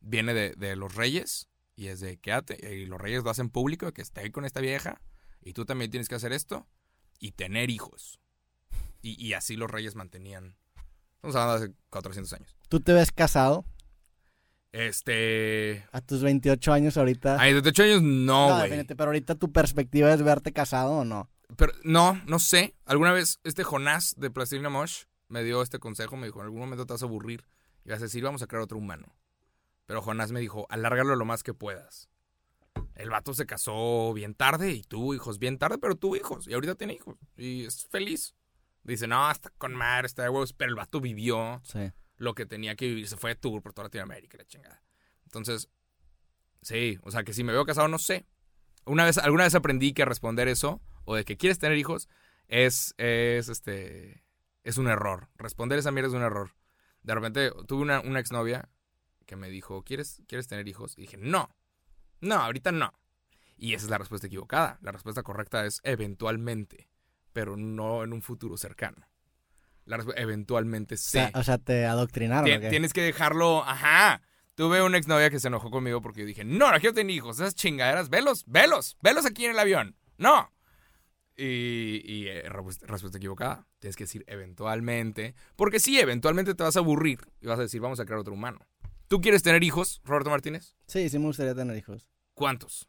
viene 0.00 0.34
de, 0.34 0.52
de 0.56 0.76
los 0.76 0.94
reyes 0.94 1.48
y 1.76 1.86
es 1.88 2.00
de 2.00 2.18
quédate. 2.18 2.74
Y 2.74 2.86
los 2.86 3.00
reyes 3.00 3.24
lo 3.24 3.30
hacen 3.30 3.48
público, 3.48 3.92
que 3.92 4.02
esté 4.02 4.30
con 4.32 4.44
esta 4.44 4.60
vieja 4.60 5.00
y 5.40 5.52
tú 5.54 5.64
también 5.64 5.90
tienes 5.90 6.08
que 6.08 6.14
hacer 6.14 6.32
esto 6.32 6.66
y 7.18 7.32
tener 7.32 7.70
hijos. 7.70 8.18
Y, 9.02 9.22
y 9.24 9.34
así 9.34 9.56
los 9.56 9.70
reyes 9.70 9.94
mantenían. 9.94 10.56
Estamos 11.16 11.36
hablando 11.36 11.58
de 11.60 11.64
hace 11.66 11.74
400 11.90 12.32
años. 12.34 12.56
¿Tú 12.68 12.80
te 12.80 12.92
ves 12.92 13.12
casado 13.12 13.64
Este. 14.72 15.86
a 15.92 16.00
tus 16.00 16.22
28 16.22 16.72
años 16.72 16.96
ahorita? 16.96 17.36
Ay, 17.40 17.52
de 17.52 17.68
8 17.68 17.82
años 17.82 18.02
no, 18.02 18.44
güey. 18.46 18.54
definitivamente, 18.56 18.96
pero 18.96 19.08
ahorita 19.10 19.34
tu 19.36 19.52
perspectiva 19.52 20.12
es 20.12 20.22
verte 20.22 20.52
casado 20.52 20.92
o 20.98 21.04
no. 21.04 21.30
Pero 21.56 21.72
no, 21.84 22.20
no 22.26 22.38
sé. 22.38 22.74
Alguna 22.84 23.12
vez 23.12 23.38
este 23.44 23.62
Jonás 23.64 24.14
de 24.18 24.30
Plastilina 24.30 24.70
Mosh 24.70 25.04
me 25.28 25.44
dio 25.44 25.62
este 25.62 25.78
consejo. 25.78 26.16
Me 26.16 26.26
dijo: 26.26 26.40
en 26.40 26.46
algún 26.46 26.60
momento 26.60 26.86
te 26.86 26.92
vas 26.94 27.02
a 27.02 27.06
aburrir 27.06 27.44
y 27.84 27.90
vas 27.90 28.00
a 28.00 28.04
decir, 28.04 28.22
vamos 28.24 28.42
a 28.42 28.46
crear 28.46 28.62
otro 28.62 28.78
humano. 28.78 29.14
Pero 29.86 30.02
Jonás 30.02 30.32
me 30.32 30.40
dijo: 30.40 30.66
alárgalo 30.70 31.14
lo 31.14 31.24
más 31.24 31.42
que 31.42 31.54
puedas. 31.54 32.08
El 32.94 33.10
vato 33.10 33.34
se 33.34 33.44
casó 33.46 34.12
bien 34.14 34.34
tarde 34.34 34.72
y 34.72 34.82
tuvo 34.82 35.14
hijos 35.14 35.38
bien 35.38 35.58
tarde, 35.58 35.78
pero 35.78 35.96
tuvo 35.96 36.16
hijos 36.16 36.46
y 36.46 36.54
ahorita 36.54 36.74
tiene 36.76 36.94
hijos 36.94 37.16
y 37.36 37.64
es 37.66 37.86
feliz. 37.88 38.34
Dice: 38.84 39.06
no, 39.06 39.30
está 39.30 39.50
con 39.58 39.74
madre, 39.74 40.06
está 40.06 40.22
de 40.22 40.28
huevos. 40.28 40.52
Pero 40.52 40.68
el 40.70 40.76
vato 40.76 41.00
vivió 41.00 41.60
Sí. 41.64 41.90
lo 42.18 42.34
que 42.34 42.46
tenía 42.46 42.76
que 42.76 42.86
vivir. 42.86 43.08
Se 43.08 43.16
fue 43.16 43.30
de 43.30 43.36
tour 43.36 43.62
por 43.62 43.72
toda 43.72 43.86
Latinoamérica, 43.86 44.38
la 44.38 44.44
chingada. 44.44 44.82
Entonces, 45.24 45.68
sí, 46.62 46.98
o 47.02 47.10
sea 47.10 47.24
que 47.24 47.32
si 47.32 47.42
me 47.44 47.52
veo 47.52 47.64
casado, 47.64 47.88
no 47.88 47.98
sé. 47.98 48.26
Una 48.86 49.04
vez, 49.04 49.18
alguna 49.18 49.44
vez 49.44 49.54
aprendí 49.54 49.92
que 49.94 50.04
responder 50.04 50.46
eso, 50.48 50.82
o 51.04 51.14
de 51.16 51.24
que 51.24 51.36
quieres 51.36 51.58
tener 51.58 51.78
hijos, 51.78 52.08
es, 52.46 52.94
es 52.98 53.48
este, 53.48 54.22
es 54.62 54.76
un 54.78 54.86
error. 54.88 55.30
Responder 55.36 55.78
esa 55.78 55.90
mierda 55.90 56.08
es 56.08 56.14
un 56.14 56.22
error. 56.22 56.54
De 57.02 57.14
repente 57.14 57.50
tuve 57.66 57.82
una, 57.82 58.00
una 58.00 58.20
exnovia 58.20 58.68
que 59.26 59.36
me 59.36 59.48
dijo, 59.48 59.82
¿quieres, 59.82 60.22
¿quieres 60.28 60.46
tener 60.46 60.68
hijos? 60.68 60.92
Y 60.98 61.02
dije, 61.02 61.16
no, 61.16 61.56
no, 62.24 62.36
ahorita 62.36 62.72
no. 62.72 62.92
Y 63.56 63.74
esa 63.74 63.84
es 63.86 63.90
la 63.90 63.98
respuesta 63.98 64.26
equivocada. 64.26 64.78
La 64.82 64.90
respuesta 64.92 65.22
correcta 65.22 65.64
es 65.64 65.80
eventualmente, 65.84 66.88
pero 67.32 67.56
no 67.56 68.02
en 68.02 68.12
un 68.12 68.22
futuro 68.22 68.56
cercano. 68.56 69.06
La 69.86 70.02
eventualmente 70.16 70.94
O 70.94 70.98
sí. 70.98 71.10
sea, 71.10 71.30
o 71.34 71.42
sea, 71.42 71.58
te 71.58 71.84
adoctrinaron. 71.86 72.46
Tien- 72.46 72.58
¿o 72.58 72.60
qué? 72.62 72.70
Tienes 72.70 72.92
que 72.92 73.02
dejarlo, 73.02 73.62
ajá. 73.64 74.22
Tuve 74.54 74.82
una 74.82 74.98
exnovia 74.98 75.30
que 75.30 75.40
se 75.40 75.48
enojó 75.48 75.70
conmigo 75.70 76.00
porque 76.00 76.20
yo 76.20 76.26
dije, 76.26 76.44
no, 76.44 76.70
no 76.72 76.80
quiero 76.80 76.94
tener 76.94 77.14
hijos, 77.14 77.38
esas 77.38 77.54
chingaderas, 77.54 78.08
velos, 78.08 78.44
velos, 78.46 78.96
velos 79.02 79.26
aquí 79.26 79.44
en 79.44 79.50
el 79.52 79.58
avión. 79.58 79.96
No. 80.16 80.50
Y, 81.36 82.00
y, 82.04 82.28
eh, 82.28 82.44
respu- 82.48 82.80
respuesta 82.86 83.18
equivocada. 83.18 83.66
Tienes 83.80 83.96
que 83.96 84.04
decir 84.04 84.24
eventualmente. 84.28 85.34
Porque 85.56 85.80
sí, 85.80 85.98
eventualmente 85.98 86.54
te 86.54 86.62
vas 86.62 86.76
a 86.76 86.80
aburrir 86.80 87.20
y 87.40 87.46
vas 87.48 87.58
a 87.58 87.62
decir, 87.62 87.80
vamos 87.80 87.98
a 88.00 88.04
crear 88.04 88.20
otro 88.20 88.32
humano. 88.34 88.60
¿Tú 89.08 89.20
quieres 89.20 89.42
tener 89.42 89.62
hijos, 89.64 90.00
Roberto 90.04 90.30
Martínez? 90.30 90.76
Sí, 90.86 91.08
sí 91.08 91.18
me 91.18 91.26
gustaría 91.26 91.54
tener 91.54 91.76
hijos. 91.76 92.08
¿Cuántos? 92.34 92.88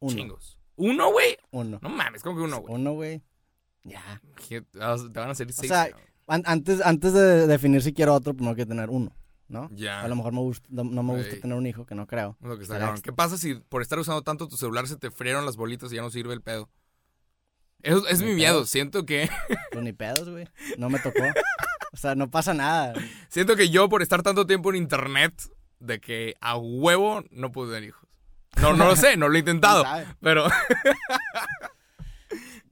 Uno. 0.00 0.14
Chingos. 0.14 0.58
¿Uno, 0.76 1.10
güey? 1.12 1.36
Uno. 1.50 1.78
No 1.80 1.88
mames, 1.88 2.22
¿cómo 2.22 2.36
que 2.36 2.42
uno, 2.42 2.60
güey? 2.60 2.74
Uno, 2.74 2.92
güey. 2.92 3.22
Ya. 3.84 4.20
Te 4.48 4.60
van 4.78 5.30
a 5.30 5.34
salir 5.34 5.52
seis. 5.52 5.68
sea, 5.68 5.90
cabrón. 5.90 6.08
An- 6.26 6.42
antes, 6.46 6.80
antes 6.80 7.12
de 7.12 7.46
definir 7.46 7.82
si 7.82 7.92
quiero 7.92 8.14
otro, 8.14 8.32
primero 8.34 8.50
hay 8.50 8.56
que 8.56 8.66
tener 8.66 8.88
uno, 8.90 9.14
¿no? 9.46 9.68
ya. 9.72 10.00
A 10.02 10.08
lo 10.08 10.16
mejor 10.16 10.32
me 10.32 10.40
gusta, 10.40 10.66
no, 10.70 10.84
me 10.84 11.16
gusta 11.16 11.38
tener 11.40 11.56
un 11.56 11.66
hijo, 11.66 11.84
que 11.86 11.94
no 11.94 12.06
creo. 12.06 12.36
Lo 12.40 12.56
que 12.56 12.62
está. 12.64 12.94
¿Qué 13.02 13.12
pasa 13.12 13.36
si 13.36 13.54
por 13.54 13.82
estar 13.82 13.98
usando 13.98 14.22
tanto 14.22 14.48
tu 14.48 14.56
celular 14.56 14.88
se 14.88 14.96
te 14.96 15.10
frieron 15.10 15.44
las 15.44 15.56
bolitas 15.56 15.92
y 15.92 15.96
ya 15.96 16.02
no 16.02 16.10
sirve 16.10 16.32
el 16.34 16.40
pedo? 16.42 16.70
Eso 17.82 18.06
es 18.08 18.22
mi 18.22 18.32
miedo. 18.34 18.64
Siento 18.64 19.04
que, 19.04 19.28
Pues 19.72 19.84
ni 19.84 19.92
pedos, 19.92 20.28
güey. 20.28 20.48
No 20.78 20.88
me 20.88 20.98
tocó. 20.98 21.22
O 21.92 21.96
sea, 21.98 22.14
no 22.14 22.30
pasa 22.30 22.54
nada. 22.54 22.94
siento 23.28 23.54
que 23.54 23.68
yo 23.68 23.88
por 23.90 24.00
estar 24.02 24.22
tanto 24.22 24.46
tiempo 24.46 24.70
en 24.70 24.76
internet, 24.76 25.34
de 25.78 26.00
que 26.00 26.34
a 26.40 26.56
huevo 26.56 27.22
no 27.30 27.52
puedo 27.52 27.70
tener 27.70 27.90
hijos. 27.90 28.03
No, 28.60 28.72
no 28.74 28.86
lo 28.86 28.96
sé, 28.96 29.16
no 29.16 29.28
lo 29.28 29.36
he 29.36 29.40
intentado. 29.40 29.84
Pero 30.20 30.46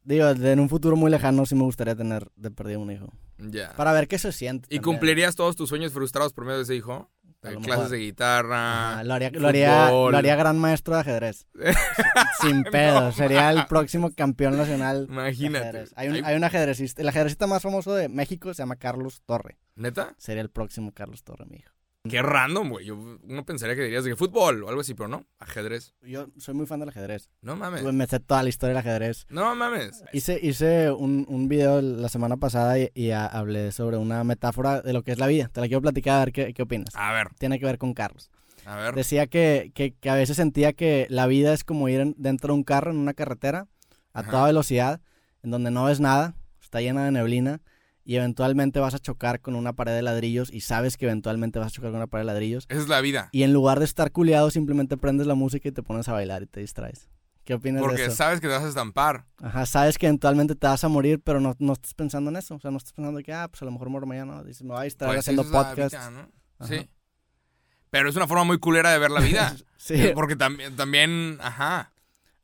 Digo, 0.05 0.35
de- 0.35 0.53
en 0.53 0.61
un 0.61 0.68
futuro 0.68 0.97
muy 0.97 1.11
lejano 1.11 1.47
sí 1.47 1.55
me 1.55 1.62
gustaría 1.62 1.95
tener 1.95 2.29
de 2.37 2.51
perdido 2.51 2.81
un 2.81 2.90
hijo. 2.90 3.09
ya. 3.38 3.73
Para 3.77 3.92
ver 3.92 4.09
qué 4.09 4.18
se 4.18 4.33
siente. 4.33 4.66
¿Y 4.68 4.77
también. 4.79 4.83
cumplirías 4.99 5.37
todos 5.37 5.57
tus 5.57 5.68
sueños 5.68 5.92
frustrados 5.92 6.33
por 6.33 6.45
medio 6.45 6.59
de 6.59 6.64
ese 6.64 6.75
hijo? 6.77 7.11
lo 7.42 7.51
clases 7.61 7.68
mejor. 7.71 7.88
de 7.90 7.99
guitarra. 7.99 8.92
Ajá, 8.92 9.05
lo, 9.05 9.14
haría, 9.14 9.31
lo, 9.33 9.49
haría, 9.49 9.87
fútbol. 9.88 10.12
lo 10.12 10.18
haría 10.18 10.37
gran 10.37 10.59
maestro 10.59 10.95
de 10.95 11.01
ajedrez. 11.01 11.47
Sin 12.40 12.62
pedo. 12.62 13.01
No 13.01 13.12
Sería 13.12 13.51
el 13.51 13.66
próximo 13.66 14.12
campeón 14.14 14.57
nacional. 14.57 15.07
de 15.09 15.12
Imagínate. 15.12 15.68
ajedrez. 15.68 15.92
Hay 15.97 16.09
un, 16.09 16.14
Hay- 16.16 16.23
hay 16.25 16.37
un 16.37 16.45
ajedrecista. 16.45 17.03
El 17.03 17.09
ajedrecista 17.09 17.49
más 17.49 17.62
famoso 17.62 17.95
de 17.95 18.09
México 18.09 18.55
se 18.55 18.62
llama 18.62 18.77
Carlos 18.77 19.23
Torre. 19.27 19.59
¿Neta? 19.75 20.14
Sería 20.18 20.42
el 20.42 20.51
próximo 20.51 20.92
Carlos 20.92 21.25
Torre, 21.25 21.47
mi 21.47 21.57
hijo. 21.57 21.73
Qué 22.09 22.21
random, 22.21 22.69
güey. 22.71 22.87
Yo, 22.87 22.97
uno 22.97 23.45
pensaría 23.45 23.77
que 23.77 23.83
dirías 23.83 24.03
de 24.03 24.11
que 24.11 24.17
fútbol 24.17 24.65
o 24.65 24.69
algo 24.69 24.81
así, 24.81 24.93
pero 24.93 25.09
no. 25.09 25.25
Ajedrez. 25.38 25.95
Yo 26.03 26.27
soy 26.37 26.53
muy 26.55 26.67
fan 26.67 26.81
del 26.81 26.88
ajedrez. 26.88 27.31
No 27.43 27.55
mames. 27.55 27.85
Me 27.85 28.07
sé 28.09 28.19
toda 28.19 28.43
la 28.43 28.49
historia 28.49 28.71
del 28.75 28.79
ajedrez. 28.79 29.25
No 29.29 29.55
mames. 29.55 30.03
Hice, 30.12 30.41
hice 30.43 30.91
un, 30.91 31.25
un 31.29 31.47
video 31.49 31.81
la 31.81 32.09
semana 32.09 32.37
pasada 32.38 32.77
y, 32.81 32.91
y 32.95 33.12
a- 33.12 33.27
hablé 33.27 33.71
sobre 33.71 33.99
una 33.99 34.25
metáfora 34.25 34.83
de 34.83 34.93
lo 34.93 35.05
que 35.05 35.12
es 35.12 35.19
la 35.19 35.29
vida. 35.29 35.49
Te 35.53 35.61
la 35.61 35.69
quiero 35.69 35.81
platicar 35.81 36.17
a 36.17 36.25
ver 36.25 36.33
qué, 36.33 36.53
qué 36.53 36.62
opinas. 36.62 36.88
A 36.97 37.12
ver, 37.12 37.29
Tiene 37.38 37.61
que 37.61 37.67
ver 37.67 37.79
con 37.79 37.95
Carlos. 37.95 38.33
a 38.67 38.75
ver. 38.75 38.97
Decía 38.97 39.29
que, 39.29 39.71
que, 39.73 39.95
que 39.95 40.11
a 40.11 40.15
veces 40.17 40.35
sentía 40.37 40.73
que 40.73 41.07
la 41.09 41.29
vida 41.29 41.53
es 41.55 41.62
como 41.62 41.88
ir 41.88 42.01
en- 42.01 42.15
dentro 42.19 42.49
de 42.53 42.55
un 42.59 42.65
carro 42.65 42.91
en 42.91 42.97
una 42.97 43.15
carretera 43.15 43.69
a 44.12 44.21
Ajá. 44.21 44.31
toda 44.33 44.47
velocidad, 44.47 45.01
en 45.45 45.53
donde 45.53 45.71
no 45.71 45.85
ves 45.85 46.01
nada, 46.01 46.35
está 46.61 46.81
llena 46.81 47.05
de 47.05 47.12
neblina 47.12 47.61
y 48.05 48.17
eventualmente 48.17 48.81
vas 48.81 48.95
a 48.95 48.99
chocar 48.99 49.41
con 49.41 49.55
una 49.55 49.73
pared 49.75 49.95
de 49.95 50.03
ladrillos 50.03 50.53
y 50.53 50.61
sabes 50.61 50.97
que 50.97 51.07
eventualmente 51.07 51.59
vas 51.59 51.69
a 51.69 51.71
chocar 51.71 51.91
con 51.91 51.99
una 51.99 52.07
pared 52.07 52.23
de 52.23 52.33
ladrillos. 52.33 52.67
Esa 52.69 52.81
es 52.81 52.88
la 52.88 53.01
vida. 53.01 53.29
Y 53.33 53.43
en 53.43 53.53
lugar 53.53 53.79
de 53.79 53.85
estar 53.85 54.11
culiado, 54.12 54.51
simplemente 54.51 54.97
prendes 54.97 55.27
la 55.27 55.35
música 55.35 55.69
y 55.69 55.73
te 55.73 55.83
pones 55.83 56.09
a 56.09 56.12
bailar 56.12 56.43
y 56.43 56.47
te 56.47 56.61
distraes. 56.61 57.09
¿Qué 57.45 57.55
opinas 57.55 57.83
de 57.83 57.88
Porque 57.88 58.05
eso? 58.05 58.15
sabes 58.15 58.41
que 58.41 58.47
te 58.47 58.53
vas 58.53 58.62
a 58.62 58.69
estampar. 58.69 59.27
Ajá, 59.38 59.67
sabes 59.67 59.99
que 59.99 60.07
eventualmente 60.07 60.55
te 60.55 60.67
vas 60.67 60.85
a 60.85 60.88
morir, 60.88 61.21
pero 61.25 61.41
no, 61.41 61.57
no 61.59 61.73
estás 61.73 61.93
pensando 61.95 62.31
en 62.31 62.37
eso. 62.37 62.55
O 62.55 62.61
sea, 62.61 62.71
no 62.71 62.77
estás 62.77 62.93
pensando 62.93 63.21
que, 63.21 63.33
ah, 63.33 63.49
pues 63.49 63.62
a 63.62 63.65
lo 63.65 63.73
mejor 63.73 63.88
muero 63.88 64.07
mañana. 64.07 64.45
Dices, 64.45 64.62
me 64.62 64.71
voy 64.71 64.81
a 64.81 64.85
distraer 64.85 65.11
Pues 65.15 65.21
haciendo 65.21 65.43
podcast. 65.51 65.95
Sí. 66.61 66.88
Pero 67.91 68.09
es 68.09 68.17
una 68.17 68.27
forma 68.27 68.45
muy 68.45 68.59
culera 68.59 68.91
de 68.91 68.99
ver 68.99 69.11
la 69.11 69.21
vida. 69.21 69.55
Sí, 69.83 70.12
Porque 70.15 70.37
también, 70.37 70.77
también, 70.77 71.38
ajá. 71.41 71.92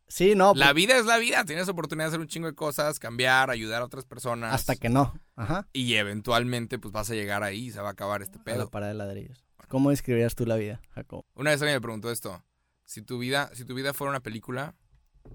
Sí, 0.09 0.35
no. 0.35 0.53
La 0.55 0.73
vida 0.73 0.99
es 0.99 1.07
la 1.07 1.18
vida. 1.18 1.44
Tienes 1.44 1.68
oportunidad 1.68 2.07
de 2.07 2.09
hacer 2.09 2.21
un 2.21 2.27
chingo 2.29 2.47
de 2.49 2.55
cosas, 2.55 2.99
cambiar, 2.99 3.51
ayudar 3.51 3.83
a 3.83 3.85
otras 3.85 4.05
personas. 4.05 4.53
hasta 4.55 4.77
que 4.77 4.88
no. 4.88 5.14
Ajá. 5.37 5.68
Y 5.73 5.94
eventualmente, 5.94 6.79
pues 6.79 6.92
vas 6.92 7.11
a 7.11 7.14
llegar 7.14 7.42
ahí 7.42 7.66
y 7.66 7.71
se 7.71 7.81
va 7.81 7.88
a 7.88 7.92
acabar 7.92 8.23
este 8.23 8.37
A 8.37 8.38
la 8.38 8.44
pedo. 8.44 8.71
pared 8.71 8.88
de 8.88 8.94
ladrillos. 8.94 9.44
¿Cómo 9.68 9.90
describirías 9.90 10.35
tú 10.35 10.47
la 10.47 10.57
vida, 10.57 10.81
Jacob? 10.94 11.25
Una 11.35 11.51
vez 11.51 11.61
alguien 11.61 11.77
me 11.77 11.81
preguntó 11.83 12.11
esto. 12.11 12.42
Si 12.85 13.03
tu 13.03 13.18
vida, 13.18 13.51
si 13.55 13.64
tu 13.64 13.75
vida 13.75 13.92
fuera 13.92 14.11
una 14.11 14.21
película, 14.21 14.75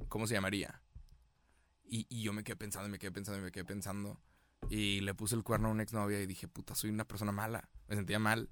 ¿cómo 0.10 0.26
se 0.26 0.34
llamaría? 0.34 0.82
Y, 1.84 2.08
y 2.10 2.24
yo 2.24 2.34
me 2.34 2.44
quedé 2.44 2.56
pensando 2.56 2.88
y 2.90 2.92
me 2.92 2.98
quedé 2.98 3.12
pensando 3.12 3.40
y 3.40 3.44
me 3.44 3.52
quedé 3.52 3.66
pensando. 3.66 4.20
Y 4.70 5.02
le 5.02 5.14
puse 5.14 5.36
el 5.36 5.44
cuerno 5.44 5.68
a 5.68 5.72
una 5.72 5.84
exnovia 5.84 6.20
y 6.20 6.26
dije, 6.26 6.48
puta, 6.48 6.74
soy 6.74 6.90
una 6.90 7.06
persona 7.06 7.32
mala. 7.32 7.70
Me 7.88 7.96
sentía 7.96 8.18
mal. 8.18 8.50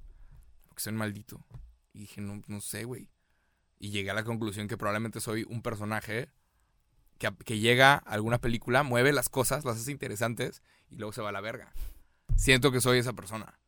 Porque 0.68 0.84
soy 0.84 0.92
un 0.94 1.00
maldito. 1.00 1.44
Y 1.94 2.02
dije, 2.02 2.22
no, 2.22 2.42
no 2.46 2.62
sé, 2.62 2.84
güey. 2.84 3.10
Y 3.84 3.90
llegué 3.90 4.12
a 4.12 4.14
la 4.14 4.24
conclusión 4.24 4.68
que 4.68 4.78
probablemente 4.78 5.20
soy 5.20 5.44
un 5.50 5.64
personaje 5.64 6.30
que, 7.18 7.32
que 7.44 7.58
llega 7.58 7.94
a 7.96 7.98
alguna 8.14 8.40
película, 8.40 8.84
mueve 8.84 9.12
las 9.12 9.28
cosas, 9.28 9.66
las 9.66 9.78
hace 9.78 9.92
interesantes 9.92 10.62
y 10.92 10.98
luego 10.98 11.14
se 11.14 11.22
va 11.22 11.30
a 11.30 11.32
la 11.32 11.42
verga. 11.42 11.74
Siento 12.36 12.72
que 12.72 12.80
soy 12.80 13.00
esa 13.00 13.14
persona. 13.14 13.60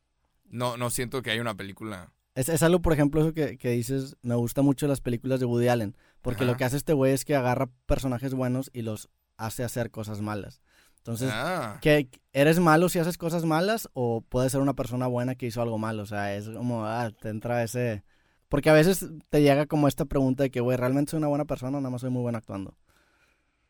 No, 0.46 0.78
no 0.78 0.92
siento 0.92 1.24
que 1.24 1.32
haya 1.32 1.42
una 1.42 1.56
película. 1.58 2.12
Es, 2.36 2.48
es 2.50 2.62
algo, 2.62 2.80
por 2.82 2.94
ejemplo, 2.94 3.22
eso 3.22 3.34
que, 3.34 3.58
que 3.58 3.70
dices, 3.72 4.16
me 4.22 4.36
gusta 4.36 4.62
mucho 4.62 4.88
las 4.88 5.02
películas 5.02 5.40
de 5.40 5.48
Woody 5.48 5.68
Allen, 5.68 5.96
porque 6.22 6.44
Ajá. 6.44 6.52
lo 6.52 6.58
que 6.58 6.64
hace 6.66 6.78
este 6.78 6.94
güey 6.94 7.12
es 7.14 7.26
que 7.26 7.36
agarra 7.36 7.70
personajes 7.88 8.36
buenos 8.36 8.70
y 8.72 8.84
los 8.84 9.10
hace 9.38 9.64
hacer 9.64 9.90
cosas 9.90 10.22
malas. 10.22 10.62
Entonces, 10.98 11.32
Ah. 11.34 11.80
¿qué, 11.82 12.08
¿eres 12.34 12.60
malo 12.60 12.88
si 12.88 13.00
haces 13.00 13.18
cosas 13.18 13.46
malas 13.46 13.90
o 13.94 14.22
puedes 14.22 14.52
ser 14.52 14.62
una 14.62 14.74
persona 14.76 15.08
buena 15.08 15.36
que 15.36 15.48
hizo 15.48 15.62
algo 15.62 15.78
malo? 15.80 16.04
O 16.04 16.06
sea, 16.06 16.36
es 16.36 16.48
como, 16.50 16.86
ah, 16.86 17.12
te 17.20 17.30
entra 17.30 17.64
ese... 17.64 18.04
Porque 18.54 18.70
a 18.70 18.74
veces 18.74 19.04
te 19.30 19.42
llega 19.42 19.66
como 19.66 19.88
esta 19.88 20.06
pregunta 20.06 20.44
de 20.44 20.52
que, 20.52 20.60
güey, 20.62 20.78
¿realmente 20.78 21.10
soy 21.10 21.18
una 21.18 21.28
buena 21.28 21.46
persona 21.46 21.80
o 21.80 21.82
nada 21.82 21.90
más 21.90 22.02
soy 22.02 22.12
muy 22.12 22.22
bueno 22.22 22.38
actuando? 22.38 22.78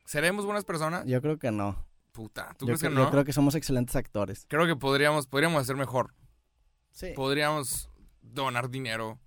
¿Seremos 0.03 0.43
buenas 0.43 0.65
personas? 0.65 1.05
Yo 1.05 1.21
creo 1.21 1.39
que 1.39 1.51
no. 1.51 1.85
Puta, 2.11 2.53
¿tú 2.57 2.65
Yo, 2.65 2.73
crees 2.73 2.81
que 2.81 2.89
no? 2.89 3.05
yo 3.05 3.09
creo 3.09 3.23
que 3.23 3.31
somos 3.31 3.55
excelentes 3.55 3.95
actores. 3.95 4.45
Creo 4.49 4.67
que 4.67 4.75
podríamos, 4.75 5.25
podríamos 5.27 5.61
hacer 5.61 5.77
mejor. 5.77 6.13
Sí. 6.91 7.13
Podríamos 7.15 7.89
donar 8.21 8.69
dinero 8.69 9.21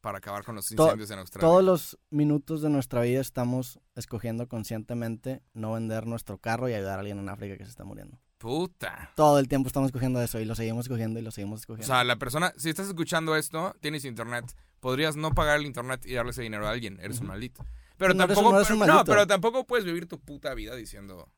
para 0.00 0.18
acabar 0.18 0.44
con 0.44 0.54
los 0.54 0.66
To- 0.68 0.84
incendios 0.84 1.10
en 1.10 1.18
Australia. 1.18 1.44
Todos 1.48 1.64
los 1.64 1.98
minutos 2.10 2.62
de 2.62 2.70
nuestra 2.70 3.00
vida 3.00 3.20
estamos 3.20 3.80
escogiendo 3.96 4.46
conscientemente 4.46 5.42
no 5.54 5.72
vender 5.72 6.06
nuestro 6.06 6.38
carro 6.38 6.68
y 6.68 6.74
ayudar 6.74 6.98
a 6.98 7.00
alguien 7.00 7.18
en 7.18 7.28
África 7.30 7.56
que 7.56 7.64
se 7.64 7.70
está 7.70 7.82
muriendo. 7.82 8.16
Puta. 8.40 9.12
Todo 9.16 9.38
el 9.38 9.48
tiempo 9.48 9.66
estamos 9.66 9.88
escogiendo 9.88 10.22
eso 10.22 10.40
y 10.40 10.46
lo 10.46 10.54
seguimos 10.54 10.86
escogiendo 10.86 11.18
y 11.20 11.22
lo 11.22 11.30
seguimos 11.30 11.58
O 11.58 11.60
escogiendo. 11.60 11.86
sea, 11.86 12.02
la 12.04 12.16
persona, 12.16 12.54
si 12.56 12.70
estás 12.70 12.88
escuchando 12.88 13.36
esto, 13.36 13.76
tienes 13.80 14.06
internet, 14.06 14.46
podrías 14.80 15.14
no 15.14 15.34
pagar 15.34 15.60
el 15.60 15.66
internet 15.66 16.06
y 16.06 16.14
darle 16.14 16.30
ese 16.30 16.40
dinero 16.40 16.66
a 16.66 16.70
alguien. 16.70 16.98
Eres 17.02 17.20
un 17.20 17.26
maldito. 17.26 17.66
Pero 17.98 18.14
No 18.14 18.24
eres- 18.24 18.34
tampoco, 18.34 18.52
no 18.54 18.58
eres 18.60 18.70
un 18.70 18.78
pero- 18.78 18.86
no, 18.86 18.94
maldito. 18.94 19.12
pero 19.12 19.26
tampoco 19.26 19.66
puedes 19.66 19.84
vivir 19.84 20.06
tu 20.06 20.18
puta 20.18 20.54
vida 20.54 20.74
diciendo. 20.74 21.30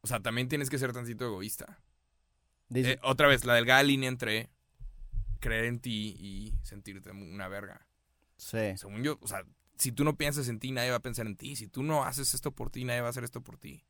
O 0.00 0.08
sea, 0.08 0.18
también 0.18 0.48
tienes 0.48 0.68
que 0.68 0.78
ser 0.80 0.92
tantito 0.92 1.24
egoísta. 1.26 1.78
Eh, 2.74 2.98
otra 3.04 3.28
vez, 3.28 3.44
la 3.44 3.54
delgada 3.54 3.84
línea 3.84 4.08
entre 4.08 4.50
creer 5.38 5.66
en 5.66 5.78
ti 5.78 6.16
y 6.18 6.54
sentirte 6.64 7.12
una 7.12 7.46
verga. 7.46 7.86
sí. 8.36 8.76
Según 8.76 9.04
yo, 9.04 9.16
o 9.22 9.28
sea, 9.28 9.44
si 9.78 9.92
tú 9.92 10.02
no 10.02 10.16
piensas 10.16 10.48
en 10.48 10.58
ti, 10.58 10.72
nadie 10.72 10.90
va 10.90 10.96
a 10.96 11.02
pensar 11.02 11.26
en 11.28 11.36
ti. 11.36 11.54
Si 11.54 11.68
tú 11.68 11.84
no 11.84 12.04
haces 12.04 12.34
esto 12.34 12.50
por 12.50 12.70
ti, 12.70 12.84
nadie 12.84 13.00
va 13.00 13.06
a 13.06 13.10
hacer 13.10 13.22
esto 13.22 13.40
por 13.42 13.58
ti. 13.58 13.84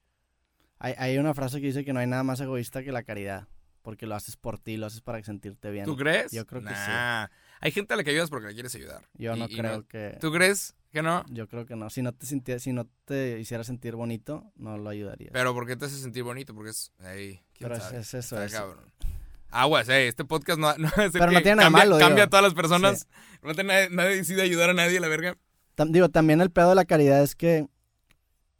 Hay, 0.84 0.94
hay 0.98 1.18
una 1.18 1.32
frase 1.34 1.60
que 1.60 1.66
dice 1.68 1.84
que 1.84 1.92
no 1.92 2.00
hay 2.00 2.06
nada 2.06 2.22
más 2.24 2.40
egoísta 2.40 2.82
que 2.82 2.92
la 2.92 3.02
caridad. 3.02 3.48
Porque 3.82 4.06
lo 4.06 4.14
haces 4.14 4.36
por 4.36 4.58
ti, 4.58 4.76
lo 4.78 4.86
haces 4.86 5.00
para 5.02 5.22
sentirte 5.22 5.70
bien. 5.70 5.84
¿Tú 5.84 5.94
crees? 5.96 6.32
Yo 6.32 6.46
creo 6.46 6.62
que 6.62 6.68
sí. 6.68 6.74
Nah. 6.74 7.26
Hay 7.60 7.70
gente 7.70 7.92
a 7.94 7.96
la 7.98 8.04
que 8.04 8.10
ayudas 8.10 8.30
porque 8.30 8.46
la 8.48 8.52
quieres 8.54 8.74
ayudar. 8.74 9.02
Yo 9.14 9.34
Y- 9.36 9.38
no 9.38 9.46
y 9.48 9.56
creo 9.56 9.86
que... 9.86 10.16
¿Tú 10.20 10.32
crees 10.32 10.74
que 10.90 11.02
no? 11.02 11.22
Yo 11.30 11.48
creo 11.48 11.66
que 11.66 11.76
no. 11.76 11.90
Si 11.90 12.00
no 12.02 12.12
te 12.12 12.24
sintiera, 12.26 12.58
si 12.60 12.72
no 12.72 12.86
te 13.04 13.38
hiciera 13.40 13.62
sentir 13.64 13.94
bonito, 13.94 14.50
no 14.56 14.78
lo 14.78 14.88
ayudarías. 14.88 15.30
Pero 15.34 15.52
¿por 15.52 15.66
qué 15.66 15.76
te 15.76 15.84
hace 15.86 15.96
sentir 15.98 16.22
bonito? 16.22 16.54
Porque 16.54 16.70
es... 16.70 16.92
Ey, 17.00 17.42
¿quién 17.52 17.68
Pero 17.68 17.76
es, 17.76 17.82
sabe? 17.82 17.98
es 17.98 18.14
eso. 18.14 18.36
Está 18.36 18.44
es- 18.46 18.52
cabrón. 18.52 18.90
Aguas, 19.50 19.88
eh, 19.88 20.08
este 20.08 20.24
podcast 20.24 20.58
no, 20.58 20.74
no 20.78 20.88
es 20.88 21.12
Pero 21.12 21.30
no 21.30 21.40
tiene 21.42 21.56
nada 21.56 21.64
cambia, 21.66 21.84
malo, 21.84 21.98
cambia 21.98 22.14
digo. 22.24 22.26
a 22.26 22.30
todas 22.30 22.42
las 22.44 22.54
personas. 22.54 23.06
No 23.42 23.54
tiene 23.54 23.72
nadie, 23.74 23.88
nadie 23.90 24.16
decide 24.16 24.42
ayudar 24.42 24.70
a 24.70 24.74
nadie, 24.74 24.98
la 24.98 25.08
verga. 25.08 25.36
Tam- 25.76 25.90
digo, 25.92 26.08
también 26.08 26.40
el 26.40 26.50
pedo 26.50 26.70
de 26.70 26.74
la 26.74 26.84
caridad 26.84 27.22
es 27.22 27.34
que 27.36 27.66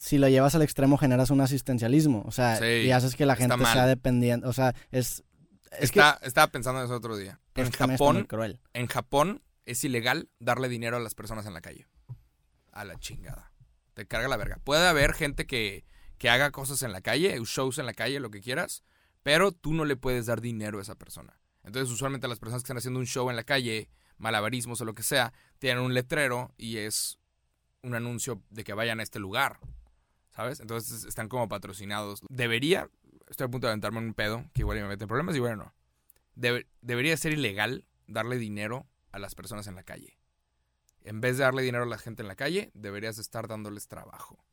si 0.05 0.19
lo 0.19 0.29
llevas 0.29 0.55
al 0.55 0.61
extremo 0.61 0.99
generas 0.99 1.31
un 1.31 1.41
asistencialismo. 1.41 2.25
O 2.27 2.31
sea, 2.31 2.57
Sí, 2.57 2.67
y 2.67 2.91
haces 2.91 3.17
que 3.17 3.25
la 3.25 3.37
gente 3.37 3.65
sea 3.65 3.87
dependiente. 3.87 4.47
O 4.47 4.53
sea, 4.53 4.75
es... 4.91 5.25
Es 5.71 5.85
Está, 5.85 6.21
estaba 6.23 6.49
pensando 6.49 6.81
en 6.81 6.85
eso 6.85 6.95
otro 6.95 7.17
día. 7.17 7.41
que... 7.55 7.63
En 7.63 7.71
que 7.71 7.79
Japón, 7.79 8.25
cruel. 8.25 8.61
en 8.75 8.87
Japón 8.87 9.43
es 9.65 9.83
ilegal 9.83 10.29
darle 10.39 10.69
dinero 10.69 10.99
a 10.99 11.01
las 11.01 11.15
personas 11.15 11.47
en 11.47 11.55
la 11.55 11.63
calle. 11.63 11.87
A 12.71 12.85
la 12.85 12.99
chingada. 12.99 13.51
Te 13.95 14.07
carga 14.07 14.29
la 14.29 14.37
verga. 14.37 14.59
Puede 14.63 14.87
haber 14.87 15.15
gente 15.15 15.47
que, 15.47 15.87
que 16.19 16.29
haga 16.29 16.51
cosas 16.51 16.83
en 16.83 16.93
la 16.93 17.01
calle, 17.01 17.41
shows 17.43 17.79
en 17.79 17.87
la 17.87 17.95
calle, 17.95 18.21
lo 18.21 18.31
que 18.31 18.43
quieras, 18.43 18.85
pero 19.23 19.53
tú 19.53 19.73
no 19.73 19.87
le 19.87 19.97
puedes 19.97 20.27
dar 20.27 20.43
dinero 20.43 20.81
a 20.81 20.83
esa 20.83 20.97
persona. 20.97 21.41
Entonces, 21.63 21.91
usualmente 21.91 22.29
las 22.29 22.39
personas 22.39 22.63
que 22.63 22.67
están 22.67 22.77
haciendo 22.77 23.01
un 23.01 23.07
show 23.07 23.31
en 23.31 23.37
la 23.37 23.45
calle, 23.45 23.89
malabarismos 24.19 24.83
o 24.83 24.85
lo 24.85 24.93
que 24.93 25.03
sea, 25.03 25.33
tienen 25.59 25.83
un 25.83 25.95
letrero 25.95 26.53
y 26.59 26.77
es 26.77 27.19
un 27.83 27.95
anuncio 27.95 28.43
de 28.51 28.65
que 28.65 28.75
vayan 28.75 29.01
a 29.01 29.03
este 29.03 29.19
lugar. 29.19 29.61
¿Sabes? 30.35 30.61
Entonces 30.61 31.05
están 31.05 31.29
como 31.29 31.49
patrocinados. 31.49 32.21
Debería, 32.29 32.91
estoy 33.29 33.47
a 33.47 33.49
punto 33.51 33.67
de 33.67 33.73
aventarme 33.73 33.99
en 33.99 34.07
un 34.07 34.15
pedo, 34.15 34.45
que 34.53 34.63
igual 34.63 34.79
me 34.81 34.89
mete 34.89 35.05
en 35.05 35.09
problemas, 35.09 35.37
igual 35.37 35.59
no. 35.59 35.75
Debe- 36.35 36.67
debería 36.81 37.17
ser 37.17 37.33
ilegal 37.33 37.87
darle 38.07 38.39
dinero 38.39 38.87
a 39.13 39.19
las 39.19 39.35
personas 39.35 39.67
en 39.69 39.77
la 39.77 39.85
calle. 39.85 40.19
En 41.03 41.21
vez 41.21 41.37
de 41.37 41.45
darle 41.45 41.63
dinero 41.63 41.85
a 41.85 41.87
la 41.87 41.99
gente 41.99 42.23
en 42.23 42.29
la 42.29 42.35
calle, 42.35 42.71
deberías 42.75 43.19
estar 43.19 43.47
dándoles 43.47 43.87
trabajo. 43.89 44.45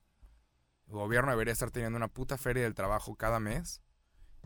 El 0.88 0.94
gobierno 0.94 1.32
debería 1.32 1.54
estar 1.54 1.72
teniendo 1.72 1.98
una 1.98 2.10
puta 2.10 2.38
feria 2.38 2.64
del 2.64 2.76
trabajo 2.76 3.16
cada 3.16 3.40
mes 3.40 3.82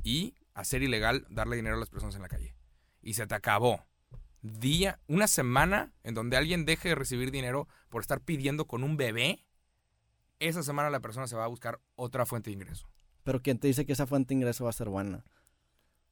y 0.04 0.36
hacer 0.54 0.84
ilegal 0.84 1.26
darle 1.30 1.56
dinero 1.56 1.76
a 1.76 1.80
las 1.80 1.89
personas 1.89 2.15
en 2.15 2.21
la 2.21 2.30
calle. 2.30 2.56
Y 3.02 3.15
se 3.15 3.28
te 3.28 3.36
acabó. 3.36 3.84
Día, 4.41 5.00
una 5.08 5.28
semana 5.28 5.91
en 6.04 6.13
donde 6.13 6.38
alguien 6.38 6.65
deje 6.65 6.89
de 6.89 6.95
recibir 6.95 7.32
dinero 7.32 7.67
por 7.89 8.02
estar 8.02 8.21
pidiendo 8.21 8.67
con 8.67 8.84
un 8.84 8.95
bebé, 8.95 9.43
esa 10.39 10.63
semana 10.63 10.89
la 10.89 11.00
persona 11.00 11.28
se 11.28 11.36
va 11.36 11.45
a 11.45 11.48
buscar 11.48 11.80
otra 11.95 12.26
fuente 12.26 12.50
de 12.50 12.56
ingreso. 12.56 12.89
Pero 13.24 13.41
¿quién 13.41 13.58
te 13.58 13.67
dice 13.67 13.86
que 13.86 13.93
esa 13.93 14.06
fuente 14.08 14.30
de 14.30 14.36
ingreso 14.36 14.63
va 14.65 14.69
a 14.69 14.74
ser 14.74 14.89
buena? 14.89 15.24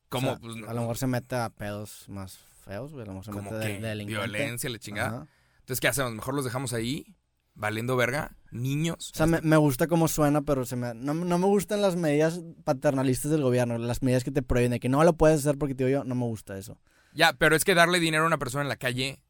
Como, 0.09 0.31
O 0.31 0.31
sea, 0.31 0.39
pues, 0.39 0.67
a 0.67 0.73
lo 0.73 0.81
mejor 0.81 0.97
se 0.97 1.07
mete 1.07 1.35
a 1.35 1.49
pedos 1.49 2.05
más 2.07 2.37
feos, 2.65 2.91
güey. 2.91 3.03
A 3.03 3.07
lo 3.07 3.13
mejor 3.13 3.25
se 3.25 3.41
mete 3.41 3.55
de, 3.55 3.95
de 3.95 4.05
violencia, 4.05 4.69
la 4.69 4.79
chingada. 4.79 5.07
Ajá. 5.07 5.27
Entonces, 5.59 5.79
¿qué 5.79 5.87
hacemos? 5.87 6.13
Mejor 6.13 6.33
los 6.33 6.43
dejamos 6.43 6.73
ahí, 6.73 7.15
valiendo 7.53 7.95
verga, 7.95 8.35
niños. 8.51 9.11
O 9.13 9.15
sea, 9.15 9.25
me, 9.25 9.41
me 9.41 9.57
gusta 9.57 9.87
cómo 9.87 10.07
suena, 10.07 10.41
pero 10.41 10.65
se 10.65 10.75
me, 10.75 10.93
no, 10.93 11.13
no 11.13 11.37
me 11.37 11.45
gustan 11.45 11.81
las 11.81 11.95
medidas 11.95 12.41
paternalistas 12.63 13.31
del 13.31 13.43
gobierno, 13.43 13.77
las 13.77 14.01
medidas 14.01 14.23
que 14.23 14.31
te 14.31 14.41
prohíben, 14.41 14.71
de 14.71 14.79
que 14.79 14.89
no 14.89 15.03
lo 15.03 15.13
puedes 15.13 15.39
hacer 15.39 15.57
porque 15.57 15.75
te 15.75 15.85
digo 15.85 15.99
yo, 15.99 16.03
no 16.03 16.15
me 16.15 16.25
gusta 16.25 16.57
eso. 16.57 16.77
Ya, 17.13 17.33
pero 17.33 17.55
es 17.55 17.63
que 17.63 17.75
darle 17.75 17.99
dinero 17.99 18.23
a 18.23 18.27
una 18.27 18.39
persona 18.39 18.63
en 18.63 18.69
la 18.69 18.75
calle 18.75 19.23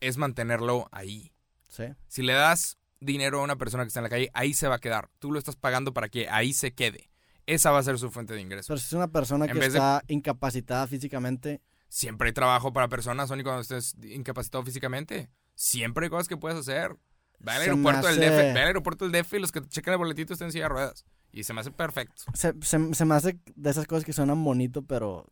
es 0.00 0.16
mantenerlo 0.16 0.88
ahí. 0.92 1.32
¿Sí? 1.68 1.84
Si 2.06 2.22
le 2.22 2.34
das 2.34 2.78
dinero 3.04 3.40
a 3.40 3.44
una 3.44 3.56
persona 3.56 3.84
que 3.84 3.88
está 3.88 4.00
en 4.00 4.04
la 4.04 4.10
calle, 4.10 4.30
ahí 4.34 4.54
se 4.54 4.66
va 4.68 4.76
a 4.76 4.78
quedar. 4.80 5.10
Tú 5.18 5.30
lo 5.32 5.38
estás 5.38 5.56
pagando 5.56 5.92
para 5.92 6.08
que 6.08 6.28
ahí 6.28 6.52
se 6.52 6.72
quede. 6.74 7.10
Esa 7.46 7.70
va 7.70 7.78
a 7.78 7.82
ser 7.82 7.98
su 7.98 8.10
fuente 8.10 8.32
de 8.34 8.40
ingreso. 8.40 8.68
Pero 8.68 8.78
si 8.80 8.86
es 8.86 8.92
una 8.94 9.08
persona 9.08 9.44
En 9.44 9.52
que 9.52 9.60
de- 9.60 9.66
está 9.66 10.02
incapacitada 10.08 10.86
físicamente, 10.86 11.60
Siempre 11.88 12.28
hay 12.28 12.32
trabajo 12.32 12.72
para 12.72 12.88
personas, 12.88 13.28
Sony, 13.28 13.44
cuando 13.44 13.60
estés 13.60 13.94
incapacitado 14.02 14.64
físicamente. 14.64 15.30
Siempre 15.54 16.06
hay 16.06 16.10
cosas 16.10 16.26
que 16.26 16.36
puedes 16.36 16.58
hacer. 16.58 16.96
Ve 17.38 17.52
al 17.52 17.62
aeropuerto 17.62 18.08
del 18.08 18.16
DF, 18.16 18.36
ve 18.54 18.60
al 18.60 18.66
aeropuerto 18.66 19.08
del 19.08 19.12
DF 19.22 19.34
y 19.34 19.38
los 19.38 19.52
que 19.52 19.60
te 19.60 19.68
checan 19.68 19.92
el 19.92 19.98
boletito 19.98 20.32
estén 20.32 20.46
en 20.46 20.52
silla 20.52 20.64
de 20.64 20.68
ruedas. 20.70 21.04
Y 21.30 21.44
se 21.44 21.52
me 21.52 21.60
hace 21.60 21.70
perfecto. 21.70 22.22
Se, 22.34 22.52
se- 22.62 22.94
se 22.94 23.04
me 23.04 23.14
hace 23.14 23.38
de 23.54 23.70
esas 23.70 23.86
cosas 23.86 24.04
que 24.04 24.12
suenan 24.12 24.42
bonito, 24.42 24.82
pero 24.82 25.26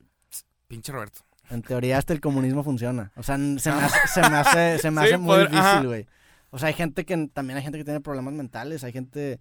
Pinche 0.68 0.93
Roberto. 0.93 1.20
en 1.51 1.62
teoría 1.62 1.99
hasta 1.99 2.12
el 2.12 2.20
comunismo 2.20 2.62
funciona. 2.62 3.11
O 3.16 3.25
sea, 3.25 3.37
se 3.37 3.73
me 3.73 3.81
hace, 3.83 3.99
se 4.09 4.20
me 4.31 4.37
hace, 4.37 4.79
se 4.79 4.91
me 4.93 5.01
Sí, 5.03 5.07
hace 5.09 5.18
muy 5.18 5.27
poder- 5.35 5.51
difícil, 5.51 5.87
güey. 5.89 6.07
O 6.55 6.59
sea, 6.59 6.68
hay 6.68 6.74
gente 6.74 7.05
que 7.05 7.28
también 7.32 7.57
hay 7.57 7.62
gente 7.62 7.78
que 7.78 7.84
tiene 7.84 8.00
problemas 8.00 8.34
mentales, 8.34 8.84
hay 8.84 8.92
gente... 8.92 9.40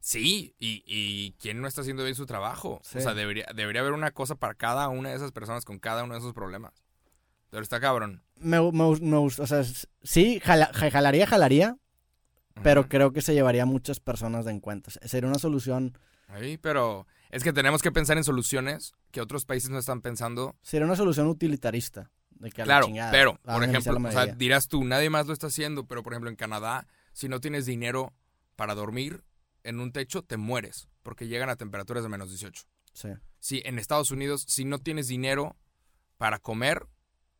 Sí, 0.00 0.54
y, 0.58 0.82
y 0.86 1.32
¿quién 1.40 1.60
no 1.60 1.66
está 1.68 1.80
haciendo 1.80 2.04
bien 2.04 2.14
su 2.14 2.26
trabajo? 2.26 2.80
Sí. 2.84 2.98
O 2.98 3.00
sea, 3.00 3.12
debería, 3.14 3.46
debería 3.54 3.80
haber 3.80 3.92
una 3.92 4.12
cosa 4.12 4.36
para 4.36 4.54
cada 4.54 4.88
una 4.88 5.10
de 5.10 5.16
esas 5.16 5.32
personas 5.32 5.64
con 5.64 5.78
cada 5.78 6.04
uno 6.04 6.14
de 6.14 6.20
esos 6.20 6.32
problemas. 6.32 6.72
Pero 7.50 7.62
está 7.62 7.80
cabrón. 7.80 8.22
Me, 8.36 8.60
me, 8.72 9.00
me 9.00 9.16
gusta, 9.18 9.42
o 9.42 9.46
sea, 9.46 9.62
sí, 10.02 10.40
jala- 10.40 10.70
ja- 10.72 10.90
jalaría, 10.90 11.26
jalaría, 11.26 11.76
pero 12.62 12.88
creo 12.88 13.12
que 13.12 13.20
se 13.22 13.34
llevaría 13.34 13.64
a 13.64 13.66
muchas 13.66 14.00
personas 14.00 14.44
de 14.44 14.52
encuentro. 14.52 14.92
Sería 15.04 15.28
una 15.28 15.38
solución, 15.38 15.98
Ahí, 16.28 16.56
pero 16.58 17.06
es 17.30 17.44
que 17.44 17.52
tenemos 17.52 17.82
que 17.82 17.92
pensar 17.92 18.16
en 18.16 18.24
soluciones 18.24 18.94
que 19.12 19.20
otros 19.20 19.44
países 19.44 19.70
no 19.70 19.78
están 19.78 20.00
pensando. 20.02 20.56
sería 20.62 20.86
una 20.86 20.96
solución 20.96 21.26
utilitarista. 21.28 22.10
De 22.38 22.50
que 22.50 22.62
Claro, 22.62 22.86
chingada, 22.86 23.10
pero, 23.10 23.38
por 23.42 23.64
ejemplo, 23.64 23.96
o 23.96 24.12
sea, 24.12 24.26
dirás 24.26 24.68
tú, 24.68 24.84
nadie 24.84 25.10
más 25.10 25.26
lo 25.26 25.32
está 25.32 25.48
haciendo, 25.48 25.86
pero 25.86 26.02
por 26.02 26.12
ejemplo 26.12 26.30
en 26.30 26.36
Canadá, 26.36 26.86
si 27.12 27.28
no 27.28 27.40
tienes 27.40 27.66
dinero 27.66 28.12
para 28.56 28.74
dormir 28.74 29.24
en 29.62 29.80
un 29.80 29.92
techo, 29.92 30.22
te 30.22 30.36
mueres, 30.36 30.88
porque 31.02 31.28
llegan 31.28 31.48
a 31.50 31.56
temperaturas 31.56 32.02
de 32.02 32.08
menos 32.08 32.28
18. 32.28 32.64
Sí. 32.92 33.08
Sí, 33.38 33.62
en 33.64 33.78
Estados 33.78 34.10
Unidos, 34.10 34.44
si 34.48 34.64
no 34.64 34.78
tienes 34.78 35.08
dinero 35.08 35.56
para 36.18 36.38
comer 36.38 36.86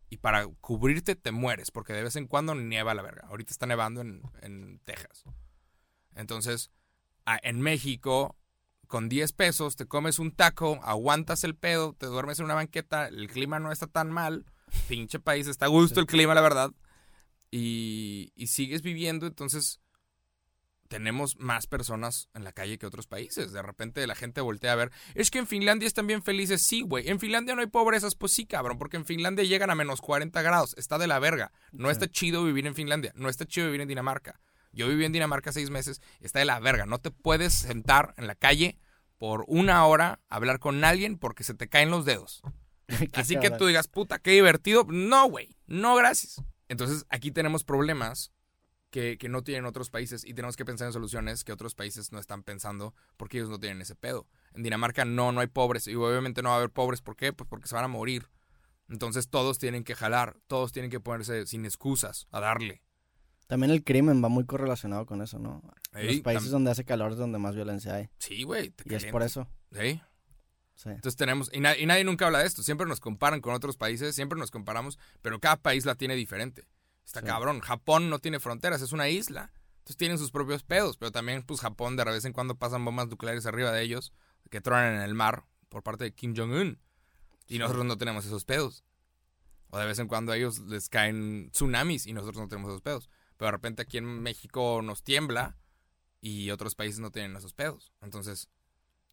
y 0.09 0.19
para 0.19 0.47
cubrirte, 0.61 1.17
te 1.17 1.33
mueres, 1.33 1.71
porque 1.71 1.93
de 1.93 2.03
vez 2.03 2.17
en 2.17 2.27
cuando 2.27 2.55
nieva 2.55 2.95
la 2.95 3.03
verga. 3.03 3.27
Ahorita 3.29 3.53
está 3.53 3.67
nevando 3.67 4.01
en, 4.01 4.23
en 4.43 4.81
Texas. 4.85 5.25
Entonces, 6.15 6.71
en 7.43 7.61
México, 7.61 8.37
con 8.87 9.09
10 9.09 9.33
pesos, 9.33 9.77
te 9.77 9.87
comes 9.87 10.19
un 10.19 10.33
taco, 10.33 10.81
aguantas 10.83 11.45
el 11.45 11.57
pedo, 11.57 11.95
te 11.95 12.07
duermes 12.07 12.39
en 12.39 12.47
una 12.47 12.55
banqueta, 12.55 13.09
el 13.09 13.29
clima 13.29 13.59
no 13.59 13.73
está 13.73 13.87
tan 13.87 14.11
mal, 14.11 14.47
pinche 14.89 15.19
país, 15.21 15.47
está 15.47 15.67
a 15.67 15.69
gusto 15.69 16.01
el 16.01 16.07
clima, 16.07 16.35
la 16.35 16.41
verdad, 16.41 16.71
y, 17.51 18.33
y 18.35 18.49
sigues 18.49 18.83
viviendo, 18.83 19.27
entonces 19.27 19.81
tenemos 20.89 21.37
más 21.39 21.67
personas 21.67 22.29
en 22.35 22.45
la 22.45 22.53
calle 22.53 22.79
que 22.79 22.87
otros 22.87 23.09
países. 23.09 23.51
De 23.53 23.61
repente 23.61 24.07
la 24.07 24.15
gente 24.15 24.41
voltea 24.41 24.73
a 24.73 24.77
ver, 24.77 24.93
es 25.15 25.31
que 25.33 25.39
en 25.39 25.47
Finlandia 25.49 25.87
están 25.87 26.07
bien 26.07 26.23
felices, 26.23 26.63
sí, 26.63 26.83
güey. 26.83 27.09
En 27.09 27.19
Finlandia 27.19 27.55
no 27.57 27.61
hay 27.61 27.67
pobrezas, 27.67 28.15
pues 28.15 28.33
sí, 28.33 28.47
cabrón, 28.47 28.79
porque 28.79 28.97
en 28.97 29.05
Finlandia 29.05 29.45
llegan 29.45 29.71
a 29.71 29.75
menos 29.75 30.01
40 30.01 30.41
grados, 30.43 30.75
está 30.79 30.97
de 30.99 31.09
la 31.09 31.19
verga. 31.19 31.51
No 31.73 31.89
Sí. 31.89 31.93
está 31.93 32.09
chido 32.09 32.45
vivir 32.45 32.67
en 32.67 32.75
Finlandia, 32.77 33.13
no 33.17 33.29
está 33.29 33.45
chido 33.47 33.67
vivir 33.67 33.81
en 33.81 33.89
Dinamarca. 33.89 34.41
Yo 34.73 34.87
viví 34.89 35.05
en 35.05 35.13
Dinamarca 35.13 35.53
seis 35.53 35.71
meses, 35.71 36.01
está 36.21 36.39
de 36.39 36.45
la 36.45 36.61
verga. 36.61 36.87
No 36.87 36.99
te 36.99 37.11
puedes 37.11 37.53
sentar 37.55 38.15
en 38.17 38.27
la 38.29 38.35
calle 38.35 38.79
por 39.19 39.45
una 39.49 39.85
hora 39.87 40.21
a 40.29 40.37
hablar 40.37 40.59
con 40.61 40.85
alguien 40.85 41.19
porque 41.19 41.43
se 41.45 41.55
te 41.55 41.69
caen 41.69 41.91
los 41.91 42.05
dedos. 42.05 42.43
Así 43.13 43.39
que 43.39 43.51
tú 43.51 43.67
digas, 43.67 43.89
puta, 43.89 44.19
qué 44.19 44.33
divertido. 44.33 44.87
No, 44.89 45.29
güey, 45.29 45.57
no, 45.67 45.95
gracias. 45.97 46.43
Entonces 46.69 47.07
aquí 47.09 47.31
tenemos 47.31 47.65
problemas 47.65 48.33
que, 48.91 49.19
que 49.19 49.29
no 49.29 49.43
tienen 49.43 49.67
otros 49.67 49.91
países 49.91 50.25
y 50.25 50.35
tenemos 50.35 50.57
que 50.57 50.65
pensar 50.65 50.87
en 50.87 50.93
soluciones 50.93 51.45
que 51.45 51.53
otros 51.53 51.75
países 51.75 52.13
no 52.13 52.19
están 52.19 52.43
pensando 52.43 52.95
porque 53.17 53.39
ellos 53.39 53.51
no 53.51 53.59
tienen 53.59 53.81
ese 53.83 53.95
pedo. 53.95 54.27
En 54.55 54.63
Dinamarca 54.63 55.05
no, 55.05 55.33
no 55.33 55.41
hay 55.41 55.49
pobres 55.49 55.87
y 55.87 55.95
obviamente 55.95 56.43
no 56.43 56.51
va 56.51 56.57
a 56.57 56.59
haber 56.59 56.71
pobres. 56.71 57.03
¿Por 57.03 57.17
qué? 57.17 57.33
Pues 57.33 57.49
porque 57.49 57.69
se 57.69 57.75
van 57.75 57.85
a 57.85 57.89
morir. 57.89 58.29
Entonces 58.89 59.29
todos 59.29 59.59
tienen 59.59 59.85
que 59.85 59.95
jalar, 59.95 60.37
todos 60.47 60.73
tienen 60.73 60.91
que 60.91 61.01
ponerse 61.01 61.47
sin 61.47 61.65
excusas 61.65 62.29
a 62.31 62.41
darle. 62.41 62.83
También 63.47 63.71
el 63.71 63.85
crimen 63.85 64.23
va 64.23 64.29
muy 64.29 64.45
correlacionado 64.45 65.07
con 65.07 65.23
eso, 65.23 65.39
¿no? 65.39 65.63
Ey, 65.95 66.15
Los 66.15 66.21
países 66.21 66.51
donde 66.51 66.71
hace 66.71 66.85
calor 66.85 67.13
es 67.13 67.19
donde 67.19 67.39
más 67.39 67.55
violencia 67.55 67.95
hay. 67.95 68.09
Sí, 68.19 68.43
güey. 68.43 68.73
Y 68.85 68.95
es 68.95 69.05
por 69.07 69.23
eso. 69.23 69.49
Sí. 69.73 70.01
Sí. 70.77 70.91
Entonces 70.91 71.17
tenemos, 71.17 71.51
y, 71.53 71.61
na- 71.61 71.77
y 71.77 71.87
nadie 71.87 72.05
nunca 72.05 72.27
habla 72.27 72.39
de 72.41 72.47
esto, 72.47 72.63
siempre 72.63 72.87
nos 72.87 73.01
comparan 73.01 73.41
con 73.41 73.55
otros 73.55 73.77
países, 73.77 74.15
siempre 74.15 74.39
nos 74.39 74.51
comparamos, 74.51 74.99
pero 75.23 75.41
cada 75.41 75.57
país 75.57 75.85
la 75.87 75.95
tiene 75.97 76.15
diferente. 76.15 76.69
Está 77.05 77.21
Sí. 77.21 77.27
cabrón, 77.27 77.61
Japón 77.61 78.09
no 78.11 78.19
tiene 78.19 78.39
fronteras, 78.41 78.83
es 78.83 78.93
una 78.93 79.09
isla. 79.09 79.51
Entonces 79.79 79.97
tienen 79.97 80.19
sus 80.19 80.31
propios 80.31 80.63
pedos, 80.65 80.97
pero 80.97 81.11
también 81.13 81.43
pues 81.43 81.61
Japón 81.61 81.97
de 81.97 82.05
vez 82.05 82.25
en 82.25 82.33
cuando 82.33 82.57
pasan 82.57 82.85
bombas 82.85 83.09
nucleares 83.09 83.47
arriba 83.47 83.73
de 83.73 83.83
ellos 83.83 84.13
que 84.51 84.61
tronan 84.61 84.95
en 84.97 85.01
el 85.03 85.15
mar 85.15 85.45
por 85.69 85.83
parte 85.83 86.05
de 86.05 86.13
Kim 86.15 86.35
Jong-un. 86.37 86.79
Y 87.49 87.59
nosotros 87.59 87.85
no 87.85 87.97
tenemos 87.97 88.27
esos 88.27 88.45
pedos. 88.45 88.85
O 89.71 89.79
de 89.79 89.87
vez 89.87 89.99
en 89.99 90.09
cuando 90.09 90.33
a 90.33 90.37
ellos 90.37 90.59
les 90.61 90.89
caen 90.89 91.51
tsunamis 91.53 92.07
y 92.07 92.13
nosotros 92.13 92.39
no 92.39 92.49
tenemos 92.49 92.71
esos 92.71 92.83
pedos. 92.83 93.09
Pero 93.37 93.47
de 93.49 93.53
repente 93.53 93.83
aquí 93.83 93.99
en 93.99 94.05
México 94.23 94.81
nos 94.83 95.03
tiembla 95.05 95.57
y 96.21 96.51
otros 96.51 96.75
países 96.75 96.99
no 96.99 97.11
tienen 97.13 97.37
esos 97.37 97.53
pedos. 97.55 97.93
Entonces, 98.01 98.49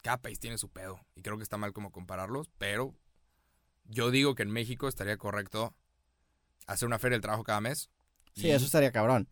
cada 0.04 0.18
país 0.18 0.40
tiene 0.40 0.60
su 0.60 0.70
pedo. 0.70 1.00
Y 1.16 1.24
creo 1.24 1.38
que 1.38 1.44
está 1.44 1.58
mal 1.58 1.74
como 1.74 1.92
compararlos, 1.92 2.52
pero 2.60 2.94
yo 3.86 4.12
digo 4.12 4.36
que 4.36 4.44
en 4.44 4.52
México 4.52 4.88
estaría 4.88 5.18
correcto 5.18 5.74
hacer 6.68 6.86
una 6.88 7.00
feria 7.00 7.16
del 7.16 7.22
trabajo 7.22 7.44
cada 7.44 7.62
mes. 7.62 7.90
Sí, 8.36 8.52
eso 8.52 8.66
estaría 8.66 8.92
cabrón. 8.92 9.28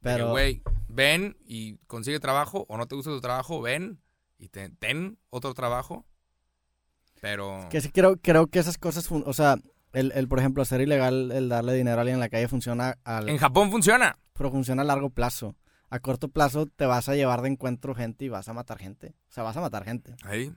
Pero 0.00 0.30
güey, 0.30 0.62
ven 0.88 1.36
y 1.44 1.76
consigue 1.86 2.20
trabajo 2.20 2.64
o 2.68 2.76
no 2.76 2.86
te 2.86 2.94
gusta 2.94 3.10
tu 3.10 3.20
trabajo, 3.20 3.60
ven 3.60 4.00
y 4.38 4.48
te, 4.48 4.70
ten 4.70 5.18
otro 5.30 5.52
trabajo. 5.54 6.06
Pero... 7.20 7.66
que 7.68 7.80
sí 7.80 7.90
creo, 7.90 8.16
creo 8.16 8.46
que 8.46 8.60
esas 8.60 8.78
cosas, 8.78 9.10
o 9.10 9.32
sea, 9.32 9.56
el, 9.92 10.12
el, 10.12 10.28
por 10.28 10.38
ejemplo, 10.38 10.62
hacer 10.62 10.80
ilegal 10.80 11.32
el 11.32 11.48
darle 11.48 11.74
dinero 11.74 11.98
a 11.98 12.02
alguien 12.02 12.14
en 12.14 12.20
la 12.20 12.28
calle 12.28 12.46
funciona 12.46 12.96
al, 13.02 13.28
En 13.28 13.38
Japón 13.38 13.72
funciona. 13.72 14.16
pero 14.34 14.52
funciona 14.52 14.82
a 14.82 14.84
largo 14.84 15.10
plazo. 15.10 15.56
A 15.90 16.00
corto 16.00 16.28
plazo 16.28 16.66
te 16.66 16.86
vas 16.86 17.08
a 17.08 17.14
llevar 17.14 17.42
de 17.42 17.48
encuentro 17.48 17.94
gente 17.94 18.24
y 18.24 18.28
vas 18.28 18.48
a 18.48 18.52
matar 18.52 18.78
gente. 18.78 19.14
O 19.28 19.32
sea, 19.32 19.42
vas 19.42 19.56
a 19.56 19.60
matar 19.60 19.84
gente. 19.84 20.14
Ahí. 20.22 20.54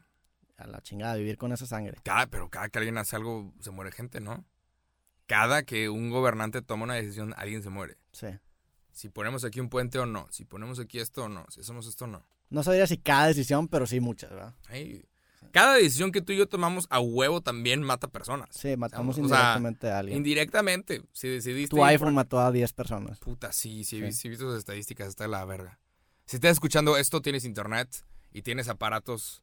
A 0.57 0.67
la 0.67 0.82
chingada, 0.82 1.15
vivir 1.15 1.38
con 1.38 1.51
esa 1.51 1.65
sangre. 1.65 1.97
Cada, 2.03 2.27
pero 2.27 2.49
cada 2.49 2.69
que 2.69 2.79
alguien 2.79 2.97
hace 2.97 3.15
algo, 3.15 3.53
se 3.59 3.71
muere 3.71 3.91
gente, 3.91 4.19
¿no? 4.19 4.45
Cada 5.25 5.63
que 5.63 5.89
un 5.89 6.09
gobernante 6.09 6.61
toma 6.61 6.84
una 6.84 6.95
decisión, 6.95 7.34
alguien 7.38 7.63
se 7.63 7.69
muere. 7.69 7.97
Sí. 8.11 8.27
Si 8.91 9.09
ponemos 9.09 9.45
aquí 9.45 9.59
un 9.59 9.69
puente 9.69 9.97
o 9.99 10.05
no, 10.05 10.27
si 10.32 10.43
ponemos 10.43 10.79
aquí 10.79 10.99
esto 10.99 11.23
o 11.23 11.29
no, 11.29 11.45
si 11.49 11.61
hacemos 11.61 11.88
esto 11.88 12.03
o 12.03 12.07
no. 12.07 12.25
No 12.49 12.63
sabría 12.63 12.86
si 12.86 12.97
cada 12.97 13.27
decisión, 13.27 13.69
pero 13.69 13.88
sí 13.88 14.01
muchas, 14.01 14.29
¿verdad? 14.29 14.53
Ahí. 14.67 15.05
Cada 15.51 15.73
decisión 15.75 16.11
que 16.11 16.21
tú 16.21 16.31
y 16.33 16.37
yo 16.37 16.47
tomamos 16.47 16.87
a 16.89 16.99
huevo 16.99 17.41
también 17.41 17.81
mata 17.83 18.07
personas. 18.07 18.49
Sí, 18.51 18.77
matamos 18.77 19.17
O 19.17 19.19
sea, 19.19 19.23
indirectamente 19.25 19.89
a 19.91 19.99
alguien. 19.99 20.17
Indirectamente. 20.17 21.01
Si 21.11 21.27
decidiste. 21.27 21.75
Tu 21.75 21.83
iPhone 21.83 22.07
por- 22.09 22.13
mató 22.13 22.39
a 22.39 22.51
10 22.51 22.71
personas. 22.73 23.19
Puta, 23.19 23.51
sí, 23.51 23.83
sí, 23.83 23.99
Sí. 23.99 24.11
sí, 24.13 24.27
he 24.27 24.29
visto 24.31 24.45
sus 24.49 24.57
estadísticas, 24.59 25.07
está 25.09 25.25
de 25.25 25.29
la 25.29 25.43
verga. 25.43 25.79
Si 26.25 26.37
estás 26.37 26.51
escuchando 26.51 26.95
esto, 26.97 27.21
tienes 27.21 27.43
internet 27.43 28.05
y 28.31 28.43
tienes 28.43 28.69
aparatos 28.69 29.41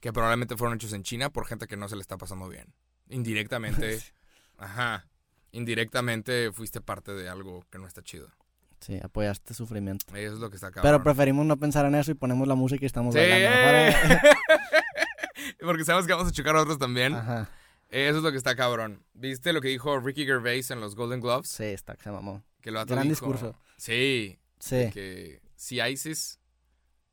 que 0.00 0.12
probablemente 0.12 0.56
fueron 0.56 0.76
hechos 0.76 0.92
en 0.92 1.02
China 1.02 1.30
por 1.30 1.46
gente 1.46 1.66
que 1.66 1.76
no 1.76 1.88
se 1.88 1.96
le 1.96 2.02
está 2.02 2.18
pasando 2.18 2.48
bien. 2.48 2.74
Indirectamente, 3.08 4.00
ajá, 4.58 5.08
indirectamente 5.52 6.52
fuiste 6.52 6.80
parte 6.82 7.12
de 7.14 7.28
algo 7.28 7.64
que 7.70 7.78
no 7.78 7.86
está 7.86 8.02
chido. 8.02 8.28
Sí, 8.80 9.00
apoyaste 9.02 9.54
sufrimiento. 9.54 10.04
Eso 10.14 10.34
es 10.34 10.38
lo 10.40 10.50
que 10.50 10.56
está 10.56 10.68
acá. 10.68 10.82
Pero 10.82 11.02
preferimos 11.02 11.44
no 11.46 11.56
pensar 11.56 11.84
en 11.86 11.94
eso 11.96 12.10
y 12.10 12.14
ponemos 12.14 12.46
la 12.46 12.54
música 12.54 12.84
y 12.84 12.86
estamos 12.86 13.14
Sí. 13.14 13.20
bailando. 13.20 13.96
Porque 15.60 15.84
sabemos 15.84 16.06
que 16.06 16.12
vamos 16.12 16.28
a 16.28 16.32
chocar 16.32 16.56
a 16.56 16.62
otros 16.62 16.78
también. 16.78 17.14
Ajá. 17.14 17.50
Eso 17.88 18.18
es 18.18 18.22
lo 18.22 18.30
que 18.30 18.36
está 18.36 18.54
cabrón. 18.54 19.02
¿Viste 19.14 19.52
lo 19.52 19.60
que 19.60 19.68
dijo 19.68 19.98
Ricky 19.98 20.26
Gervais 20.26 20.70
en 20.70 20.80
los 20.80 20.94
Golden 20.94 21.20
Globes? 21.20 21.48
Sí, 21.48 21.64
está, 21.64 21.96
se 21.96 22.10
mamó. 22.10 22.42
Que 22.60 22.70
lo 22.70 22.84
Gran 22.84 23.08
discurso. 23.08 23.56
Sí, 23.76 24.38
Sí, 24.58 24.90
que 24.92 25.40
si 25.56 25.80
ISIS 25.80 26.40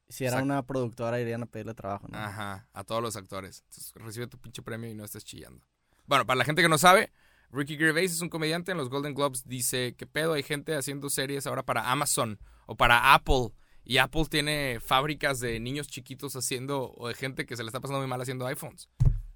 si 0.10 0.26
era 0.26 0.42
una 0.42 0.64
productora 0.64 1.20
irían 1.20 1.44
a 1.44 1.46
pedirle 1.48 1.74
trabajo, 1.74 2.08
¿no? 2.08 2.18
Ajá, 2.18 2.68
a 2.74 2.84
todos 2.84 3.02
los 3.02 3.16
actores. 3.16 3.64
Entonces, 3.66 3.92
recibe 3.96 4.28
tu 4.28 4.38
pinche 4.38 4.62
premio 4.62 4.90
y 4.90 4.94
no 4.94 5.04
estés 5.04 5.26
chillando. 5.26 5.66
Bueno, 6.06 6.26
para 6.28 6.38
la 6.38 6.46
gente 6.46 6.62
que 6.62 6.70
no 6.70 6.78
sabe, 6.78 7.12
Ricky 7.52 7.76
Gervais 7.76 8.12
es 8.12 8.22
un 8.22 8.30
comediante 8.30 8.72
en 8.72 8.78
los 8.78 8.90
Golden 8.90 9.16
Globes. 9.16 9.48
Dice, 9.48 9.96
¿qué 9.98 10.06
pedo? 10.06 10.34
Hay 10.34 10.44
gente 10.44 10.76
haciendo 10.76 11.10
series 11.10 11.48
ahora 11.48 11.64
para 11.64 11.92
Amazon 11.92 12.40
o 12.68 12.76
para 12.76 13.16
Apple. 13.16 13.50
Y 13.86 14.00
Apple 14.00 14.26
tiene 14.30 14.80
fábricas 14.84 15.40
de 15.40 15.60
niños 15.60 15.88
chiquitos 15.88 16.36
haciendo, 16.36 16.92
o 16.98 17.08
de 17.08 17.14
gente 17.14 17.46
que 17.46 17.56
se 17.56 17.64
le 17.64 17.68
está 17.68 17.80
pasando 17.80 18.00
muy 18.00 18.08
mal 18.08 18.20
haciendo 18.20 18.46
iPhones. 18.48 18.90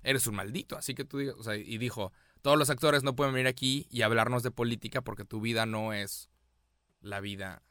Eres 0.03 0.25
un 0.27 0.35
maldito, 0.35 0.75
así 0.77 0.95
que 0.95 1.05
tú 1.05 1.19
digas, 1.19 1.35
o 1.37 1.43
sea, 1.43 1.55
y 1.55 1.77
dijo, 1.77 2.11
todos 2.41 2.57
los 2.57 2.69
actores 2.69 3.03
no 3.03 3.15
pueden 3.15 3.33
venir 3.33 3.47
aquí 3.47 3.85
y 3.91 4.01
hablarnos 4.01 4.41
de 4.43 4.49
política 4.51 5.01
porque 5.01 5.23
tu 5.25 5.39
vida 5.39 5.65
no 5.65 5.93
es 5.93 6.29
la 7.01 7.19
vida. 7.19 7.61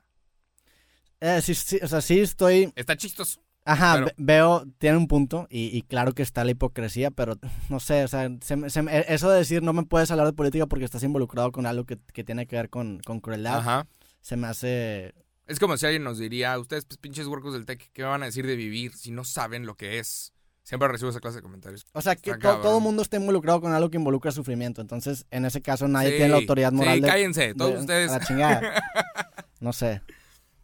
Eh, 1.21 1.41
sí, 1.43 1.55
sí, 1.55 1.79
o 1.83 1.89
sea, 1.89 2.01
sí 2.01 2.21
estoy... 2.21 2.73
Está 2.77 2.97
chistoso. 2.97 3.43
Ajá, 3.65 3.95
Pero- 3.97 4.09
veo, 4.17 4.65
tiene 4.79 4.97
un 4.97 5.09
punto 5.09 5.47
y, 5.51 5.77
y 5.77 5.83
claro 5.83 6.13
que 6.13 6.23
está 6.23 6.45
la 6.45 6.53
hipocresía, 6.53 7.11
pero 7.11 7.35
no 7.69 7.81
sé, 7.81 8.05
o 8.05 8.09
sea, 8.09 8.31
se 8.41 8.71
se 8.71 8.83
me- 8.83 9.05
eso 9.09 9.29
de 9.31 9.39
decir 9.39 9.63
no 9.63 9.73
me 9.75 9.83
puedes 9.83 10.11
hablar 10.11 10.27
de 10.27 10.33
política 10.33 10.67
porque 10.67 10.85
estás 10.87 11.03
involucrado 11.03 11.51
con 11.53 11.67
algo 11.67 11.85
que, 11.85 11.99
que 12.15 12.25
tiene 12.25 12.47
que 12.47 12.57
ver 12.57 12.71
con, 12.71 13.01
con 13.01 13.21
crueldad, 13.21 13.59
Ajá. 13.59 13.87
se 14.21 14.37
me 14.37 14.47
hace... 14.47 15.15
Es 15.49 15.59
como 15.59 15.77
si 15.77 15.87
alguien 15.87 16.05
nos 16.05 16.19
diría, 16.19 16.57
ustedes 16.59 16.85
pues, 16.85 16.99
pinches 16.99 17.27
huercos 17.27 17.53
del 17.55 17.67
tech, 17.67 17.91
¿qué 17.93 18.03
me 18.03 18.09
van 18.09 18.23
a 18.23 18.27
decir 18.27 18.47
de 18.47 18.55
vivir 18.55 18.95
si 18.95 19.11
no 19.11 19.25
saben 19.25 19.67
lo 19.67 19.75
que 19.77 19.99
es 19.99 20.33
Siempre 20.63 20.87
recibo 20.89 21.09
esa 21.09 21.21
clase 21.21 21.37
de 21.39 21.43
comentarios. 21.43 21.87
O 21.95 22.03
sea, 22.03 22.15
que 22.15 22.35
to- 22.37 22.59
todo 22.59 22.77
el 22.77 22.83
mundo 22.83 23.01
está 23.01 23.17
involucrado 23.17 23.59
con 23.63 23.73
algo 23.73 23.89
que 23.89 23.97
involucra 23.97 24.31
sufrimiento. 24.33 24.83
Entonces, 24.83 25.25
en 25.31 25.47
ese 25.47 25.63
caso, 25.63 25.89
nadie 25.89 26.11
tiene 26.11 26.29
la 26.29 26.37
autoridad 26.37 26.73
moral 26.73 26.97
Sí, 26.97 27.01
de... 27.01 27.09
cállense, 27.09 27.55
todos 27.55 27.73
de- 27.73 27.81
ustedes. 27.81 28.11
A 28.11 28.19
la 28.19 28.25
chingada. 28.27 28.83
No 29.61 29.73
sé. 29.73 30.03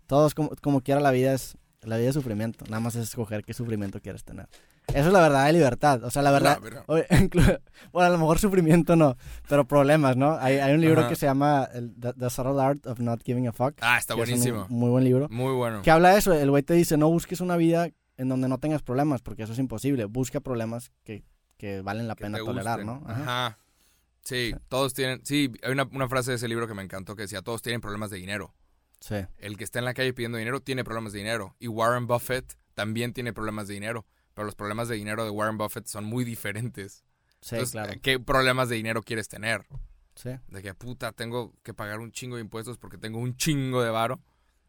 Todos, 0.07 0.35
como, 0.35 0.51
como 0.61 0.83
quiera, 0.83 1.01
la 1.01 1.11
vida 1.11 1.33
es 1.33 1.57
la 1.81 1.97
vida 1.97 2.11
es 2.11 2.15
sufrimiento. 2.15 2.67
Nada 2.67 2.81
más 2.81 2.95
es 2.97 3.05
escoger 3.09 3.45
qué 3.45 3.55
sufrimiento 3.55 3.99
quieres 4.01 4.25
tener. 4.25 4.47
Eso 4.89 5.07
es 5.09 5.13
la 5.13 5.21
verdad 5.21 5.47
de 5.47 5.53
libertad. 5.55 6.05
O 6.05 6.11
sea, 6.11 6.23
la 6.23 6.31
verdad... 6.31 6.59
No, 6.61 6.63
pero- 6.63 6.85
bueno, 7.93 8.07
a 8.07 8.11
lo 8.11 8.19
mejor 8.19 8.39
sufrimiento 8.39 8.97
no, 8.97 9.17
pero 9.49 9.67
problemas, 9.67 10.17
¿no? 10.17 10.37
Hay, 10.39 10.59
hay 10.59 10.75
un 10.75 10.81
libro 10.81 11.01
Ajá. 11.01 11.09
que 11.09 11.17
se 11.17 11.27
llama 11.27 11.69
el, 11.73 11.95
The, 11.99 12.13
The 12.15 12.31
Subtle 12.31 12.61
Art 12.63 12.87
of 12.87 13.01
Not 13.01 13.23
Giving 13.25 13.49
a 13.49 13.53
Fuck. 13.53 13.77
Ah, 13.81 13.99
está 13.99 14.15
que 14.15 14.23
es 14.23 14.29
un 14.29 14.35
buenísimo. 14.35 14.67
muy 14.69 14.91
buen 14.91 15.05
libro. 15.05 15.29
Muy 15.31 15.53
bueno. 15.55 15.83
Que 15.83 15.91
habla 15.91 16.11
de 16.11 16.19
eso. 16.19 16.33
El 16.35 16.51
güey 16.51 16.63
te 16.63 16.75
dice, 16.75 16.97
no 16.97 17.09
busques 17.09 17.41
una 17.41 17.57
vida 17.57 17.89
en 18.17 18.29
donde 18.29 18.49
no 18.49 18.59
tengas 18.59 18.83
problemas, 18.83 19.23
porque 19.23 19.43
eso 19.45 19.53
es 19.55 19.59
imposible. 19.59 20.05
Busca 20.05 20.41
problemas 20.41 20.93
que, 21.03 21.25
que 21.57 21.81
valen 21.81 22.07
la 22.07 22.15
que 22.15 22.25
pena 22.25 22.39
tolerar, 22.39 22.85
gusten. 22.85 22.87
¿no? 23.05 23.11
Ajá. 23.11 23.23
Ajá. 23.47 23.59
Sí, 24.23 24.55
todos 24.69 24.95
tienen. 24.95 25.21
Sí, 25.25 25.51
hay 25.63 25.73
una, 25.73 25.89
una 25.93 26.09
frase 26.09 26.31
de 26.31 26.37
ese 26.37 26.49
libro 26.49 26.67
que 26.69 26.75
me 26.75 26.83
encantó 26.83 27.17
que 27.17 27.23
decía: 27.23 27.43
Todos 27.43 27.63
tienen 27.63 27.81
problemas 27.81 28.11
de 28.11 28.19
dinero. 28.19 28.55
Sí, 29.01 29.17
El 29.39 29.59
que 29.59 29.65
está 29.65 29.81
en 29.81 29.85
la 29.85 29.93
calle 29.93 30.15
pidiendo 30.15 30.39
dinero 30.39 30.61
tiene 30.61 30.83
problemas 30.85 31.13
de 31.13 31.19
dinero. 31.19 31.55
Y 31.59 31.69
Warren 31.69 32.07
Buffett 32.07 32.57
también 32.75 33.13
tiene 33.13 33.33
problemas 33.35 33.69
de 33.69 33.75
dinero. 33.75 34.07
Pero 34.35 34.47
los 34.47 34.55
problemas 34.55 34.89
de 34.89 34.97
dinero 34.97 35.25
de 35.25 35.31
Warren 35.31 35.57
Buffett 35.59 35.87
son 35.87 36.05
muy 36.05 36.25
diferentes. 36.25 37.05
sí, 37.41 37.55
Entonces, 37.57 37.73
claro. 37.73 37.93
¿qué 38.03 38.19
problemas 38.21 38.69
de 38.69 38.77
dinero 38.77 39.03
quieres 39.03 39.29
tener? 39.29 39.65
Sí. 40.17 40.31
De 40.49 40.63
que 40.63 40.75
puta, 40.75 41.13
tengo 41.13 41.55
que 41.63 41.75
pagar 41.75 42.01
un 42.01 42.13
chingo 42.13 42.37
de 42.37 42.43
impuestos 42.43 42.79
porque 42.79 42.99
tengo 42.99 43.19
un 43.19 43.37
chingo 43.37 43.83
de 43.83 43.91
varo. 43.91 44.21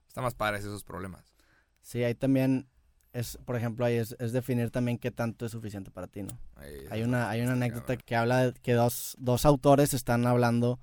Está 0.08 0.22
más 0.22 0.34
padres 0.36 0.62
esos 0.62 0.84
problemas. 0.84 1.34
Sí, 1.82 2.04
ahí 2.04 2.16
también 2.16 2.68
es, 3.14 3.38
por 3.46 3.56
ejemplo, 3.56 3.86
ahí 3.86 3.96
es, 3.96 4.16
es 4.20 4.32
definir 4.34 4.72
también 4.72 4.98
qué 4.98 5.12
tanto 5.12 5.46
es 5.46 5.52
suficiente 5.52 5.92
para 5.92 6.08
ti, 6.08 6.24
¿no? 6.24 6.38
Ahí- 6.56 6.86
Hay 6.90 7.04
una, 7.04 7.30
hay 7.30 7.42
una 7.42 7.54
anécdota 7.54 7.86
cabrón. 7.88 8.04
que 8.06 8.16
habla 8.16 8.46
de 8.52 8.54
que 8.62 8.74
dos, 8.74 9.16
dos 9.20 9.46
autores 9.46 9.94
están 9.94 10.26
hablando 10.28 10.80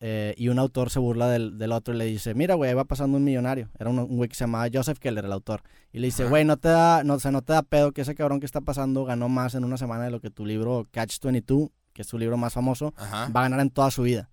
eh, 0.00 0.34
y 0.36 0.48
un 0.48 0.58
autor 0.58 0.90
se 0.90 0.98
burla 0.98 1.28
del, 1.28 1.56
del 1.58 1.72
otro 1.72 1.94
y 1.94 1.96
le 1.96 2.04
dice, 2.04 2.34
mira, 2.34 2.54
güey, 2.54 2.74
va 2.74 2.84
pasando 2.84 3.16
un 3.16 3.24
millonario. 3.24 3.70
Era 3.78 3.90
un, 3.90 3.98
un 3.98 4.16
güey 4.16 4.28
que 4.28 4.34
se 4.34 4.44
llamaba 4.44 4.66
Joseph 4.72 4.98
Keller, 4.98 5.24
el 5.24 5.32
autor. 5.32 5.62
Y 5.92 5.98
le 6.00 6.08
dice, 6.08 6.24
güey, 6.26 6.44
no 6.44 6.56
te 6.56 6.68
da, 6.68 7.04
no, 7.04 7.14
o 7.14 7.20
sea, 7.20 7.30
no 7.30 7.42
te 7.42 7.52
da 7.52 7.62
pedo 7.62 7.92
que 7.92 8.02
ese 8.02 8.14
cabrón 8.14 8.40
que 8.40 8.46
está 8.46 8.60
pasando 8.60 9.04
ganó 9.04 9.28
más 9.28 9.54
en 9.54 9.64
una 9.64 9.76
semana 9.76 10.04
de 10.04 10.10
lo 10.10 10.20
que 10.20 10.30
tu 10.30 10.44
libro 10.44 10.86
Catch 10.90 11.20
22, 11.22 11.70
que 11.92 12.02
es 12.02 12.08
su 12.08 12.18
libro 12.18 12.36
más 12.36 12.52
famoso, 12.52 12.92
Ajá. 12.96 13.28
va 13.28 13.40
a 13.40 13.42
ganar 13.44 13.60
en 13.60 13.70
toda 13.70 13.90
su 13.90 14.02
vida. 14.02 14.28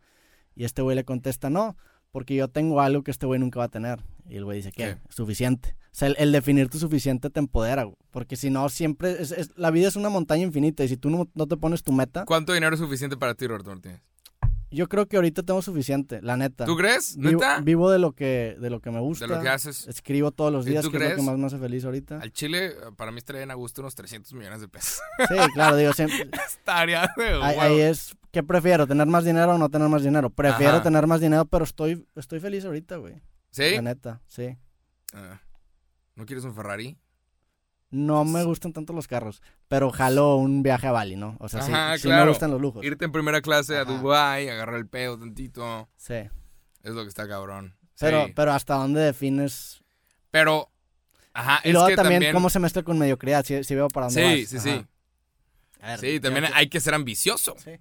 Y 0.55 0.65
este 0.65 0.81
güey 0.81 0.95
le 0.95 1.05
contesta, 1.05 1.49
no, 1.49 1.77
porque 2.11 2.35
yo 2.35 2.47
tengo 2.49 2.81
algo 2.81 3.03
que 3.03 3.11
este 3.11 3.25
güey 3.25 3.39
nunca 3.39 3.59
va 3.59 3.65
a 3.65 3.69
tener. 3.69 4.01
Y 4.27 4.37
el 4.37 4.43
güey 4.45 4.57
dice, 4.57 4.71
¿qué? 4.71 4.83
¿Qué? 4.95 4.97
Suficiente. 5.09 5.75
O 5.85 5.93
sea, 5.93 6.07
el, 6.07 6.15
el 6.19 6.31
definir 6.31 6.69
tu 6.69 6.79
suficiente 6.79 7.29
te 7.29 7.39
empodera, 7.39 7.83
güey. 7.83 7.95
Porque 8.11 8.35
si 8.35 8.49
no, 8.49 8.67
siempre, 8.69 9.21
es, 9.21 9.31
es- 9.31 9.51
la 9.57 9.71
vida 9.71 9.87
es 9.87 9.95
una 9.95 10.09
montaña 10.09 10.43
infinita 10.43 10.83
y 10.83 10.87
si 10.87 10.97
tú 10.97 11.09
no, 11.09 11.29
no 11.33 11.47
te 11.47 11.55
pones 11.57 11.83
tu 11.83 11.91
meta, 11.91 12.25
¿Cuánto 12.25 12.53
dinero 12.53 12.73
es 12.73 12.79
suficiente 12.81 13.15
para 13.17 13.35
ti, 13.35 13.45
Roberto 13.47 13.69
Martínez? 13.69 14.01
Yo 14.71 14.87
creo 14.87 15.07
que 15.07 15.17
ahorita 15.17 15.43
tengo 15.43 15.61
suficiente, 15.61 16.21
la 16.21 16.37
neta. 16.37 16.65
¿Tú 16.65 16.75
crees? 16.77 17.15
Vivo, 17.17 17.41
¿Neta? 17.41 17.61
vivo 17.61 17.91
de 17.91 17.99
lo 17.99 18.13
que 18.13 18.55
de 18.59 18.69
lo 18.69 18.79
que 18.79 18.89
me 18.91 18.99
gusta. 18.99 19.27
De 19.27 19.35
lo 19.35 19.41
que 19.41 19.49
haces. 19.49 19.87
Escribo 19.87 20.31
todos 20.31 20.51
los 20.51 20.65
¿Y 20.65 20.71
días, 20.71 20.83
tú 20.83 20.91
que 20.91 20.97
es 20.97 21.03
lo 21.03 21.09
que 21.09 21.13
crees? 21.15 21.25
más 21.25 21.37
me 21.37 21.45
hace 21.47 21.57
feliz 21.57 21.85
ahorita. 21.85 22.19
Al 22.19 22.31
Chile, 22.31 22.73
para 22.97 23.11
mí 23.11 23.17
estaría 23.17 23.39
bien 23.41 23.51
a 23.51 23.55
gusto 23.55 23.81
unos 23.81 23.95
300 23.95 24.33
millones 24.33 24.61
de 24.61 24.67
pesos. 24.67 24.99
Sí, 25.27 25.35
claro, 25.53 25.75
digo, 25.75 25.93
siempre, 25.93 26.29
Estaría 26.47 27.11
de 27.17 27.33
ahí, 27.43 27.57
ahí 27.59 27.79
es, 27.81 28.15
¿qué 28.31 28.43
prefiero? 28.43 28.87
¿Tener 28.87 29.07
más 29.07 29.23
dinero 29.25 29.55
o 29.55 29.57
no 29.57 29.69
tener 29.69 29.89
más 29.89 30.03
dinero? 30.03 30.29
Prefiero 30.29 30.75
Ajá. 30.75 30.83
tener 30.83 31.05
más 31.07 31.19
dinero, 31.21 31.45
pero 31.45 31.63
estoy, 31.65 32.07
estoy 32.15 32.39
feliz 32.39 32.65
ahorita, 32.65 32.97
güey. 32.97 33.21
¿Sí? 33.51 33.75
La 33.75 33.81
neta, 33.81 34.21
sí. 34.27 34.57
Ah. 35.13 35.41
¿No 36.15 36.25
quieres 36.25 36.43
un 36.45 36.53
Ferrari? 36.53 36.97
No 37.91 38.23
me 38.23 38.43
gustan 38.45 38.71
tanto 38.73 38.93
los 38.93 39.07
carros, 39.07 39.41
pero 39.67 39.91
jalo 39.91 40.37
un 40.37 40.63
viaje 40.63 40.87
a 40.87 40.91
Bali, 40.93 41.17
¿no? 41.17 41.35
O 41.39 41.49
sea, 41.49 41.61
sí, 41.61 41.71
Ajá, 41.71 41.97
sí 41.97 42.07
me 42.07 42.25
gustan 42.27 42.49
los 42.51 42.61
lujos. 42.61 42.85
Irte 42.85 43.03
en 43.05 43.11
primera 43.11 43.41
clase 43.41 43.77
a. 43.77 43.83
Dubai, 43.85 44.47
agarrar 44.49 44.75
el 44.75 44.87
pedo 44.87 45.17
tantito. 45.19 45.89
Sí. 45.97 46.15
Es 46.83 46.93
lo 46.93 47.03
que 47.03 47.09
está 47.09 47.27
cabrón. 47.27 47.75
Pero, 47.99 48.25
Sí. 48.27 48.33
pero 48.35 48.53
hasta 48.53 48.75
dónde 48.75 49.01
defines. 49.01 49.83
Pero, 50.31 50.71
ajá, 51.33 51.59
Y 51.63 51.67
es 51.67 51.73
luego 51.73 51.87
que 51.89 51.95
también, 51.97 52.15
también... 52.19 52.33
cómo 52.33 52.49
se 52.49 52.59
mezcla 52.59 52.81
con 52.83 52.97
mediocridad, 52.97 53.43
si, 53.45 53.63
si 53.63 53.75
veo 53.75 53.89
para 53.89 54.07
dónde 54.07 54.21
Sí, 54.21 54.41
vas. 54.55 54.63
sí, 54.63 54.69
Ajá. 54.69 54.79
sí. 54.79 54.87
Ver, 55.81 55.99
Sí, 55.99 56.19
también 56.21 56.45
hay 56.53 56.69
que 56.69 56.79
ser 56.79 56.93
ambicioso. 56.93 57.55
Sí. 57.57 57.71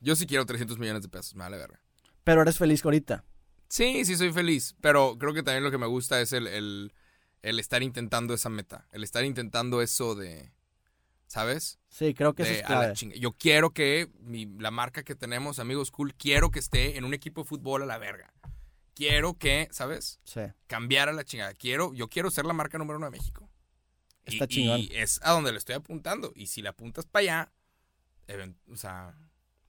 Yo 0.00 0.16
sí 0.16 0.26
quiero 0.26 0.46
300 0.46 0.78
millones 0.78 1.02
de 1.02 1.08
pesos, 1.08 1.34
me 1.34 1.44
vale 1.44 1.58
verga. 1.58 1.80
Pero 2.24 2.42
eres 2.42 2.56
feliz 2.58 2.84
ahorita. 2.84 3.24
Sí, 3.68 4.04
sí 4.04 4.16
soy 4.16 4.32
feliz, 4.32 4.74
pero 4.80 5.16
creo 5.18 5.34
que 5.34 5.42
también 5.42 5.62
lo 5.64 5.70
que 5.70 5.78
me 5.78 5.86
gusta 5.86 6.20
es 6.20 6.32
el, 6.32 6.46
el, 6.46 6.92
el 7.48 7.58
estar 7.60 7.82
intentando 7.82 8.34
esa 8.34 8.48
meta, 8.48 8.86
el 8.92 9.04
estar 9.04 9.24
intentando 9.24 9.80
eso 9.82 10.14
de, 10.14 10.52
¿sabes? 11.26 11.78
Sí, 11.88 12.12
creo 12.14 12.34
que 12.34 12.42
eso 12.42 12.52
es 12.52 12.62
clave. 12.66 12.94
Yo 13.20 13.32
quiero 13.32 13.70
que 13.70 14.10
mi- 14.20 14.46
la 14.58 14.70
marca 14.70 15.02
que 15.04 15.14
tenemos, 15.14 15.58
Amigos 15.58 15.90
Cool, 15.90 16.14
quiero 16.14 16.50
que 16.50 16.58
esté 16.58 16.96
en 16.96 17.04
un 17.04 17.14
equipo 17.14 17.42
de 17.42 17.48
fútbol 17.48 17.82
a 17.82 17.86
la 17.86 17.98
verga. 17.98 18.32
Quiero 18.94 19.34
que, 19.34 19.68
¿sabes? 19.70 20.20
Sí. 20.24 20.40
Cambiar 20.66 21.08
a 21.08 21.12
la 21.12 21.24
chingada. 21.24 21.52
Quiero, 21.54 21.92
yo 21.94 22.08
quiero 22.08 22.30
ser 22.30 22.46
la 22.46 22.52
marca 22.54 22.78
número 22.78 22.96
uno 22.96 23.06
de 23.06 23.12
México. 23.18 23.48
Y- 24.24 24.32
Está 24.34 24.48
chingón. 24.48 24.80
Y 24.80 24.88
es 24.92 25.20
a 25.22 25.32
donde 25.32 25.52
le 25.52 25.58
estoy 25.58 25.74
apuntando. 25.74 26.32
Y 26.34 26.46
si 26.46 26.62
le 26.62 26.68
apuntas 26.70 27.06
para 27.06 27.20
allá, 27.22 27.52
o 28.72 28.76
sea, 28.76 29.14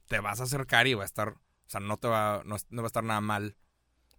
te 0.08 0.20
vas 0.20 0.40
a 0.40 0.44
acercar 0.44 0.88
y 0.88 0.94
va 0.94 1.04
a 1.04 1.06
estar, 1.06 1.30
o 1.30 1.40
sea, 1.70 1.80
no 1.80 1.98
te 1.98 2.08
va, 2.08 2.42
no, 2.46 2.56
no 2.70 2.82
va 2.82 2.86
a 2.86 2.88
estar 2.88 3.04
nada 3.04 3.22
mal. 3.22 3.56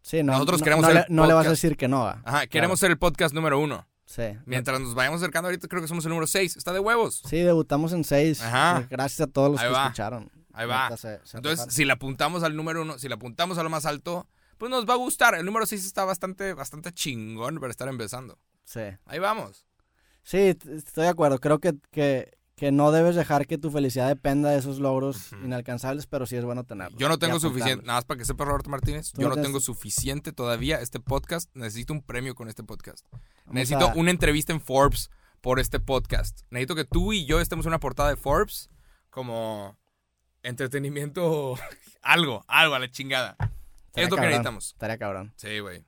Sí, 0.09 0.23
no, 0.23 0.33
Nosotros 0.33 0.61
no- 0.61 0.65
queremos 0.65 0.83
no, 0.87 0.89
ser 0.93 1.07
le, 1.09 1.15
no 1.15 1.27
le 1.27 1.35
vas 1.35 1.47
a 1.47 1.51
decir 1.51 1.77
que 1.77 1.87
no. 1.87 2.05
va. 2.05 2.23
Ajá, 2.25 2.47
queremos 2.47 2.81
ser 2.81 2.91
el 2.91 2.99
podcast 2.99 3.35
número 3.35 3.59
uno. 3.61 3.87
Sí. 4.07 4.23
Mientras 4.47 4.81
nos 4.81 4.95
vayamos 4.95 5.21
acercando 5.21 5.49
ahorita, 5.49 5.69
creo 5.69 5.83
que 5.83 5.89
somos 5.89 6.03
el 6.07 6.09
número 6.09 6.27
seis. 6.27 6.57
Está 6.57 6.73
de 6.73 6.81
huevos. 6.81 7.23
Sí, 7.29 7.37
debutamos 7.41 7.93
en 7.93 8.05
seis. 8.05 8.41
Ajá. 8.41 8.81
Eh, 8.81 8.87
Gracias 8.89 9.21
a 9.29 9.31
todos 9.31 9.51
los 9.51 9.61
Ahí 9.61 9.67
que 9.69 9.73
va. 9.75 9.83
escucharon. 9.85 10.31
Ahí 10.55 10.67
va. 10.67 10.85
Neta, 10.85 10.97
se- 10.97 11.21
se 11.25 11.37
Entonces, 11.37 11.67
si 11.75 11.85
le 11.85 11.93
apuntamos 11.93 12.43
al 12.43 12.57
número 12.57 12.81
uno, 12.81 12.99
si 12.99 13.07
le 13.07 13.15
apuntamos 13.15 13.59
a 13.59 13.63
lo 13.63 13.69
más 13.69 13.85
alto, 13.85 14.27
pues 14.57 14.71
nos 14.71 14.89
va 14.89 14.95
a 14.95 14.97
gustar. 14.97 15.35
El 15.35 15.45
número 15.45 15.67
6 15.67 15.85
está 15.85 16.05
bastante, 16.07 16.55
bastante 16.55 16.91
chingón 16.91 17.61
para 17.61 17.71
estar 17.71 17.87
empezando. 17.87 18.39
Sí. 18.65 18.81
Ahí 19.05 19.19
vamos. 19.19 19.67
Sí, 20.23 20.39
estoy 20.39 21.05
de 21.05 21.09
acuerdo. 21.09 21.39
Creo 21.39 21.59
que, 21.59 21.75
que, 21.91 22.38
que 22.59 22.73
no 22.73 22.91
debes 22.91 23.15
dejar 23.15 23.47
que 23.47 23.57
tu 23.57 23.71
felicidad 23.71 24.09
dependa 24.09 24.51
de 24.51 24.59
esos 24.59 24.81
logros 24.81 25.31
inalcanzables, 25.45 26.07
pero 26.07 26.27
sí 26.27 26.37
es 26.37 26.45
bueno 26.45 26.65
tenerlos. 26.65 26.99
Yo 26.99 27.09
no 27.09 27.19
tengo 27.19 27.39
suficiente, 27.39 27.87
nada 27.87 27.99
más 27.99 28.05
para 28.05 28.19
que 28.19 28.25
sepa 28.25 28.45
Roberto 28.45 28.69
Martínez, 28.69 29.13
yo 29.15 29.29
no 29.29 29.35
tienes- 29.35 29.47
tengo 29.49 29.61
suficiente 29.61 30.33
todavía 30.33 30.81
este 30.81 30.99
podcast. 31.01 31.49
Necesito 31.55 31.93
un 31.93 32.03
premio 32.03 32.35
con 32.35 32.49
este 32.49 32.65
podcast. 32.65 33.07
Vamos 33.13 33.55
Necesito 33.55 33.89
a- 33.91 33.95
una 33.95 34.11
entrevista 34.11 34.53
en 34.53 34.61
Forbes 34.61 35.09
por 35.41 35.61
este 35.61 35.79
podcast. 35.81 36.41
Necesito 36.51 36.75
que 36.75 36.85
tú 36.85 37.13
y 37.13 37.25
yo 37.27 37.41
estemos 37.41 37.65
en 37.65 37.71
una 37.71 37.79
portada 37.81 38.09
de 38.11 38.17
Forbes 38.17 38.69
como 39.11 39.79
entretenimiento, 40.43 41.55
algo, 42.03 42.45
algo 42.49 42.75
a 42.75 42.79
la 42.79 42.91
chingada. 42.91 43.37
Estaría 43.87 44.05
es 44.07 44.11
lo 44.11 44.17
que 44.17 44.23
necesitamos. 44.23 44.67
Estaría 44.73 44.99
cabrón. 44.99 45.33
Sí, 45.37 45.59
güey. 45.61 45.85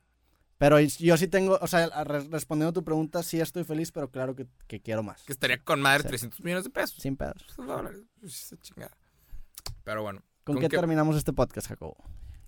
Pero 0.61 0.79
yo 0.79 1.17
sí 1.17 1.27
tengo, 1.27 1.59
o 1.63 1.67
sea, 1.67 1.89
respondiendo 2.05 2.69
a 2.69 2.73
tu 2.75 2.85
pregunta, 2.85 3.23
sí 3.23 3.41
estoy 3.41 3.65
feliz, 3.65 3.93
pero 3.93 4.11
claro 4.11 4.37
que, 4.37 4.47
que 4.67 4.79
quiero 4.83 5.03
más. 5.03 5.23
Que 5.23 5.33
estaría 5.33 5.57
con 5.65 5.81
madre 5.81 6.03
Sí. 6.03 6.09
300 6.09 6.41
millones 6.43 6.65
de 6.65 6.71
pesos. 6.71 6.99
Sin 7.01 7.17
pedos. 7.17 7.47
Esa 8.23 8.59
chingada. 8.59 8.95
Pero 9.85 10.03
bueno. 10.03 10.21
¿Con, 10.45 10.57
¿Con 10.57 10.61
qué, 10.63 10.69
qué- 10.69 10.77
terminamos 10.77 11.17
este 11.17 11.33
podcast, 11.33 11.67
Jacobo? 11.69 11.97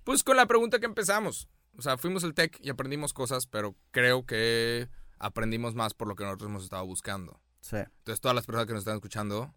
Pues 0.03 0.21
con 0.23 0.37
la 0.37 0.45
pregunta 0.45 0.77
que 0.79 0.85
empezamos. 0.85 1.49
O 1.75 1.81
sea, 1.81 1.97
fuimos 1.97 2.23
al 2.23 2.35
tech 2.35 2.55
y 2.61 2.69
aprendimos 2.69 3.13
cosas, 3.13 3.47
pero 3.47 3.75
creo 3.89 4.27
que 4.27 4.89
aprendimos 5.17 5.73
más 5.73 5.95
por 5.95 6.07
lo 6.07 6.15
que 6.15 6.23
nosotros 6.23 6.51
hemos 6.51 6.63
estado 6.65 6.85
buscando. 6.85 7.41
Sí. 7.61 7.77
Entonces, 7.77 8.21
todas 8.21 8.35
las 8.35 8.45
personas 8.45 8.67
que 8.67 8.73
nos 8.73 8.81
están 8.81 8.93
escuchando, 8.95 9.55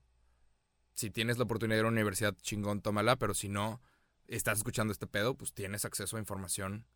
si 0.95 1.11
tienes 1.11 1.37
la 1.37 1.45
oportunidad 1.45 1.77
de 1.77 1.81
ir 1.81 1.85
a 1.85 1.89
una 1.89 1.97
universidad 1.97 2.35
chingón, 2.41 2.81
tómala, 2.81 3.17
pero 3.17 3.35
si 3.35 3.51
no 3.51 3.83
estás 4.29 4.57
escuchando 4.57 4.93
este 4.93 5.07
pedo, 5.07 5.35
pues 5.37 5.53
tienes 5.53 5.85
acceso 5.85 6.17
a 6.17 6.21
información. 6.21 6.87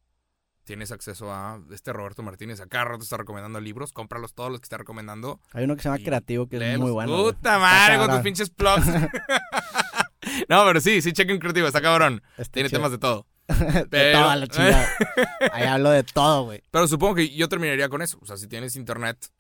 Tienes 0.71 0.93
acceso 0.93 1.33
a 1.33 1.61
este 1.73 1.93
Roberto 1.93 2.23
Martínez. 2.23 2.61
Acá 2.61 2.85
rato 2.85 3.03
está 3.03 3.17
recomendando 3.17 3.59
libros. 3.59 3.93
Cómpralos 3.93 4.35
todos 4.35 4.53
los 4.53 4.61
que 4.61 4.67
está 4.67 4.79
recomendando. 4.79 5.41
Hay 5.53 5.65
uno 5.65 5.75
que 5.75 5.83
se 5.83 5.89
llama 5.89 5.99
Creativo 5.99 6.47
que 6.47 6.59
es 6.59 6.79
muy 6.79 6.93
bueno. 6.93 7.17
Puta 7.17 7.59
madre 7.59 7.99
con 7.99 8.09
tus 8.09 8.21
pinches 8.21 8.51
plugs. 8.51 8.87
no, 10.49 10.65
pero 10.65 10.81
sí, 10.81 11.03
sí, 11.03 11.13
chequen 11.13 11.41
creativo, 11.41 11.67
está 11.67 11.81
cabrón. 11.81 12.23
Tiene 12.53 12.69
chido. 12.69 12.79
temas 12.79 12.93
de 12.93 12.99
todo. 12.99 13.27
de 13.49 13.87
pero- 13.87 14.21
toda 14.21 14.37
la 14.37 14.47
chingada. 14.47 14.89
Ahí 15.53 15.65
hablo 15.65 15.91
de 15.91 16.05
todo, 16.05 16.45
güey. 16.45 16.63
Pero 16.71 16.87
supongo 16.87 17.17
que 17.17 17.31
yo 17.31 17.49
terminaría 17.49 17.89
con 17.89 18.01
eso. 18.01 18.21
O 18.23 18.27
sea, 18.27 18.37
si 18.37 18.47
tienes 18.47 18.77
internet, 18.77 19.33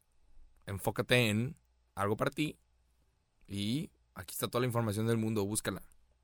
enfócate 0.66 1.28
en 1.28 1.54
algo 1.94 2.16
para 2.16 2.32
ti. 2.32 2.58
Y 3.46 3.92
aquí 4.16 4.32
está 4.32 4.48
toda 4.48 4.62
la 4.62 4.66
información 4.66 5.06
del 5.06 5.16
mundo, 5.16 5.44
búscala. 5.44 5.80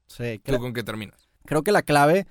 Sí, 0.08 0.40
¿Tú 0.44 0.58
con 0.58 0.72
qué 0.72 0.82
terminas? 0.82 1.28
creo 1.44 1.62
que 1.62 1.70
la 1.70 1.82
clave, 1.82 2.26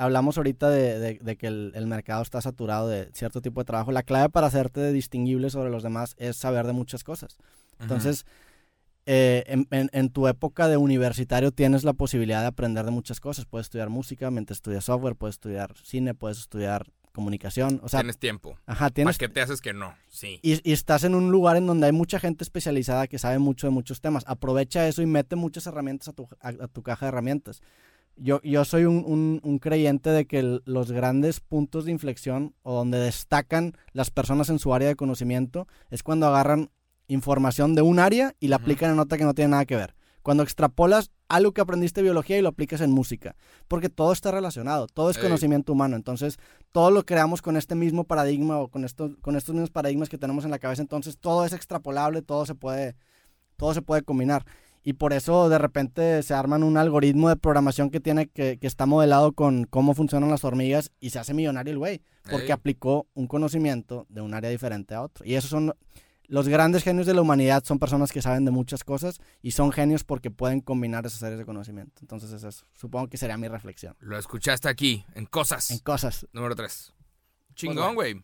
hablamos 0.00 0.36
ahorita 0.36 0.68
de, 0.70 0.98
de- 0.98 1.18
de 1.20 1.36
que 1.36 1.46
el, 1.46 1.72
el 1.74 1.86
mercado 1.86 2.22
está 2.22 2.40
saturado 2.40 2.88
de 2.88 3.10
cierto 3.12 3.40
tipo 3.40 3.60
de 3.60 3.64
trabajo. 3.66 3.92
La 3.92 4.02
clave 4.02 4.28
para 4.28 4.46
hacerte 4.48 4.92
distinguible 4.92 5.50
sobre 5.50 5.70
los 5.70 5.82
demás 5.82 6.14
es 6.18 6.36
saber 6.36 6.66
de 6.66 6.72
muchas 6.72 7.04
cosas. 7.04 7.36
Entonces, 7.78 8.24
eh, 9.06 9.44
en, 9.46 9.66
en- 9.70 9.90
en 9.92 10.10
tu 10.10 10.28
época 10.28 10.68
de 10.68 10.76
universitario 10.76 11.52
tienes 11.52 11.84
la 11.84 11.92
posibilidad 11.94 12.40
de 12.42 12.46
aprender 12.48 12.84
de 12.84 12.90
muchas 12.90 13.20
cosas. 13.20 13.46
Puedes 13.46 13.66
estudiar 13.66 13.88
música 13.88 14.30
mientras 14.30 14.58
estudias 14.58 14.84
software, 14.84 15.16
puedes 15.16 15.34
estudiar 15.36 15.74
cine, 15.82 16.14
puedes 16.14 16.38
estudiar 16.38 16.86
comunicación. 17.12 17.80
O 17.82 17.88
sea, 17.88 18.00
tienes 18.00 18.18
tiempo. 18.18 18.56
ajá, 18.66 18.78
¿Para 18.86 18.90
tienes... 18.90 19.18
qué 19.18 19.28
te 19.28 19.40
haces 19.40 19.60
que 19.60 19.72
no? 19.72 19.94
Sí. 20.08 20.38
Y, 20.42 20.68
y 20.68 20.72
estás 20.72 21.02
en 21.04 21.14
un 21.16 21.30
lugar 21.32 21.56
en 21.56 21.66
donde 21.66 21.86
hay 21.86 21.92
mucha 21.92 22.20
gente 22.20 22.44
especializada 22.44 23.08
que 23.08 23.18
sabe 23.18 23.38
mucho 23.40 23.66
de 23.66 23.72
muchos 23.72 24.00
temas. 24.00 24.22
Aprovecha 24.28 24.86
eso 24.86 25.02
y 25.02 25.06
mete 25.06 25.34
muchas 25.34 25.66
herramientas 25.66 26.08
a 26.08 26.12
tu, 26.12 26.28
a, 26.40 26.48
a 26.48 26.68
tu 26.68 26.82
caja 26.82 27.06
de 27.06 27.08
herramientas. 27.08 27.62
Yo, 28.22 28.40
yo 28.42 28.64
soy 28.66 28.84
un, 28.84 29.02
un- 29.06 29.40
un 29.42 29.58
creyente 29.58 30.10
de 30.10 30.26
que 30.26 30.38
el- 30.40 30.62
los 30.66 30.92
grandes 30.92 31.40
puntos 31.40 31.86
de 31.86 31.92
inflexión 31.92 32.54
o 32.62 32.74
donde 32.74 32.98
destacan 32.98 33.72
las 33.92 34.10
personas 34.10 34.50
en 34.50 34.58
su 34.58 34.74
área 34.74 34.88
de 34.88 34.96
conocimiento 34.96 35.66
es 35.90 36.02
cuando 36.02 36.26
agarran 36.26 36.70
información 37.08 37.74
de 37.74 37.82
un 37.82 37.98
área 37.98 38.34
y 38.38 38.48
la 38.48 38.56
aplican 38.56 38.90
en 38.92 38.98
otra 38.98 39.16
que 39.18 39.24
no 39.24 39.34
tiene 39.34 39.52
nada 39.52 39.64
que 39.64 39.74
ver. 39.76 39.94
Cuando 40.22 40.42
extrapolas 40.42 41.10
algo 41.28 41.52
que 41.52 41.62
aprendiste 41.62 42.00
de 42.00 42.04
biología 42.04 42.36
y 42.36 42.42
lo 42.42 42.50
aplicas 42.50 42.82
en 42.82 42.90
música. 42.90 43.36
Porque 43.68 43.88
todo 43.88 44.12
está 44.12 44.30
relacionado, 44.30 44.86
todo 44.86 45.08
es 45.10 45.16
Ey. 45.16 45.22
conocimiento 45.22 45.72
humano. 45.72 45.96
Entonces, 45.96 46.36
todo 46.72 46.90
lo 46.90 47.06
creamos 47.06 47.40
con 47.40 47.56
este 47.56 47.74
mismo 47.74 48.04
paradigma 48.04 48.58
o 48.58 48.68
con, 48.68 48.84
esto, 48.84 49.16
con 49.22 49.34
estos 49.34 49.54
mismos 49.54 49.70
paradigmas 49.70 50.10
que 50.10 50.18
tenemos 50.18 50.44
en 50.44 50.50
la 50.50 50.58
cabeza. 50.58 50.82
Entonces, 50.82 51.16
todo 51.18 51.46
es 51.46 51.54
extrapolable, 51.54 52.20
todo 52.20 52.44
se 52.44 52.54
puede, 52.54 52.96
todo 53.56 53.72
se 53.72 53.80
puede 53.80 54.02
combinar. 54.02 54.44
Y 54.82 54.94
por 54.94 55.12
eso 55.12 55.48
de 55.48 55.58
repente 55.58 56.22
se 56.22 56.34
arman 56.34 56.62
un 56.62 56.76
algoritmo 56.76 57.28
de 57.28 57.36
programación 57.36 57.90
que 57.90 58.00
tiene 58.00 58.28
que, 58.28 58.58
que 58.58 58.66
está 58.66 58.86
modelado 58.86 59.32
con 59.32 59.64
cómo 59.64 59.94
funcionan 59.94 60.30
las 60.30 60.44
hormigas 60.44 60.90
y 61.00 61.10
se 61.10 61.18
hace 61.18 61.34
millonario 61.34 61.72
el 61.72 61.78
güey. 61.78 62.02
Porque 62.30 62.46
Ey. 62.46 62.52
aplicó 62.52 63.06
un 63.14 63.26
conocimiento 63.26 64.06
de 64.08 64.20
un 64.20 64.34
área 64.34 64.50
diferente 64.50 64.94
a 64.94 65.02
otro. 65.02 65.24
Y 65.26 65.34
esos 65.34 65.50
son 65.50 65.74
los 66.30 66.46
grandes 66.46 66.84
genios 66.84 67.06
de 67.06 67.14
la 67.14 67.22
humanidad, 67.22 67.64
son 67.64 67.80
personas 67.80 68.12
que 68.12 68.22
saben 68.22 68.44
de 68.44 68.52
muchas 68.52 68.84
cosas 68.84 69.18
y 69.42 69.50
son 69.50 69.72
genios 69.72 70.04
porque 70.04 70.30
pueden 70.30 70.60
combinar 70.60 71.04
esas 71.04 71.22
áreas 71.24 71.40
de 71.40 71.44
conocimiento. 71.44 71.98
Entonces 72.02 72.30
es 72.30 72.44
eso. 72.44 72.64
Supongo 72.72 73.08
que 73.08 73.16
sería 73.16 73.36
mi 73.36 73.48
reflexión. 73.48 73.96
Lo 73.98 74.16
escuchaste 74.16 74.68
aquí, 74.68 75.04
en 75.14 75.26
Cosas. 75.26 75.72
En 75.72 75.80
cosas. 75.80 76.26
Número 76.32 76.54
3. 76.54 76.94
Chingón, 77.54 77.94
bueno. 77.94 77.94
güey. 77.94 78.22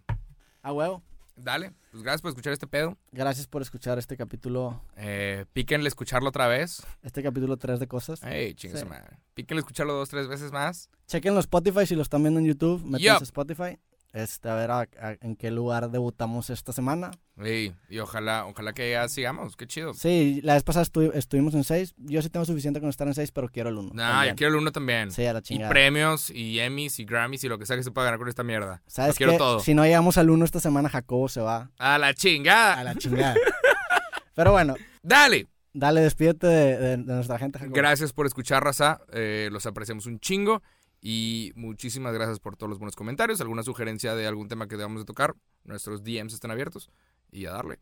A 0.63 0.73
huevo. 0.73 1.03
Dale. 1.37 1.73
Pues 1.91 2.03
gracias 2.03 2.23
por 2.23 2.31
escuchar 2.31 2.53
este 2.55 2.67
pedo. 2.67 2.97
Gracias 3.13 3.47
por 3.47 3.61
escuchar 3.63 3.99
este 3.99 4.17
capítulo, 4.17 4.83
Eh, 4.97 5.45
píquenle 5.53 5.87
escucharlo 5.89 6.31
otra 6.31 6.47
vez. 6.49 6.83
este 7.03 7.23
capítulo 7.23 7.57
3 7.59 7.79
de 7.79 7.87
cosas. 7.87 8.23
Ey, 8.23 8.55
chingue 8.55 8.79
Sí. 8.79 8.85
madre. 8.87 9.19
Píquenle 9.35 9.61
escucharlo 9.61 9.93
dos, 9.93 10.09
tres 10.09 10.29
veces 10.29 10.51
más. 10.51 10.89
Chequen 11.07 11.35
los 11.35 11.45
Spotify 11.45 11.87
si 11.87 11.95
lo 11.95 12.03
están 12.03 12.23
viendo 12.23 12.41
en 12.41 12.47
YouTube. 12.47 12.83
Métanse 12.85 13.05
Yup. 13.05 13.21
a 13.21 13.25
Spotify. 13.25 13.79
Este, 14.17 14.49
a 14.49 14.55
ver 14.55 14.71
a- 14.71 14.81
a- 14.81 15.17
en 15.21 15.37
qué 15.37 15.51
lugar 15.51 15.91
debutamos 15.91 16.49
esta 16.49 16.73
semana. 16.73 17.11
Ey, 17.39 17.75
y 17.91 17.99
ojalá, 17.99 18.47
ojalá 18.47 18.73
que 18.73 18.91
ya 18.93 19.07
sigamos. 19.09 19.57
Qué 19.57 19.67
chido. 19.67 19.93
Sí, 19.93 20.41
la 20.43 20.55
vez 20.55 20.63
pasada 20.65 20.87
estu- 20.87 21.11
estuvimos 21.15 21.53
en 21.55 21.65
6. 21.65 21.95
Yo 21.99 22.23
sí 22.23 22.31
tengo 22.31 22.47
suficiente 22.47 22.81
con 22.81 22.89
estar 22.89 23.07
en 23.07 23.13
6, 23.15 23.31
pero 23.31 23.49
quiero 23.51 23.69
el 23.69 23.77
1. 23.77 23.91
Nah, 23.93 24.25
yo 24.25 24.35
quiero 24.35 24.55
el 24.55 24.61
uno 24.61 24.73
también. 24.73 25.11
Sí, 25.11 25.27
a 25.27 25.35
la 25.35 25.41
y 25.41 25.43
chingada. 25.43 25.69
premios, 25.69 26.31
y 26.31 26.59
Emmys, 26.61 26.99
y 26.99 27.05
Grammys, 27.05 27.45
y 27.45 27.49
lo 27.49 27.59
que 27.59 27.67
sea 27.67 27.77
que 27.77 27.83
se 27.83 27.91
pueda 27.91 28.07
ganar 28.07 28.19
con 28.19 28.29
esta 28.29 28.43
mierda. 28.43 28.81
Lo 28.87 28.91
¿Sabes 28.91 29.17
quiero 29.17 29.33
qué? 29.33 29.39
todo. 29.39 29.61
Si 29.61 29.75
no 29.75 29.85
llegamos 29.85 30.17
al 30.17 30.31
1 30.31 30.47
esta 30.47 30.61
semana, 30.61 30.89
Jacobo 30.89 31.29
se 31.29 31.43
va 31.43 31.71
A 31.79 31.99
la 31.99 32.15
chingada. 32.15 32.81
a 32.81 32.85
la 32.85 32.95
chingada. 32.95 33.35
pero 34.35 34.53
bueno, 34.53 34.75
Dale. 35.03 35.47
dale, 35.75 36.01
despídete 36.01 36.47
de, 36.47 36.79
de- 36.79 36.97
de 36.97 37.15
nuestra 37.15 37.39
gente, 37.39 37.59
Jacobo. 37.59 37.75
Gracias 37.77 38.13
por 38.15 38.25
escuchar, 38.27 38.65
Raza. 38.65 39.01
Eh, 39.13 39.51
los 39.53 39.67
apreciamos 39.67 40.07
un 40.07 40.21
chingo. 40.21 40.63
Y 41.01 41.53
muchísimas 41.55 42.15
gracias 42.15 42.41
por 42.41 42.57
todos 42.57 42.71
los 42.71 42.79
buenos 42.79 42.97
comentarios. 42.97 43.41
Alguna 43.41 43.63
sugerencia 43.63 44.15
de 44.15 44.27
algún 44.27 44.49
tema 44.49 44.69
que 44.69 44.77
debamos 44.77 45.03
de 45.03 45.07
tocar. 45.07 45.35
Nuestros 45.65 46.03
DMs 46.03 46.35
están 46.35 46.51
abiertos. 46.51 46.91
Y 47.31 47.47
a 47.47 47.53
darle. 47.53 47.79